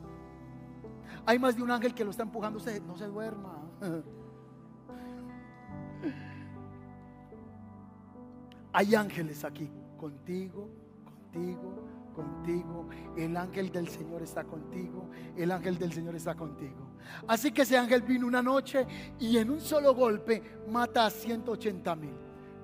Hay 1.26 1.38
más 1.38 1.56
de 1.56 1.62
un 1.62 1.70
ángel 1.70 1.94
que 1.94 2.04
lo 2.04 2.10
está 2.10 2.24
empujando. 2.24 2.58
Usted 2.58 2.82
no 2.82 2.98
se 2.98 3.06
duerma. 3.06 3.60
Hay 8.76 8.92
ángeles 8.96 9.44
aquí 9.44 9.70
contigo, 10.04 10.68
contigo, 11.32 12.12
contigo. 12.14 12.88
El 13.16 13.38
ángel 13.38 13.72
del 13.72 13.88
Señor 13.88 14.22
está 14.22 14.44
contigo. 14.44 15.08
El 15.34 15.50
ángel 15.50 15.78
del 15.78 15.94
Señor 15.94 16.14
está 16.14 16.34
contigo. 16.34 16.90
Así 17.26 17.52
que 17.52 17.62
ese 17.62 17.78
ángel 17.78 18.02
vino 18.02 18.26
una 18.26 18.42
noche 18.42 18.86
y 19.18 19.38
en 19.38 19.48
un 19.48 19.62
solo 19.62 19.94
golpe 19.94 20.42
mata 20.68 21.06
a 21.06 21.10
180 21.10 21.96
mil. 21.96 22.14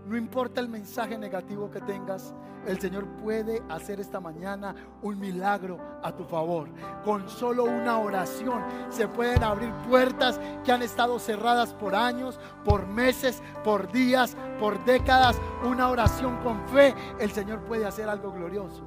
No 0.07 0.17
importa 0.17 0.61
el 0.61 0.69
mensaje 0.69 1.17
negativo 1.19 1.71
que 1.71 1.81
tengas, 1.81 2.35
el 2.67 2.79
Señor 2.79 3.07
puede 3.23 3.63
hacer 3.69 4.01
esta 4.01 4.21
mañana 4.21 4.75
un 5.03 5.19
milagro 5.19 5.79
a 6.03 6.15
tu 6.15 6.25
favor. 6.25 6.69
Con 7.05 7.29
solo 7.29 7.65
una 7.65 7.99
oración 7.99 8.63
se 8.91 9.09
pueden 9.09 9.43
abrir 9.43 9.73
puertas 9.89 10.39
que 10.65 10.73
han 10.73 10.83
estado 10.83 11.19
cerradas 11.19 11.73
por 11.73 11.95
años, 11.95 12.39
por 12.65 12.87
meses, 12.87 13.43
por 13.65 13.91
días, 13.91 14.37
por 14.59 14.85
décadas. 14.85 15.41
Una 15.65 15.89
oración 15.89 16.37
con 16.43 16.69
fe, 16.69 16.95
el 17.19 17.31
Señor 17.31 17.61
puede 17.65 17.87
hacer 17.87 18.09
algo 18.09 18.33
glorioso. 18.33 18.83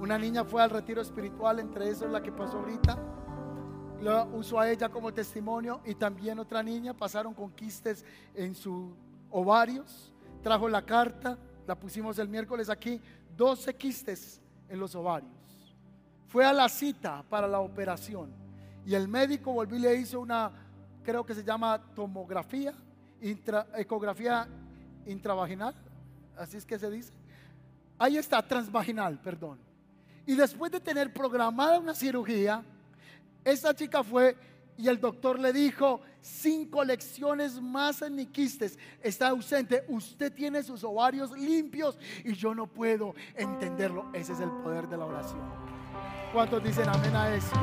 Una 0.00 0.18
niña 0.18 0.44
fue 0.44 0.62
al 0.62 0.70
retiro 0.70 1.02
espiritual, 1.02 1.60
entre 1.60 1.88
esos 1.88 2.10
la 2.10 2.22
que 2.22 2.32
pasó 2.32 2.58
ahorita. 2.58 2.98
Lo 4.00 4.24
usó 4.34 4.58
a 4.58 4.68
ella 4.68 4.88
como 4.88 5.12
testimonio 5.12 5.80
y 5.84 5.94
también 5.94 6.38
otra 6.40 6.62
niña 6.62 6.92
pasaron 6.92 7.34
con 7.34 7.52
quistes 7.52 8.04
en 8.34 8.54
sus 9.32 9.40
ovarios. 9.40 10.12
Trajo 10.42 10.68
la 10.68 10.82
carta 10.82 11.38
la 11.66 11.74
pusimos 11.74 12.18
el 12.18 12.28
miércoles 12.28 12.68
aquí, 12.68 13.00
12 13.36 13.74
quistes 13.74 14.40
en 14.68 14.78
los 14.78 14.94
ovarios. 14.94 15.32
Fue 16.26 16.44
a 16.44 16.52
la 16.52 16.68
cita 16.68 17.24
para 17.28 17.46
la 17.46 17.60
operación 17.60 18.30
y 18.84 18.94
el 18.94 19.06
médico 19.06 19.52
volvió 19.52 19.76
y 19.76 19.80
le 19.80 19.94
hizo 19.96 20.20
una, 20.20 20.50
creo 21.04 21.24
que 21.24 21.34
se 21.34 21.44
llama 21.44 21.80
tomografía, 21.94 22.74
ecografía 23.76 24.48
intravaginal, 25.06 25.74
así 26.36 26.56
es 26.56 26.64
que 26.64 26.78
se 26.78 26.90
dice. 26.90 27.12
Ahí 27.98 28.16
está, 28.16 28.42
transvaginal, 28.42 29.20
perdón. 29.20 29.58
Y 30.26 30.34
después 30.34 30.72
de 30.72 30.80
tener 30.80 31.12
programada 31.12 31.78
una 31.78 31.94
cirugía, 31.94 32.62
esa 33.44 33.74
chica 33.74 34.02
fue 34.02 34.36
y 34.76 34.88
el 34.88 34.98
doctor 35.00 35.38
le 35.38 35.52
dijo, 35.52 36.00
cinco 36.22 36.84
lecciones 36.84 37.60
más 37.60 38.00
en 38.00 38.14
mi 38.14 38.26
quistes 38.26 38.78
está 39.02 39.28
ausente. 39.28 39.84
Usted 39.88 40.32
tiene 40.32 40.62
sus 40.62 40.82
ovarios 40.84 41.32
limpios 41.32 41.98
y 42.24 42.32
yo 42.32 42.54
no 42.54 42.66
puedo 42.66 43.14
entenderlo. 43.34 44.06
Ese 44.14 44.32
es 44.32 44.40
el 44.40 44.50
poder 44.50 44.88
de 44.88 44.96
la 44.96 45.04
oración. 45.04 45.42
¿Cuántos 46.32 46.62
dicen 46.64 46.88
amén 46.88 47.14
a 47.14 47.34
eso? 47.34 47.54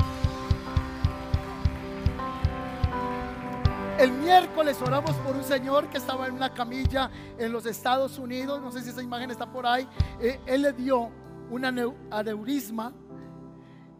El 3.98 4.12
miércoles 4.12 4.80
oramos 4.80 5.14
por 5.16 5.36
un 5.36 5.44
señor 5.44 5.88
que 5.90 5.98
estaba 5.98 6.26
en 6.26 6.32
una 6.32 6.54
camilla 6.54 7.10
en 7.36 7.52
los 7.52 7.66
Estados 7.66 8.18
Unidos. 8.18 8.62
No 8.62 8.72
sé 8.72 8.82
si 8.82 8.90
esa 8.90 9.02
imagen 9.02 9.30
está 9.30 9.50
por 9.50 9.66
ahí. 9.66 9.86
Eh, 10.20 10.40
él 10.46 10.62
le 10.62 10.72
dio 10.72 11.10
un 11.50 11.64
aneurisma 11.64 12.94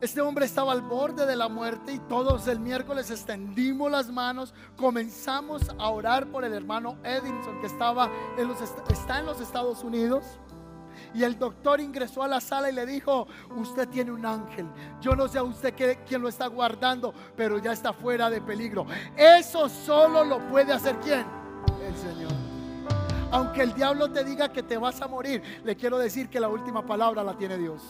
este 0.00 0.20
hombre 0.20 0.46
estaba 0.46 0.72
al 0.72 0.82
borde 0.82 1.26
de 1.26 1.36
la 1.36 1.48
muerte 1.48 1.92
y 1.92 1.98
todos 1.98 2.48
el 2.48 2.58
miércoles 2.58 3.10
extendimos 3.10 3.90
las 3.90 4.10
manos, 4.10 4.54
comenzamos 4.76 5.68
a 5.78 5.88
orar 5.90 6.26
por 6.26 6.44
el 6.44 6.54
hermano 6.54 6.96
Edinson 7.04 7.60
que 7.60 7.66
estaba 7.66 8.10
en 8.38 8.48
los, 8.48 8.58
está 8.60 9.18
en 9.18 9.26
los 9.26 9.40
Estados 9.40 9.84
Unidos. 9.84 10.24
Y 11.12 11.24
el 11.24 11.38
doctor 11.38 11.80
ingresó 11.80 12.22
a 12.22 12.28
la 12.28 12.40
sala 12.40 12.70
y 12.70 12.72
le 12.72 12.86
dijo, 12.86 13.26
usted 13.56 13.88
tiene 13.88 14.12
un 14.12 14.24
ángel. 14.24 14.66
Yo 15.00 15.16
no 15.16 15.28
sé 15.28 15.38
a 15.38 15.42
usted 15.42 15.74
quién 16.06 16.22
lo 16.22 16.28
está 16.28 16.46
guardando, 16.46 17.12
pero 17.36 17.58
ya 17.58 17.72
está 17.72 17.92
fuera 17.92 18.30
de 18.30 18.40
peligro. 18.40 18.86
Eso 19.16 19.68
solo 19.68 20.24
lo 20.24 20.38
puede 20.48 20.72
hacer 20.72 20.96
quién? 21.00 21.26
El 21.82 21.96
Señor. 21.96 22.32
Aunque 23.32 23.62
el 23.62 23.74
diablo 23.74 24.10
te 24.10 24.24
diga 24.24 24.52
que 24.52 24.62
te 24.62 24.76
vas 24.76 25.00
a 25.00 25.08
morir, 25.08 25.42
le 25.64 25.76
quiero 25.76 25.98
decir 25.98 26.28
que 26.28 26.40
la 26.40 26.48
última 26.48 26.84
palabra 26.84 27.22
la 27.22 27.36
tiene 27.36 27.58
Dios. 27.58 27.82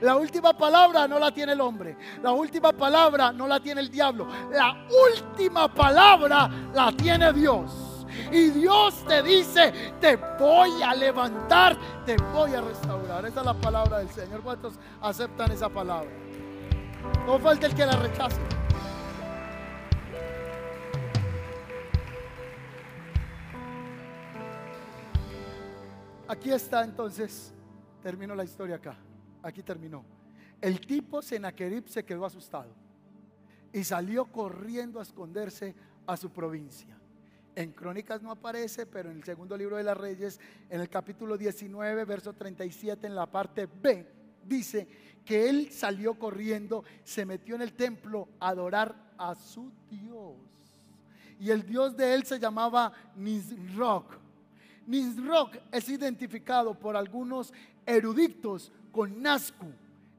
La 0.00 0.16
última 0.16 0.56
palabra 0.56 1.06
no 1.06 1.18
la 1.18 1.30
tiene 1.32 1.52
el 1.52 1.60
hombre. 1.60 1.96
La 2.22 2.32
última 2.32 2.72
palabra 2.72 3.32
no 3.32 3.46
la 3.46 3.60
tiene 3.60 3.80
el 3.80 3.90
diablo. 3.90 4.26
La 4.50 4.86
última 5.08 5.72
palabra 5.72 6.48
la 6.72 6.92
tiene 6.92 7.32
Dios. 7.32 8.06
Y 8.32 8.50
Dios 8.50 9.04
te 9.06 9.22
dice, 9.22 9.72
te 10.00 10.16
voy 10.16 10.82
a 10.82 10.94
levantar, 10.94 11.76
te 12.04 12.16
voy 12.32 12.54
a 12.54 12.60
restaurar. 12.60 13.24
Esa 13.26 13.40
es 13.40 13.46
la 13.46 13.54
palabra 13.54 13.98
del 13.98 14.10
Señor. 14.10 14.40
¿Cuántos 14.42 14.74
aceptan 15.00 15.52
esa 15.52 15.68
palabra? 15.68 16.10
No 17.26 17.38
falta 17.38 17.66
el 17.66 17.74
que 17.74 17.86
la 17.86 17.96
rechace. 17.96 18.40
Aquí 26.28 26.52
está 26.52 26.84
entonces, 26.84 27.52
termino 28.02 28.36
la 28.36 28.44
historia 28.44 28.76
acá 28.76 28.96
aquí 29.42 29.62
terminó. 29.62 30.04
El 30.60 30.80
tipo 30.80 31.22
Senaquerib 31.22 31.88
se 31.88 32.04
quedó 32.04 32.24
asustado 32.24 32.70
y 33.72 33.84
salió 33.84 34.26
corriendo 34.26 34.98
a 35.00 35.02
esconderse 35.02 35.74
a 36.06 36.16
su 36.16 36.30
provincia. 36.30 36.96
En 37.54 37.72
Crónicas 37.72 38.22
no 38.22 38.30
aparece, 38.30 38.86
pero 38.86 39.10
en 39.10 39.18
el 39.18 39.24
segundo 39.24 39.56
libro 39.56 39.76
de 39.76 39.82
las 39.82 39.96
Reyes, 39.96 40.40
en 40.68 40.80
el 40.80 40.88
capítulo 40.88 41.36
19, 41.36 42.04
verso 42.04 42.32
37, 42.32 43.06
en 43.06 43.14
la 43.14 43.26
parte 43.26 43.66
B, 43.66 44.06
dice 44.46 44.86
que 45.24 45.48
él 45.48 45.70
salió 45.70 46.14
corriendo, 46.18 46.84
se 47.04 47.24
metió 47.26 47.54
en 47.54 47.62
el 47.62 47.72
templo 47.72 48.28
a 48.38 48.48
adorar 48.48 49.12
a 49.18 49.34
su 49.34 49.70
Dios. 49.90 50.36
Y 51.38 51.50
el 51.50 51.64
Dios 51.64 51.96
de 51.96 52.14
él 52.14 52.24
se 52.24 52.38
llamaba 52.38 52.92
Nisroch. 53.16 54.18
Nisroch 54.86 55.56
es 55.72 55.88
identificado 55.88 56.78
por 56.78 56.96
algunos 56.96 57.52
eruditos 57.86 58.72
con 58.90 59.20
Nazcu 59.22 59.66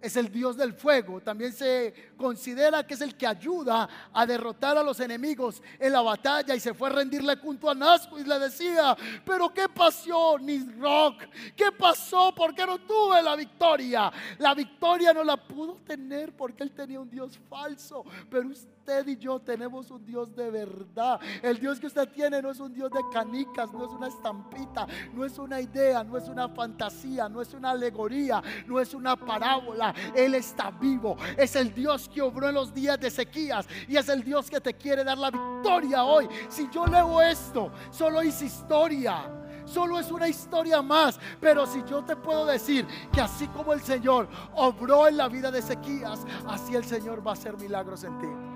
es 0.01 0.15
el 0.15 0.31
Dios 0.31 0.57
del 0.57 0.73
fuego. 0.73 1.21
También 1.21 1.53
se 1.53 2.11
considera 2.17 2.85
que 2.85 2.95
es 2.95 3.01
el 3.01 3.15
que 3.15 3.27
ayuda 3.27 3.87
a 4.11 4.25
derrotar 4.25 4.77
a 4.77 4.83
los 4.83 4.99
enemigos 4.99 5.61
en 5.79 5.93
la 5.93 6.01
batalla. 6.01 6.55
Y 6.55 6.59
se 6.59 6.73
fue 6.73 6.89
a 6.89 6.93
rendirle 6.93 7.35
junto 7.37 7.69
a 7.69 7.75
Nazco 7.75 8.19
y 8.19 8.23
le 8.23 8.39
decía, 8.39 8.97
pero 9.23 9.53
¿qué 9.53 9.69
pasó, 9.69 10.39
Nisroch? 10.39 11.21
¿Qué 11.55 11.71
pasó? 11.71 12.33
¿Por 12.33 12.55
qué 12.55 12.65
no 12.65 12.79
tuve 12.79 13.21
la 13.21 13.35
victoria? 13.35 14.11
La 14.39 14.53
victoria 14.53 15.13
no 15.13 15.23
la 15.23 15.37
pudo 15.37 15.75
tener 15.85 16.35
porque 16.35 16.63
él 16.63 16.71
tenía 16.71 16.99
un 16.99 17.09
Dios 17.09 17.39
falso. 17.49 18.03
Pero 18.29 18.49
usted 18.49 18.80
y 19.05 19.17
yo 19.17 19.39
tenemos 19.39 19.89
un 19.91 20.05
Dios 20.05 20.35
de 20.35 20.49
verdad. 20.49 21.19
El 21.41 21.59
Dios 21.59 21.79
que 21.79 21.87
usted 21.87 22.09
tiene 22.09 22.41
no 22.41 22.51
es 22.51 22.59
un 22.59 22.73
Dios 22.73 22.91
de 22.91 23.01
canicas, 23.11 23.71
no 23.73 23.85
es 23.85 23.91
una 23.91 24.07
estampita, 24.07 24.85
no 25.13 25.25
es 25.25 25.37
una 25.37 25.59
idea, 25.61 26.03
no 26.03 26.17
es 26.17 26.27
una 26.27 26.49
fantasía, 26.49 27.29
no 27.29 27.41
es 27.41 27.53
una 27.53 27.71
alegoría, 27.71 28.41
no 28.67 28.79
es 28.79 28.93
una 28.93 29.15
parábola 29.15 29.93
él 30.15 30.35
está 30.35 30.71
vivo. 30.71 31.17
Es 31.37 31.55
el 31.55 31.73
Dios 31.73 32.09
que 32.09 32.21
obró 32.21 32.49
en 32.49 32.55
los 32.55 32.73
días 32.73 32.99
de 32.99 33.09
sequías 33.09 33.67
y 33.87 33.97
es 33.97 34.07
el 34.09 34.23
Dios 34.23 34.49
que 34.49 34.61
te 34.61 34.73
quiere 34.73 35.03
dar 35.03 35.17
la 35.17 35.31
victoria 35.31 36.03
hoy. 36.03 36.27
Si 36.49 36.69
yo 36.69 36.85
leo 36.85 37.21
esto, 37.21 37.71
solo 37.91 38.23
hice 38.23 38.45
historia. 38.45 39.23
Solo 39.65 39.99
es 39.99 40.11
una 40.11 40.27
historia 40.27 40.81
más. 40.81 41.19
Pero 41.39 41.65
si 41.65 41.83
yo 41.83 42.03
te 42.03 42.15
puedo 42.15 42.45
decir 42.45 42.85
que 43.11 43.21
así 43.21 43.47
como 43.47 43.73
el 43.73 43.81
Señor 43.81 44.27
obró 44.55 45.07
en 45.07 45.17
la 45.17 45.27
vida 45.29 45.51
de 45.51 45.59
Ezequías, 45.59 46.25
así 46.47 46.75
el 46.75 46.83
Señor 46.83 47.25
va 47.25 47.31
a 47.31 47.33
hacer 47.33 47.57
milagros 47.57 48.03
en 48.03 48.19
ti. 48.19 48.50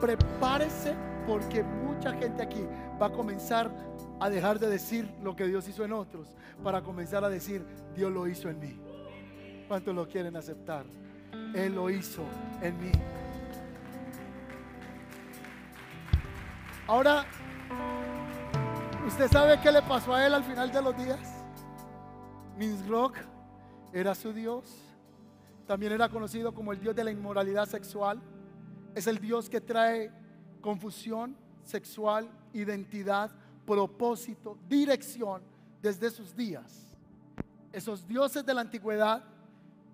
Prepárese 0.00 0.94
porque 1.26 1.62
mucha 1.62 2.12
gente 2.12 2.42
aquí 2.42 2.64
va 3.00 3.06
a 3.06 3.12
comenzar 3.12 3.70
a 4.20 4.30
dejar 4.30 4.58
de 4.58 4.68
decir 4.68 5.10
lo 5.22 5.36
que 5.36 5.46
Dios 5.46 5.68
hizo 5.68 5.84
en 5.84 5.92
otros 5.92 6.28
para 6.62 6.82
comenzar 6.82 7.24
a 7.24 7.28
decir 7.28 7.64
Dios 7.94 8.12
lo 8.12 8.26
hizo 8.26 8.48
en 8.48 8.58
mí. 8.58 8.80
¿Cuántos 9.68 9.94
lo 9.94 10.06
quieren 10.08 10.36
aceptar? 10.36 10.86
Él 11.54 11.74
lo 11.74 11.90
hizo 11.90 12.22
en 12.62 12.78
mí. 12.80 12.92
Ahora, 16.86 17.24
¿usted 19.06 19.28
sabe 19.28 19.58
qué 19.60 19.72
le 19.72 19.82
pasó 19.82 20.14
a 20.14 20.24
él 20.24 20.34
al 20.34 20.44
final 20.44 20.70
de 20.70 20.82
los 20.82 20.96
días? 20.96 21.18
Rock 22.88 23.16
era 23.92 24.14
su 24.14 24.32
Dios. 24.32 24.64
También 25.66 25.92
era 25.92 26.08
conocido 26.08 26.54
como 26.54 26.72
el 26.72 26.78
Dios 26.78 26.94
de 26.94 27.02
la 27.02 27.10
inmoralidad 27.10 27.66
sexual. 27.66 28.20
Es 28.96 29.06
el 29.06 29.18
Dios 29.18 29.50
que 29.50 29.60
trae 29.60 30.10
confusión 30.62 31.36
sexual, 31.62 32.30
identidad, 32.54 33.30
propósito, 33.66 34.56
dirección 34.66 35.42
desde 35.82 36.08
sus 36.08 36.34
días. 36.34 36.96
Esos 37.74 38.08
dioses 38.08 38.46
de 38.46 38.54
la 38.54 38.62
antigüedad 38.62 39.22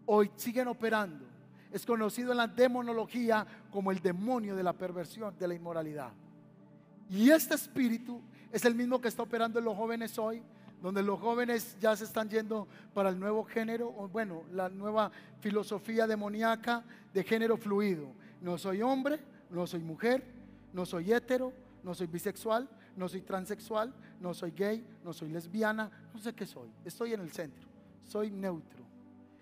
hoy 0.07 0.31
siguen 0.37 0.69
operando. 0.69 1.25
Es 1.73 1.85
conocido 1.85 2.31
en 2.31 2.37
la 2.37 2.47
demonología 2.47 3.45
como 3.73 3.91
el 3.91 3.99
demonio 3.99 4.55
de 4.55 4.63
la 4.63 4.73
perversión, 4.73 5.37
de 5.37 5.49
la 5.49 5.55
inmoralidad. 5.55 6.13
Y 7.11 7.29
este 7.29 7.57
espíritu 7.57 8.23
es 8.53 8.65
el 8.65 8.77
mismo 8.77 9.01
que 9.01 9.09
está 9.09 9.25
operando 9.25 9.59
en 9.59 9.65
los 9.65 9.77
jóvenes 9.77 10.17
hoy, 10.17 10.45
donde 10.81 11.03
los 11.03 11.19
jóvenes 11.19 11.77
ya 11.81 11.97
se 11.97 12.05
están 12.05 12.29
yendo 12.29 12.69
para 12.95 13.09
el 13.09 13.19
nuevo 13.19 13.43
género, 13.43 13.93
o 13.99 14.07
bueno, 14.07 14.45
la 14.53 14.69
nueva 14.69 15.11
filosofía 15.41 16.07
demoníaca 16.07 16.85
de 17.13 17.25
género 17.25 17.57
fluido. 17.57 18.22
No 18.43 18.59
soy 18.59 18.83
hombre, 18.83 19.19
no 19.49 19.67
soy 19.67 19.81
mujer, 19.81 20.23
no 20.75 20.85
soy 20.85 21.11
hetero, 21.11 21.53
no 21.83 21.95
soy 21.95 22.09
bisexual, 22.09 22.69
no 22.97 23.09
soy 23.09 23.23
transexual, 23.23 23.95
no 24.21 24.35
soy 24.35 24.51
gay, 24.51 24.87
no 25.03 25.15
soy 25.15 25.31
lesbiana, 25.31 25.91
no 26.13 26.21
sé 26.21 26.35
qué 26.35 26.45
soy. 26.45 26.69
Estoy 26.85 27.15
en 27.15 27.21
el 27.21 27.33
centro, 27.33 27.67
soy 28.05 28.31
neutro 28.31 28.83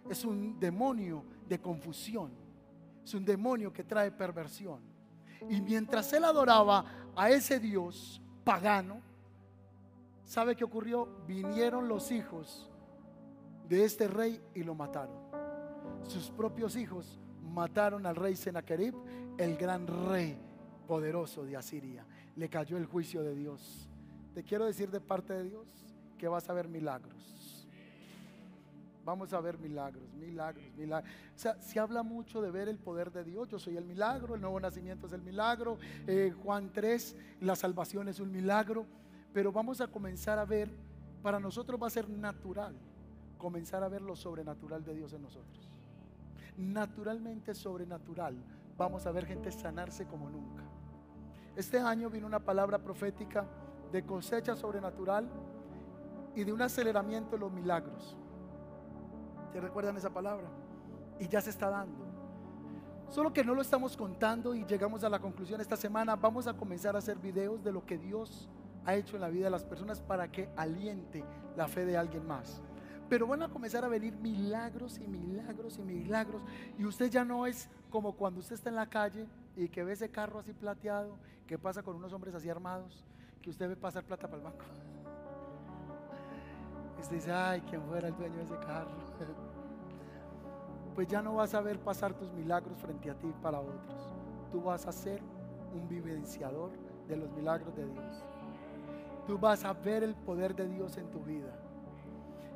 es 0.08 0.24
un 0.24 0.58
demonio 0.58 1.24
de 1.48 1.60
confusión. 1.60 2.30
Es 3.04 3.14
un 3.14 3.24
demonio 3.24 3.72
que 3.72 3.84
trae 3.84 4.10
perversión. 4.10 4.80
Y 5.48 5.60
mientras 5.60 6.12
él 6.12 6.24
adoraba 6.24 6.84
a 7.16 7.30
ese 7.30 7.58
Dios 7.58 8.20
pagano, 8.44 9.00
¿sabe 10.24 10.54
qué 10.54 10.64
ocurrió? 10.64 11.08
Vinieron 11.26 11.88
los 11.88 12.10
hijos 12.10 12.70
de 13.68 13.84
este 13.84 14.06
rey 14.08 14.40
y 14.54 14.62
lo 14.62 14.74
mataron. 14.74 15.16
Sus 16.02 16.30
propios 16.30 16.76
hijos 16.76 17.18
mataron 17.52 18.06
al 18.06 18.16
rey 18.16 18.36
Sennacherib, 18.36 18.94
el 19.38 19.56
gran 19.56 19.86
rey 19.86 20.36
poderoso 20.86 21.44
de 21.44 21.56
Asiria. 21.56 22.04
Le 22.36 22.48
cayó 22.48 22.76
el 22.76 22.86
juicio 22.86 23.22
de 23.22 23.34
Dios. 23.34 23.88
Te 24.34 24.42
quiero 24.42 24.66
decir 24.66 24.90
de 24.90 25.00
parte 25.00 25.32
de 25.32 25.44
Dios 25.44 25.66
que 26.18 26.28
vas 26.28 26.48
a 26.48 26.52
ver 26.52 26.68
milagros 26.68 27.30
Vamos 29.04 29.32
a 29.32 29.40
ver 29.40 29.58
milagros, 29.58 30.12
milagros, 30.14 30.64
milagros. 30.76 31.10
O 31.34 31.38
sea, 31.38 31.60
se 31.60 31.80
habla 31.80 32.02
mucho 32.02 32.42
de 32.42 32.50
ver 32.50 32.68
el 32.68 32.78
poder 32.78 33.10
de 33.10 33.24
Dios. 33.24 33.48
Yo 33.48 33.58
soy 33.58 33.76
el 33.76 33.84
milagro, 33.84 34.34
el 34.34 34.40
nuevo 34.40 34.60
nacimiento 34.60 35.06
es 35.06 35.12
el 35.12 35.22
milagro. 35.22 35.78
Eh, 36.06 36.32
Juan 36.42 36.70
3, 36.72 37.16
la 37.40 37.56
salvación 37.56 38.08
es 38.08 38.20
un 38.20 38.30
milagro. 38.30 38.86
Pero 39.32 39.52
vamos 39.52 39.80
a 39.80 39.86
comenzar 39.88 40.38
a 40.38 40.44
ver, 40.44 40.70
para 41.22 41.40
nosotros 41.40 41.80
va 41.82 41.86
a 41.86 41.90
ser 41.90 42.08
natural, 42.08 42.76
comenzar 43.38 43.82
a 43.82 43.88
ver 43.88 44.02
lo 44.02 44.16
sobrenatural 44.16 44.84
de 44.84 44.94
Dios 44.94 45.12
en 45.12 45.22
nosotros. 45.22 45.69
Naturalmente 46.56 47.54
sobrenatural. 47.54 48.36
Vamos 48.76 49.06
a 49.06 49.12
ver 49.12 49.26
gente 49.26 49.50
sanarse 49.52 50.06
como 50.06 50.30
nunca. 50.30 50.64
Este 51.56 51.78
año 51.78 52.08
vino 52.08 52.26
una 52.26 52.40
palabra 52.40 52.78
profética 52.78 53.46
de 53.92 54.04
cosecha 54.04 54.56
sobrenatural 54.56 55.28
y 56.34 56.44
de 56.44 56.52
un 56.52 56.62
aceleramiento 56.62 57.32
de 57.32 57.38
los 57.38 57.52
milagros. 57.52 58.16
¿Te 59.52 59.60
recuerdan 59.60 59.96
esa 59.96 60.10
palabra? 60.10 60.48
Y 61.18 61.28
ya 61.28 61.40
se 61.40 61.50
está 61.50 61.68
dando. 61.68 62.06
Solo 63.08 63.32
que 63.32 63.44
no 63.44 63.54
lo 63.54 63.62
estamos 63.62 63.96
contando 63.96 64.54
y 64.54 64.64
llegamos 64.64 65.02
a 65.02 65.08
la 65.08 65.18
conclusión 65.18 65.60
esta 65.60 65.76
semana. 65.76 66.14
Vamos 66.14 66.46
a 66.46 66.54
comenzar 66.54 66.94
a 66.94 66.98
hacer 67.00 67.18
videos 67.18 67.62
de 67.64 67.72
lo 67.72 67.84
que 67.84 67.98
Dios 67.98 68.48
ha 68.84 68.94
hecho 68.94 69.16
en 69.16 69.22
la 69.22 69.28
vida 69.28 69.44
de 69.46 69.50
las 69.50 69.64
personas 69.64 70.00
para 70.00 70.30
que 70.30 70.48
aliente 70.56 71.24
la 71.56 71.66
fe 71.66 71.84
de 71.84 71.96
alguien 71.96 72.26
más. 72.26 72.62
Pero 73.10 73.26
van 73.26 73.42
a 73.42 73.48
comenzar 73.48 73.84
a 73.84 73.88
venir 73.88 74.14
milagros 74.14 74.98
y 74.98 75.06
milagros 75.08 75.78
y 75.78 75.82
milagros. 75.82 76.42
Y 76.78 76.84
usted 76.84 77.10
ya 77.10 77.24
no 77.24 77.44
es 77.44 77.68
como 77.90 78.12
cuando 78.12 78.38
usted 78.38 78.54
está 78.54 78.70
en 78.70 78.76
la 78.76 78.88
calle 78.88 79.26
y 79.56 79.68
que 79.68 79.82
ve 79.82 79.94
ese 79.94 80.08
carro 80.08 80.38
así 80.38 80.52
plateado, 80.52 81.18
que 81.44 81.58
pasa 81.58 81.82
con 81.82 81.96
unos 81.96 82.12
hombres 82.12 82.36
así 82.36 82.48
armados, 82.48 83.04
que 83.42 83.50
usted 83.50 83.68
ve 83.68 83.74
pasar 83.74 84.04
plata 84.04 84.28
para 84.28 84.36
el 84.36 84.44
banco. 84.44 84.64
Y 86.96 87.00
usted 87.00 87.16
dice, 87.16 87.32
ay, 87.32 87.60
¿quién 87.68 87.82
fuera 87.82 88.06
el 88.06 88.16
dueño 88.16 88.36
de 88.36 88.44
ese 88.44 88.58
carro? 88.58 88.92
Pues 90.94 91.08
ya 91.08 91.20
no 91.20 91.34
vas 91.34 91.52
a 91.54 91.60
ver 91.60 91.80
pasar 91.80 92.14
tus 92.14 92.32
milagros 92.32 92.78
frente 92.78 93.10
a 93.10 93.14
ti 93.14 93.34
para 93.42 93.58
otros. 93.58 94.14
Tú 94.52 94.62
vas 94.62 94.86
a 94.86 94.92
ser 94.92 95.20
un 95.74 95.88
vivenciador 95.88 96.70
de 97.08 97.16
los 97.16 97.28
milagros 97.32 97.74
de 97.74 97.86
Dios. 97.86 98.24
Tú 99.26 99.36
vas 99.36 99.64
a 99.64 99.72
ver 99.72 100.04
el 100.04 100.14
poder 100.14 100.54
de 100.54 100.68
Dios 100.68 100.96
en 100.96 101.10
tu 101.10 101.24
vida. 101.24 101.52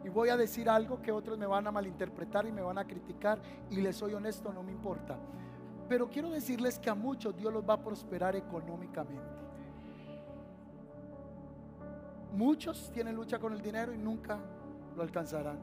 Y 0.04 0.10
voy 0.10 0.28
a 0.28 0.36
decir 0.36 0.68
algo 0.68 1.00
que 1.00 1.10
otros 1.10 1.38
me 1.38 1.46
van 1.46 1.66
a 1.66 1.72
malinterpretar 1.72 2.46
y 2.46 2.52
me 2.52 2.60
van 2.60 2.76
a 2.76 2.84
criticar 2.84 3.40
y 3.70 3.80
les 3.80 3.96
soy 3.96 4.12
honesto, 4.12 4.52
no 4.52 4.62
me 4.62 4.70
importa. 4.70 5.16
Pero 5.88 6.08
quiero 6.08 6.30
decirles 6.30 6.78
que 6.78 6.90
a 6.90 6.94
muchos 6.94 7.34
Dios 7.36 7.52
los 7.52 7.68
va 7.68 7.74
a 7.74 7.82
prosperar 7.82 8.36
económicamente. 8.36 9.44
Muchos 12.34 12.90
tienen 12.92 13.14
lucha 13.14 13.38
con 13.38 13.52
el 13.52 13.62
dinero 13.62 13.94
y 13.94 13.98
nunca 13.98 14.38
lo 14.94 15.02
alcanzarán. 15.02 15.58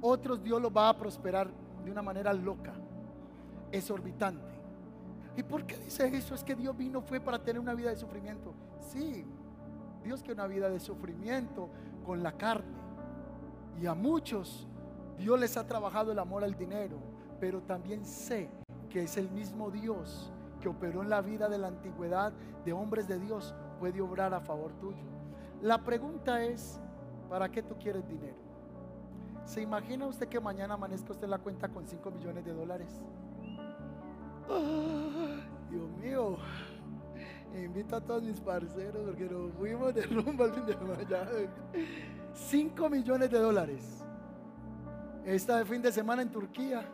Otros 0.00 0.42
Dios 0.42 0.60
los 0.60 0.70
va 0.70 0.90
a 0.90 0.96
prosperar 0.96 1.48
de 1.82 1.90
una 1.90 2.02
manera 2.02 2.32
loca, 2.34 2.74
exorbitante. 3.72 4.52
¿Y 5.36 5.42
por 5.42 5.64
qué 5.64 5.76
dice 5.78 6.06
eso? 6.14 6.34
Es 6.34 6.44
que 6.44 6.54
Dios 6.54 6.76
vino 6.76 7.00
fue 7.00 7.20
para 7.20 7.38
tener 7.38 7.60
una 7.60 7.74
vida 7.74 7.90
de 7.90 7.96
sufrimiento. 7.96 8.52
Sí, 8.80 9.24
Dios 10.02 10.20
quiere 10.20 10.34
una 10.34 10.46
vida 10.46 10.68
de 10.68 10.78
sufrimiento 10.78 11.70
con 12.04 12.22
la 12.22 12.32
carne. 12.32 12.83
Y 13.80 13.86
a 13.86 13.94
muchos 13.94 14.66
Dios 15.18 15.38
les 15.38 15.56
ha 15.56 15.66
trabajado 15.66 16.12
el 16.12 16.18
amor 16.18 16.44
al 16.44 16.56
dinero, 16.56 16.96
pero 17.40 17.60
también 17.62 18.04
sé 18.04 18.48
que 18.88 19.02
es 19.02 19.16
el 19.16 19.30
mismo 19.30 19.70
Dios 19.70 20.32
que 20.60 20.68
operó 20.68 21.02
en 21.02 21.10
la 21.10 21.20
vida 21.20 21.48
de 21.48 21.58
la 21.58 21.68
antigüedad 21.68 22.32
de 22.64 22.72
hombres 22.72 23.06
de 23.06 23.18
Dios, 23.18 23.54
puede 23.78 24.00
obrar 24.00 24.32
a 24.32 24.40
favor 24.40 24.72
tuyo. 24.80 25.04
La 25.60 25.78
pregunta 25.78 26.42
es, 26.42 26.80
¿para 27.28 27.50
qué 27.50 27.62
tú 27.62 27.76
quieres 27.78 28.08
dinero? 28.08 28.36
¿Se 29.44 29.60
imagina 29.60 30.06
usted 30.06 30.28
que 30.28 30.40
mañana 30.40 30.74
amanezca 30.74 31.12
usted 31.12 31.28
la 31.28 31.38
cuenta 31.38 31.68
con 31.68 31.86
5 31.86 32.10
millones 32.10 32.44
de 32.44 32.54
dólares? 32.54 33.04
¡Ah! 34.48 35.40
Dios 35.70 35.90
mío. 36.00 36.36
Invito 37.54 37.96
a 37.96 38.00
todos 38.00 38.22
mis 38.22 38.40
parceros 38.40 39.04
porque 39.04 39.24
nos 39.24 39.52
fuimos 39.52 39.94
de 39.94 40.02
rumbo 40.02 40.44
al 40.44 40.52
fin 40.54 40.66
de 40.66 40.72
semana. 40.72 40.98
5 42.34 42.90
millones 42.90 43.30
de 43.30 43.38
dólares. 43.38 44.04
Esta 45.24 45.64
fin 45.64 45.80
de 45.80 45.92
semana 45.92 46.22
en 46.22 46.30
Turquía, 46.30 46.84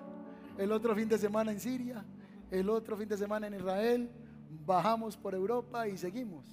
el 0.57 0.71
otro 0.71 0.95
fin 0.95 1.09
de 1.09 1.19
semana 1.19 1.51
en 1.51 1.59
Siria, 1.59 2.05
el 2.51 2.69
otro 2.69 2.97
fin 2.97 3.09
de 3.09 3.17
semana 3.17 3.47
en 3.47 3.55
Israel, 3.55 4.11
bajamos 4.67 5.17
por 5.17 5.35
Europa 5.35 5.89
y 5.89 5.97
seguimos. 5.97 6.45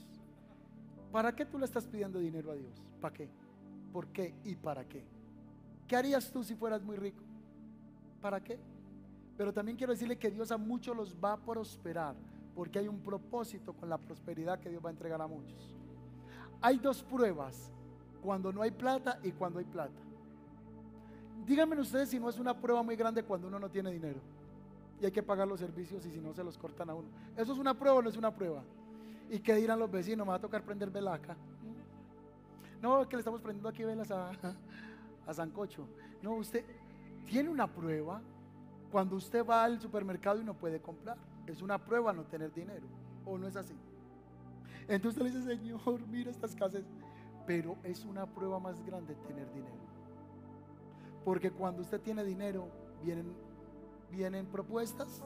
¿Para 1.11 1.35
qué 1.35 1.45
tú 1.45 1.59
le 1.59 1.65
estás 1.65 1.85
pidiendo 1.85 2.19
dinero 2.19 2.51
a 2.51 2.55
Dios? 2.55 2.81
¿Para 3.01 3.13
qué? 3.13 3.29
¿Por 3.91 4.07
qué 4.07 4.33
y 4.43 4.55
para 4.55 4.85
qué? 4.85 5.03
¿Qué 5.87 5.95
harías 5.95 6.31
tú 6.31 6.43
si 6.43 6.55
fueras 6.55 6.81
muy 6.81 6.95
rico? 6.95 7.23
¿Para 8.21 8.41
qué? 8.41 8.59
Pero 9.37 9.53
también 9.53 9.77
quiero 9.77 9.93
decirle 9.93 10.17
que 10.17 10.31
Dios 10.31 10.51
a 10.51 10.57
muchos 10.57 10.95
los 10.95 11.15
va 11.15 11.33
a 11.33 11.37
prosperar 11.37 12.15
porque 12.55 12.79
hay 12.79 12.87
un 12.87 12.99
propósito 13.01 13.73
con 13.73 13.89
la 13.89 13.97
prosperidad 13.97 14.59
que 14.59 14.69
Dios 14.69 14.83
va 14.83 14.89
a 14.89 14.93
entregar 14.93 15.21
a 15.21 15.27
muchos. 15.27 15.75
Hay 16.59 16.79
dos 16.79 17.03
pruebas, 17.03 17.71
cuando 18.27 18.51
no 18.51 18.61
hay 18.61 18.71
plata 18.71 19.19
y 19.23 19.31
cuando 19.31 19.59
hay 19.59 19.63
plata. 19.63 20.01
Díganme 21.45 21.79
ustedes 21.79 22.09
si 22.09 22.19
no 22.19 22.27
es 22.27 22.37
una 22.37 22.53
prueba 22.53 22.83
muy 22.83 22.97
grande 22.97 23.23
cuando 23.23 23.47
uno 23.47 23.57
no 23.57 23.69
tiene 23.69 23.89
dinero 23.89 24.19
y 24.99 25.05
hay 25.05 25.13
que 25.13 25.23
pagar 25.23 25.47
los 25.47 25.61
servicios 25.61 26.05
y 26.05 26.11
si 26.11 26.19
no 26.19 26.33
se 26.33 26.43
los 26.43 26.57
cortan 26.57 26.89
a 26.89 26.93
uno. 26.93 27.07
¿Eso 27.37 27.53
es 27.53 27.57
una 27.57 27.73
prueba 27.73 27.99
o 27.99 28.01
no 28.01 28.09
es 28.09 28.17
una 28.17 28.35
prueba? 28.35 28.63
¿Y 29.29 29.39
qué 29.39 29.55
dirán 29.55 29.79
los 29.79 29.89
vecinos? 29.89 30.27
Me 30.27 30.31
va 30.31 30.35
a 30.35 30.41
tocar 30.41 30.61
prender 30.61 30.91
velaca. 30.91 31.37
No, 32.81 33.07
que 33.07 33.15
le 33.15 33.21
estamos 33.21 33.39
prendiendo 33.39 33.69
aquí 33.69 33.85
velas 33.85 34.11
a, 34.11 34.31
a 35.25 35.33
Sancocho. 35.33 35.87
No, 36.21 36.33
usted 36.33 36.65
tiene 37.27 37.47
una 37.47 37.65
prueba 37.65 38.19
cuando 38.91 39.15
usted 39.15 39.45
va 39.45 39.63
al 39.63 39.79
supermercado 39.79 40.41
y 40.41 40.43
no 40.43 40.53
puede 40.53 40.81
comprar. 40.81 41.15
Es 41.45 41.61
una 41.61 41.77
prueba 41.77 42.11
no 42.11 42.23
tener 42.23 42.53
dinero. 42.53 42.87
¿O 43.25 43.37
no 43.37 43.47
es 43.47 43.55
así? 43.55 43.73
Entonces 44.89 45.21
usted 45.21 45.21
le 45.21 45.31
dice, 45.31 45.55
Señor, 45.55 46.01
mira 46.11 46.29
estas 46.29 46.53
casas. 46.53 46.83
Pero 47.47 47.77
es 47.83 48.05
una 48.05 48.27
prueba 48.27 48.59
más 48.59 48.83
grande 48.85 49.15
tener 49.15 49.51
dinero. 49.53 49.87
Porque 51.25 51.49
cuando 51.49 51.81
usted 51.81 51.99
tiene 52.01 52.23
dinero, 52.23 52.67
vienen, 53.01 53.33
vienen 54.11 54.45
propuestas. 54.45 55.23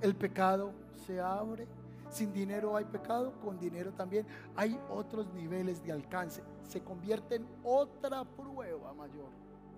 El 0.00 0.16
pecado 0.16 0.72
se 1.06 1.20
abre. 1.20 1.66
Sin 2.08 2.32
dinero 2.32 2.76
hay 2.76 2.84
pecado, 2.84 3.32
con 3.40 3.58
dinero 3.58 3.92
también 3.92 4.24
hay 4.54 4.78
otros 4.88 5.32
niveles 5.34 5.82
de 5.84 5.90
alcance. 5.90 6.42
Se 6.68 6.80
convierte 6.80 7.36
en 7.36 7.46
otra 7.64 8.24
prueba 8.24 8.94
mayor 8.94 9.28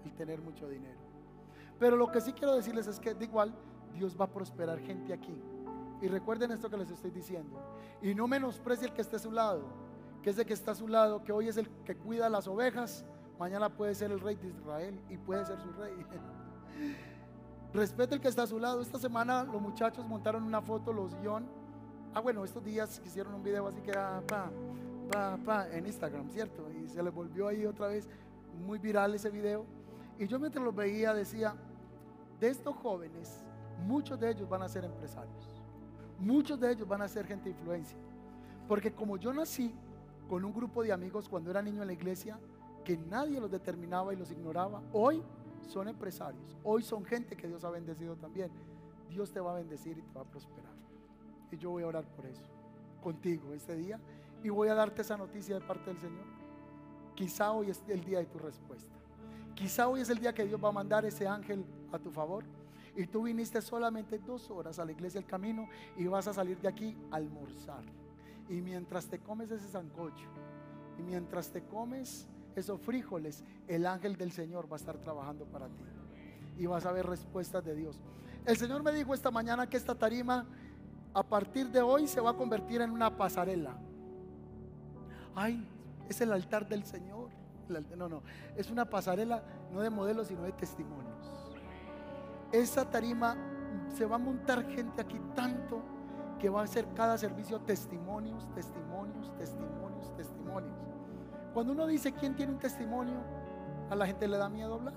el 0.04 0.12
tener 0.12 0.42
mucho 0.42 0.68
dinero. 0.68 0.98
Pero 1.78 1.96
lo 1.96 2.10
que 2.10 2.20
sí 2.20 2.32
quiero 2.32 2.54
decirles 2.54 2.86
es 2.86 3.00
que 3.00 3.14
de 3.14 3.24
igual 3.24 3.54
Dios 3.94 4.16
va 4.20 4.26
a 4.26 4.30
prosperar 4.30 4.78
gente 4.80 5.12
aquí. 5.12 5.34
Y 6.00 6.08
recuerden 6.08 6.50
esto 6.50 6.68
que 6.68 6.76
les 6.76 6.90
estoy 6.90 7.10
diciendo. 7.10 7.58
Y 8.02 8.14
no 8.14 8.28
menosprecie 8.28 8.86
el 8.86 8.92
que 8.92 9.00
esté 9.00 9.16
a 9.16 9.20
su 9.20 9.32
lado, 9.32 9.62
que 10.26 10.30
es 10.30 10.38
el 10.38 10.44
que 10.44 10.54
está 10.54 10.72
a 10.72 10.74
su 10.74 10.88
lado, 10.88 11.22
que 11.22 11.30
hoy 11.30 11.46
es 11.46 11.56
el 11.56 11.68
que 11.84 11.94
cuida 11.94 12.28
las 12.28 12.48
ovejas, 12.48 13.04
mañana 13.38 13.68
puede 13.68 13.94
ser 13.94 14.10
el 14.10 14.18
rey 14.18 14.34
de 14.34 14.48
Israel 14.48 15.00
y 15.08 15.16
puede 15.18 15.46
ser 15.46 15.56
su 15.60 15.70
rey. 15.74 15.94
Respete 17.72 18.16
el 18.16 18.20
que 18.20 18.26
está 18.26 18.42
a 18.42 18.46
su 18.48 18.58
lado. 18.58 18.80
Esta 18.80 18.98
semana 18.98 19.44
los 19.44 19.62
muchachos 19.62 20.04
montaron 20.04 20.42
una 20.42 20.60
foto, 20.60 20.92
los 20.92 21.14
guion. 21.20 21.46
Ah, 22.12 22.18
bueno, 22.18 22.44
estos 22.44 22.64
días 22.64 23.00
hicieron 23.06 23.34
un 23.34 23.44
video 23.44 23.68
así 23.68 23.80
que 23.82 23.92
era 23.92 24.20
en 25.70 25.86
Instagram, 25.86 26.28
¿cierto? 26.30 26.72
Y 26.72 26.88
se 26.88 27.00
le 27.04 27.10
volvió 27.10 27.46
ahí 27.46 27.64
otra 27.64 27.86
vez 27.86 28.08
muy 28.66 28.80
viral 28.80 29.14
ese 29.14 29.30
video. 29.30 29.64
Y 30.18 30.26
yo 30.26 30.40
mientras 30.40 30.64
los 30.64 30.74
veía 30.74 31.14
decía, 31.14 31.54
de 32.40 32.48
estos 32.48 32.74
jóvenes, 32.74 33.44
muchos 33.86 34.18
de 34.18 34.32
ellos 34.32 34.48
van 34.48 34.62
a 34.62 34.68
ser 34.68 34.86
empresarios. 34.86 35.62
Muchos 36.18 36.58
de 36.58 36.72
ellos 36.72 36.88
van 36.88 37.02
a 37.02 37.06
ser 37.06 37.28
gente 37.28 37.44
de 37.44 37.50
influencia. 37.50 37.96
Porque 38.66 38.92
como 38.92 39.18
yo 39.18 39.32
nací 39.32 39.72
con 40.28 40.44
un 40.44 40.52
grupo 40.52 40.82
de 40.82 40.92
amigos 40.92 41.28
cuando 41.28 41.50
era 41.50 41.62
niño 41.62 41.82
en 41.82 41.88
la 41.88 41.92
iglesia, 41.92 42.38
que 42.84 42.96
nadie 42.96 43.40
los 43.40 43.50
determinaba 43.50 44.12
y 44.12 44.16
los 44.16 44.30
ignoraba, 44.30 44.82
hoy 44.92 45.22
son 45.66 45.88
empresarios. 45.88 46.56
Hoy 46.62 46.82
son 46.82 47.04
gente 47.04 47.36
que 47.36 47.48
Dios 47.48 47.64
ha 47.64 47.70
bendecido 47.70 48.16
también. 48.16 48.50
Dios 49.08 49.32
te 49.32 49.40
va 49.40 49.52
a 49.52 49.54
bendecir 49.54 49.98
y 49.98 50.02
te 50.02 50.14
va 50.14 50.22
a 50.22 50.24
prosperar. 50.24 50.72
Y 51.50 51.56
yo 51.56 51.70
voy 51.70 51.82
a 51.82 51.88
orar 51.88 52.04
por 52.04 52.26
eso, 52.26 52.42
contigo 53.02 53.52
este 53.52 53.76
día. 53.76 54.00
Y 54.42 54.48
voy 54.48 54.68
a 54.68 54.74
darte 54.74 55.02
esa 55.02 55.16
noticia 55.16 55.58
de 55.58 55.66
parte 55.66 55.90
del 55.90 55.98
Señor. 55.98 56.24
Quizá 57.14 57.52
hoy 57.52 57.70
es 57.70 57.82
el 57.88 58.04
día 58.04 58.18
de 58.18 58.26
tu 58.26 58.38
respuesta. 58.38 58.94
Quizá 59.54 59.88
hoy 59.88 60.00
es 60.00 60.10
el 60.10 60.18
día 60.18 60.34
que 60.34 60.44
Dios 60.44 60.62
va 60.62 60.68
a 60.68 60.72
mandar 60.72 61.04
ese 61.04 61.26
ángel 61.26 61.64
a 61.92 61.98
tu 61.98 62.10
favor. 62.10 62.44
Y 62.94 63.06
tú 63.06 63.22
viniste 63.22 63.60
solamente 63.60 64.18
dos 64.18 64.50
horas 64.50 64.78
a 64.78 64.84
la 64.84 64.92
iglesia 64.92 65.20
del 65.20 65.28
camino 65.28 65.68
y 65.96 66.06
vas 66.06 66.26
a 66.28 66.32
salir 66.32 66.58
de 66.60 66.68
aquí 66.68 66.96
a 67.10 67.16
almorzar. 67.16 67.84
Y 68.48 68.60
mientras 68.60 69.06
te 69.06 69.18
comes 69.18 69.50
ese 69.50 69.68
sancocho, 69.68 70.28
y 70.98 71.02
mientras 71.02 71.50
te 71.50 71.62
comes 71.62 72.26
esos 72.54 72.80
frijoles, 72.80 73.44
el 73.68 73.86
ángel 73.86 74.16
del 74.16 74.32
Señor 74.32 74.70
va 74.70 74.76
a 74.76 74.80
estar 74.80 74.96
trabajando 74.98 75.44
para 75.46 75.66
ti. 75.66 75.84
Y 76.58 76.66
vas 76.66 76.86
a 76.86 76.92
ver 76.92 77.06
respuestas 77.06 77.64
de 77.64 77.74
Dios. 77.74 78.00
El 78.46 78.56
Señor 78.56 78.82
me 78.82 78.92
dijo 78.92 79.12
esta 79.12 79.30
mañana 79.30 79.68
que 79.68 79.76
esta 79.76 79.94
tarima 79.94 80.46
a 81.12 81.22
partir 81.22 81.68
de 81.70 81.82
hoy 81.82 82.06
se 82.06 82.20
va 82.20 82.30
a 82.30 82.34
convertir 82.34 82.80
en 82.80 82.90
una 82.90 83.14
pasarela. 83.16 83.76
Ay, 85.34 85.66
es 86.08 86.20
el 86.20 86.32
altar 86.32 86.68
del 86.68 86.84
Señor. 86.84 87.30
No, 87.96 88.08
no, 88.08 88.22
es 88.54 88.70
una 88.70 88.84
pasarela 88.84 89.42
no 89.72 89.80
de 89.80 89.90
modelos, 89.90 90.28
sino 90.28 90.42
de 90.42 90.52
testimonios. 90.52 91.32
Esa 92.52 92.88
tarima 92.88 93.36
se 93.96 94.06
va 94.06 94.16
a 94.16 94.18
montar 94.18 94.64
gente 94.70 95.00
aquí 95.00 95.20
tanto 95.34 95.82
que 96.38 96.48
va 96.48 96.60
a 96.60 96.64
hacer 96.64 96.86
cada 96.94 97.16
servicio 97.16 97.60
testimonios, 97.60 98.46
testimonios, 98.54 99.32
testimonios, 99.36 100.14
testimonios. 100.16 100.76
Cuando 101.54 101.72
uno 101.72 101.86
dice 101.86 102.12
quién 102.12 102.34
tiene 102.34 102.52
un 102.52 102.58
testimonio, 102.58 103.16
a 103.90 103.94
la 103.94 104.06
gente 104.06 104.28
le 104.28 104.36
da 104.36 104.48
miedo 104.48 104.74
hablar. 104.74 104.94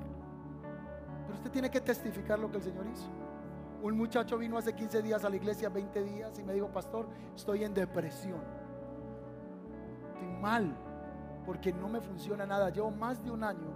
Pero 1.25 1.37
usted 1.37 1.51
tiene 1.51 1.69
que 1.69 1.79
testificar 1.79 2.39
lo 2.39 2.51
que 2.51 2.57
el 2.57 2.63
Señor 2.63 2.85
hizo. 2.87 3.07
Un 3.81 3.97
muchacho 3.97 4.37
vino 4.37 4.57
hace 4.57 4.73
15 4.73 5.01
días 5.01 5.23
a 5.23 5.29
la 5.29 5.37
iglesia, 5.37 5.69
20 5.69 6.03
días, 6.03 6.37
y 6.37 6.43
me 6.43 6.53
dijo, 6.53 6.67
pastor, 6.67 7.07
estoy 7.33 7.63
en 7.63 7.73
depresión. 7.73 8.41
Estoy 10.13 10.27
mal, 10.41 10.75
porque 11.45 11.71
no 11.71 11.87
me 11.87 12.01
funciona 12.01 12.45
nada. 12.45 12.69
Llevo 12.71 12.91
más 12.91 13.23
de 13.23 13.31
un 13.31 13.43
año. 13.43 13.71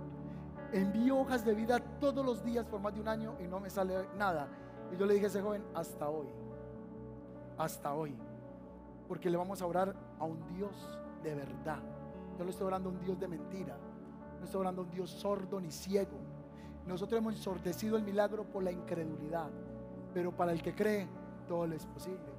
Envío 0.74 1.20
hojas 1.20 1.46
de 1.46 1.54
vida 1.54 1.80
todos 2.00 2.26
los 2.26 2.44
días 2.44 2.66
por 2.66 2.82
más 2.82 2.94
de 2.94 3.00
un 3.00 3.08
año 3.08 3.36
y 3.40 3.48
no 3.48 3.60
me 3.60 3.70
sale 3.70 4.10
nada. 4.18 4.50
Y 4.92 4.98
yo 4.98 5.06
le 5.06 5.14
dije 5.14 5.28
a 5.28 5.30
ese 5.30 5.42
joven, 5.42 5.64
hasta 5.74 6.10
hoy. 6.10 6.28
Hasta 7.58 7.94
hoy. 7.94 8.16
Porque 9.08 9.30
le 9.30 9.38
vamos 9.38 9.62
a 9.62 9.66
orar 9.66 9.96
a 10.20 10.26
un 10.26 10.46
Dios 10.56 11.00
de 11.24 11.36
verdad. 11.36 11.80
Yo 12.38 12.44
le 12.44 12.52
estoy 12.52 12.68
orando 12.68 12.90
a 12.90 12.94
un 12.94 13.00
Dios 13.00 13.20
de 13.20 13.28
mentira. 13.28 13.78
No 14.40 14.46
estoy 14.46 14.62
orando 14.62 14.82
a 14.82 14.86
un 14.86 14.92
Dios 14.92 15.10
sordo 15.10 15.60
ni 15.60 15.72
ciego. 15.72 16.18
Nosotros 16.86 17.20
hemos 17.20 17.36
ensordecido 17.36 17.96
el 17.98 18.04
milagro 18.04 18.44
por 18.44 18.64
la 18.64 18.72
incredulidad. 18.72 19.50
Pero 20.14 20.36
para 20.36 20.52
el 20.52 20.62
que 20.62 20.76
cree, 20.76 21.08
todo 21.48 21.66
le 21.68 21.78
es 21.78 21.86
posible. 21.86 22.34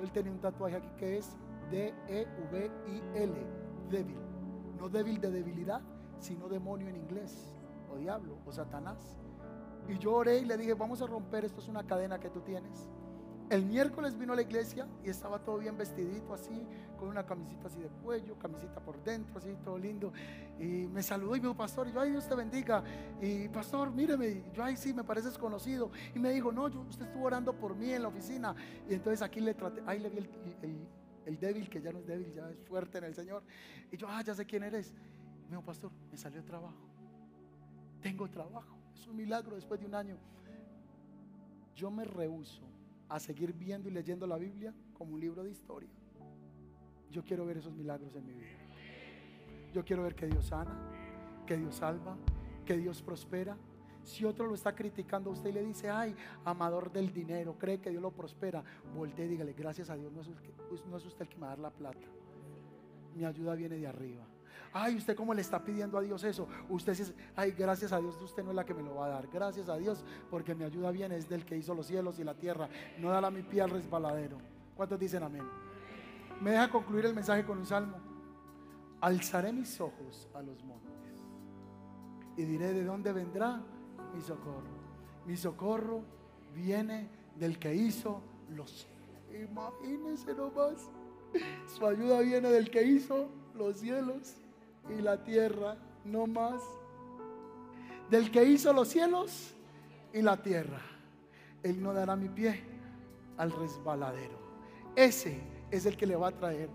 Él 0.00 0.10
tenía 0.10 0.32
un 0.32 0.40
tatuaje 0.40 0.76
aquí 0.76 0.88
que 0.96 1.18
es 1.18 1.36
D-E-V-I-L, 1.70 3.34
débil. 3.90 4.18
No 4.78 4.88
débil 4.88 5.20
de 5.20 5.30
debilidad, 5.30 5.80
sino 6.18 6.48
demonio 6.48 6.88
en 6.88 6.96
inglés, 6.96 7.54
o 7.92 7.96
diablo, 7.96 8.36
o 8.46 8.52
Satanás. 8.52 9.18
Y 9.88 9.98
yo 9.98 10.14
oré 10.14 10.38
y 10.38 10.44
le 10.44 10.56
dije, 10.56 10.74
vamos 10.74 11.02
a 11.02 11.06
romper, 11.06 11.44
esto 11.44 11.60
es 11.60 11.68
una 11.68 11.86
cadena 11.86 12.18
que 12.18 12.30
tú 12.30 12.40
tienes. 12.40 12.90
El 13.50 13.66
miércoles 13.66 14.16
vino 14.18 14.32
a 14.32 14.36
la 14.36 14.42
iglesia 14.42 14.88
y 15.04 15.10
estaba 15.10 15.38
todo 15.38 15.58
bien 15.58 15.76
vestidito 15.76 16.32
así, 16.32 16.66
con 16.98 17.08
una 17.08 17.26
camisita 17.26 17.66
así 17.68 17.78
de 17.78 17.88
cuello, 17.88 18.38
camisita 18.38 18.80
por 18.80 19.02
dentro, 19.04 19.38
así 19.38 19.54
todo 19.62 19.76
lindo. 19.76 20.12
Y 20.58 20.86
me 20.86 21.02
saludó 21.02 21.36
y 21.36 21.40
me 21.40 21.48
dijo, 21.48 21.56
pastor, 21.56 21.86
y 21.88 21.92
yo, 21.92 22.00
ay, 22.00 22.12
Dios 22.12 22.26
te 22.26 22.34
bendiga. 22.34 22.82
Y 23.20 23.48
pastor, 23.48 23.90
míreme, 23.90 24.44
yo, 24.54 24.64
ay, 24.64 24.76
sí, 24.76 24.94
me 24.94 25.04
pareces 25.04 25.36
conocido. 25.36 25.90
Y 26.14 26.18
me 26.18 26.30
dijo, 26.30 26.52
no, 26.52 26.68
yo, 26.68 26.80
usted 26.80 27.04
estuvo 27.04 27.24
orando 27.26 27.52
por 27.52 27.76
mí 27.76 27.90
en 27.90 28.02
la 28.02 28.08
oficina. 28.08 28.54
Y 28.88 28.94
entonces 28.94 29.20
aquí 29.20 29.40
le 29.40 29.52
traté, 29.52 29.82
ahí 29.86 29.98
le 29.98 30.08
vi 30.08 30.18
el, 30.18 30.30
el, 30.62 30.88
el 31.26 31.38
débil, 31.38 31.68
que 31.68 31.82
ya 31.82 31.92
no 31.92 31.98
es 31.98 32.06
débil, 32.06 32.32
ya 32.32 32.48
es 32.48 32.58
fuerte 32.64 32.96
en 32.96 33.04
el 33.04 33.14
Señor. 33.14 33.42
Y 33.92 33.98
yo, 33.98 34.08
ah, 34.08 34.22
ya 34.22 34.34
sé 34.34 34.46
quién 34.46 34.62
eres. 34.62 34.94
Y 35.42 35.44
me 35.44 35.50
dijo, 35.50 35.62
pastor, 35.62 35.92
me 36.10 36.16
salió 36.16 36.42
trabajo. 36.42 36.88
Tengo 38.00 38.26
trabajo. 38.30 38.78
Es 38.94 39.06
un 39.06 39.16
milagro 39.16 39.54
después 39.54 39.78
de 39.78 39.86
un 39.86 39.94
año. 39.94 40.16
Yo 41.74 41.90
me 41.90 42.04
rehuso 42.04 42.62
a 43.08 43.18
seguir 43.18 43.52
viendo 43.52 43.88
y 43.88 43.92
leyendo 43.92 44.26
la 44.26 44.38
Biblia 44.38 44.74
como 44.92 45.14
un 45.14 45.20
libro 45.20 45.42
de 45.42 45.50
historia. 45.50 45.90
Yo 47.10 47.22
quiero 47.22 47.46
ver 47.46 47.58
esos 47.58 47.74
milagros 47.74 48.14
en 48.16 48.26
mi 48.26 48.32
vida. 48.32 48.58
Yo 49.72 49.84
quiero 49.84 50.02
ver 50.02 50.14
que 50.14 50.26
Dios 50.26 50.46
sana, 50.46 50.76
que 51.46 51.56
Dios 51.56 51.76
salva, 51.76 52.16
que 52.64 52.76
Dios 52.76 53.02
prospera. 53.02 53.56
Si 54.02 54.24
otro 54.24 54.46
lo 54.46 54.54
está 54.54 54.74
criticando 54.74 55.30
a 55.30 55.32
usted 55.32 55.50
y 55.50 55.52
le 55.52 55.64
dice, 55.64 55.90
ay, 55.90 56.14
amador 56.44 56.92
del 56.92 57.12
dinero, 57.12 57.56
cree 57.58 57.80
que 57.80 57.90
Dios 57.90 58.02
lo 58.02 58.10
prospera, 58.10 58.62
voltee 58.94 59.26
y 59.26 59.28
dígale, 59.28 59.52
gracias 59.54 59.90
a 59.90 59.96
Dios, 59.96 60.12
no 60.12 60.20
es, 60.20 60.28
usted, 60.28 60.86
no 60.90 60.96
es 60.96 61.06
usted 61.06 61.22
el 61.22 61.28
que 61.28 61.36
me 61.36 61.42
va 61.42 61.46
a 61.48 61.50
dar 61.50 61.58
la 61.60 61.70
plata. 61.70 62.06
Mi 63.14 63.24
ayuda 63.24 63.54
viene 63.54 63.76
de 63.76 63.86
arriba. 63.86 64.26
Ay, 64.76 64.96
¿usted 64.96 65.14
cómo 65.14 65.32
le 65.32 65.40
está 65.40 65.64
pidiendo 65.64 65.96
a 65.96 66.00
Dios 66.00 66.24
eso? 66.24 66.48
Usted 66.68 66.96
dice, 66.96 67.14
ay, 67.36 67.52
gracias 67.52 67.92
a 67.92 68.00
Dios, 68.00 68.20
usted 68.20 68.42
no 68.42 68.50
es 68.50 68.56
la 68.56 68.66
que 68.66 68.74
me 68.74 68.82
lo 68.82 68.96
va 68.96 69.06
a 69.06 69.08
dar. 69.08 69.28
Gracias 69.28 69.68
a 69.68 69.76
Dios, 69.76 70.04
porque 70.28 70.52
mi 70.52 70.64
ayuda 70.64 70.90
viene 70.90 71.16
es 71.16 71.28
del 71.28 71.44
que 71.44 71.56
hizo 71.56 71.76
los 71.76 71.86
cielos 71.86 72.18
y 72.18 72.24
la 72.24 72.34
tierra. 72.34 72.68
No 72.98 73.10
dará 73.10 73.30
mi 73.30 73.42
pie 73.42 73.62
al 73.62 73.70
resbaladero. 73.70 74.36
¿Cuántos 74.76 74.98
dicen 74.98 75.22
amén? 75.22 75.44
Me 76.40 76.50
deja 76.50 76.68
concluir 76.68 77.06
el 77.06 77.14
mensaje 77.14 77.44
con 77.44 77.58
un 77.58 77.66
salmo. 77.66 77.98
Alzaré 79.00 79.52
mis 79.52 79.80
ojos 79.80 80.28
a 80.34 80.42
los 80.42 80.64
montes 80.64 81.22
y 82.36 82.42
diré 82.42 82.72
de 82.72 82.82
dónde 82.82 83.12
vendrá 83.12 83.62
mi 84.12 84.20
socorro. 84.22 84.74
Mi 85.24 85.36
socorro 85.36 86.02
viene 86.52 87.08
del 87.36 87.60
que 87.60 87.72
hizo 87.72 88.20
los 88.50 88.88
Imagínense 89.32 90.34
nomás. 90.34 90.90
Su 91.66 91.86
ayuda 91.86 92.20
viene 92.20 92.50
del 92.50 92.70
que 92.70 92.82
hizo 92.82 93.28
los 93.54 93.78
cielos 93.78 94.43
y 94.88 95.00
la 95.00 95.22
tierra, 95.22 95.76
no 96.04 96.26
más. 96.26 96.62
Del 98.10 98.30
que 98.30 98.44
hizo 98.44 98.72
los 98.72 98.88
cielos 98.88 99.54
y 100.12 100.22
la 100.22 100.36
tierra. 100.42 100.80
Él 101.62 101.82
no 101.82 101.92
dará 101.92 102.16
mi 102.16 102.28
pie 102.28 102.62
al 103.36 103.50
resbaladero. 103.50 104.38
Ese 104.94 105.40
es 105.70 105.86
el 105.86 105.96
que 105.96 106.06
le 106.06 106.16
va 106.16 106.28
a 106.28 106.32
traer 106.32 106.68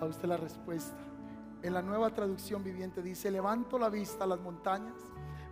a 0.00 0.04
usted 0.04 0.28
la 0.28 0.36
respuesta. 0.36 0.96
En 1.62 1.72
la 1.72 1.82
nueva 1.82 2.10
traducción 2.10 2.62
viviente 2.62 3.02
dice, 3.02 3.30
levanto 3.30 3.78
la 3.78 3.88
vista 3.88 4.24
a 4.24 4.26
las 4.26 4.40
montañas 4.40 4.94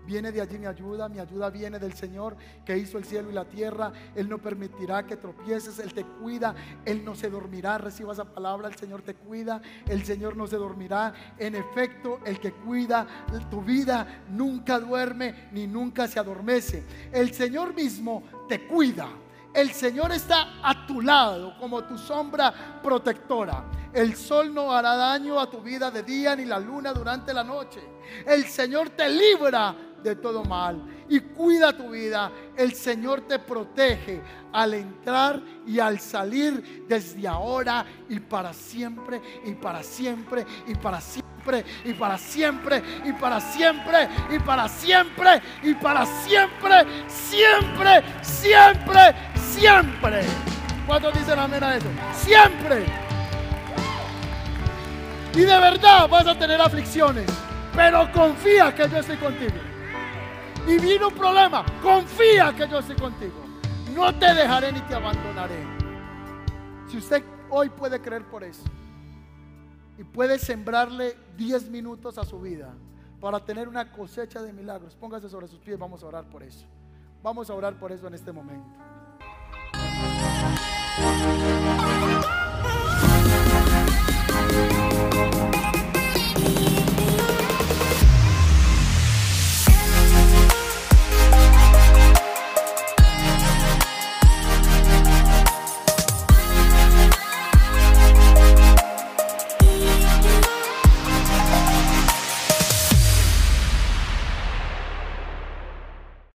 Viene 0.07 0.33
de 0.33 0.41
allí 0.41 0.59
mi 0.59 0.67
ayuda, 0.67 1.09
mi 1.09 1.19
ayuda 1.19 1.51
viene 1.51 1.79
del 1.79 1.93
Señor 1.93 2.37
que 2.65 2.77
hizo 2.77 2.99
el 2.99 3.05
cielo 3.05 3.31
y 3.31 3.35
la 3.35 3.45
tierra. 3.45 3.93
Él 4.15 4.29
no 4.29 4.39
permitirá 4.39 5.07
que 5.07 5.17
tropieces, 5.17 5.79
Él 5.79 5.93
te 5.95 6.05
cuida, 6.05 6.55
Él 6.85 7.05
no 7.05 7.15
se 7.15 7.31
dormirá. 7.31 7.79
Reciba 7.79 8.13
esa 8.13 8.25
palabra, 8.25 8.69
el 8.69 8.77
Señor 8.77 9.03
te 9.03 9.15
cuida, 9.15 9.61
el 9.89 10.05
Señor 10.05 10.37
no 10.37 10.47
se 10.47 10.57
dormirá. 10.57 11.13
En 11.39 11.55
efecto, 11.55 12.21
el 12.25 12.41
que 12.41 12.53
cuida 12.53 13.07
tu 13.51 13.63
vida 13.63 14.25
nunca 14.31 14.79
duerme 14.79 15.49
ni 15.53 15.67
nunca 15.67 16.09
se 16.09 16.19
adormece. 16.19 16.85
El 17.13 17.33
Señor 17.33 17.75
mismo 17.75 18.23
te 18.49 18.67
cuida. 18.67 19.09
El 19.55 19.71
Señor 19.73 20.13
está 20.13 20.61
a 20.63 20.87
tu 20.87 21.03
lado 21.03 21.55
como 21.59 21.85
tu 21.85 21.99
sombra 21.99 22.81
protectora. 22.83 23.65
El 23.93 24.17
sol 24.17 24.55
no 24.55 24.73
hará 24.73 24.97
daño 24.97 25.39
a 25.39 25.51
tu 25.51 25.61
vida 25.61 25.91
de 25.91 26.03
día 26.03 26.35
ni 26.35 26.47
la 26.47 26.59
luna 26.59 26.95
durante 26.95 27.35
la 27.35 27.45
noche. 27.45 27.81
El 28.27 28.47
Señor 28.47 28.91
te 28.91 29.09
libra 29.11 29.77
de 30.03 30.17
todo 30.17 30.45
mal 30.45 30.83
y 31.09 31.21
cuida 31.21 31.77
tu 31.77 31.91
vida. 31.91 32.31
El 32.57 32.73
Señor 32.75 33.23
te 33.23 33.39
protege 33.39 34.21
al 34.53 34.75
entrar 34.75 35.41
y 35.67 35.79
al 35.79 36.01
salir 36.01 36.87
desde 36.89 37.27
ahora 37.29 37.85
y 38.09 38.19
para 38.19 38.53
siempre 38.53 39.21
y 39.45 39.53
para 39.53 39.83
siempre 39.83 40.45
y 40.67 40.75
para 40.75 41.01
siempre 41.01 41.65
y 41.85 41.93
para 41.93 42.19
siempre 42.19 42.83
y 43.05 43.13
para 43.13 43.41
siempre 43.41 44.09
y 44.31 44.39
para 44.39 44.69
siempre 44.69 45.43
y 45.63 45.75
para 45.75 46.07
siempre, 46.07 46.87
siempre, 47.09 48.03
siempre, 48.23 49.15
siempre. 49.35 50.23
¿Cuántos 50.87 51.15
dicen 51.15 51.39
amén 51.39 51.63
a 51.63 51.77
eso? 51.77 51.89
Siempre. 52.15 52.87
Y 55.35 55.41
de 55.41 55.47
verdad 55.47 56.09
vas 56.09 56.27
a 56.27 56.39
tener 56.39 56.61
aflicciones, 56.61 57.27
pero 57.75 58.11
confía 58.13 58.75
que 58.75 58.89
yo 58.89 58.99
estoy 58.99 59.17
contigo 59.17 59.72
y 60.67 60.79
vino 60.79 61.09
un 61.09 61.15
problema, 61.15 61.65
confía 61.83 62.55
que 62.55 62.69
yo 62.69 62.79
estoy 62.79 62.97
contigo. 62.97 63.43
No 63.95 64.15
te 64.15 64.33
dejaré 64.35 64.73
ni 64.73 64.81
te 64.81 64.95
abandonaré. 64.95 65.67
Si 66.89 66.99
usted 66.99 67.23
hoy 67.51 67.69
puede 67.69 68.01
creer 68.01 68.25
por 68.25 68.45
eso 68.45 68.65
y 69.99 70.05
puede 70.05 70.39
sembrarle 70.39 71.17
10 71.37 71.69
minutos 71.71 72.19
a 72.19 72.25
su 72.25 72.41
vida 72.41 72.75
para 73.21 73.45
tener 73.45 73.69
una 73.69 73.93
cosecha 73.93 74.43
de 74.43 74.53
milagros, 74.53 74.97
póngase 74.97 75.29
sobre 75.29 75.49
sus 75.49 75.59
pies, 75.59 75.79
vamos 75.79 76.03
a 76.03 76.07
orar 76.07 76.25
por 76.25 76.43
eso. 76.43 76.67
Vamos 77.23 77.51
a 77.51 77.55
orar 77.55 77.79
por 77.79 77.93
eso 77.93 78.07
en 78.07 78.15
este 78.15 78.33
momento. 78.33 78.69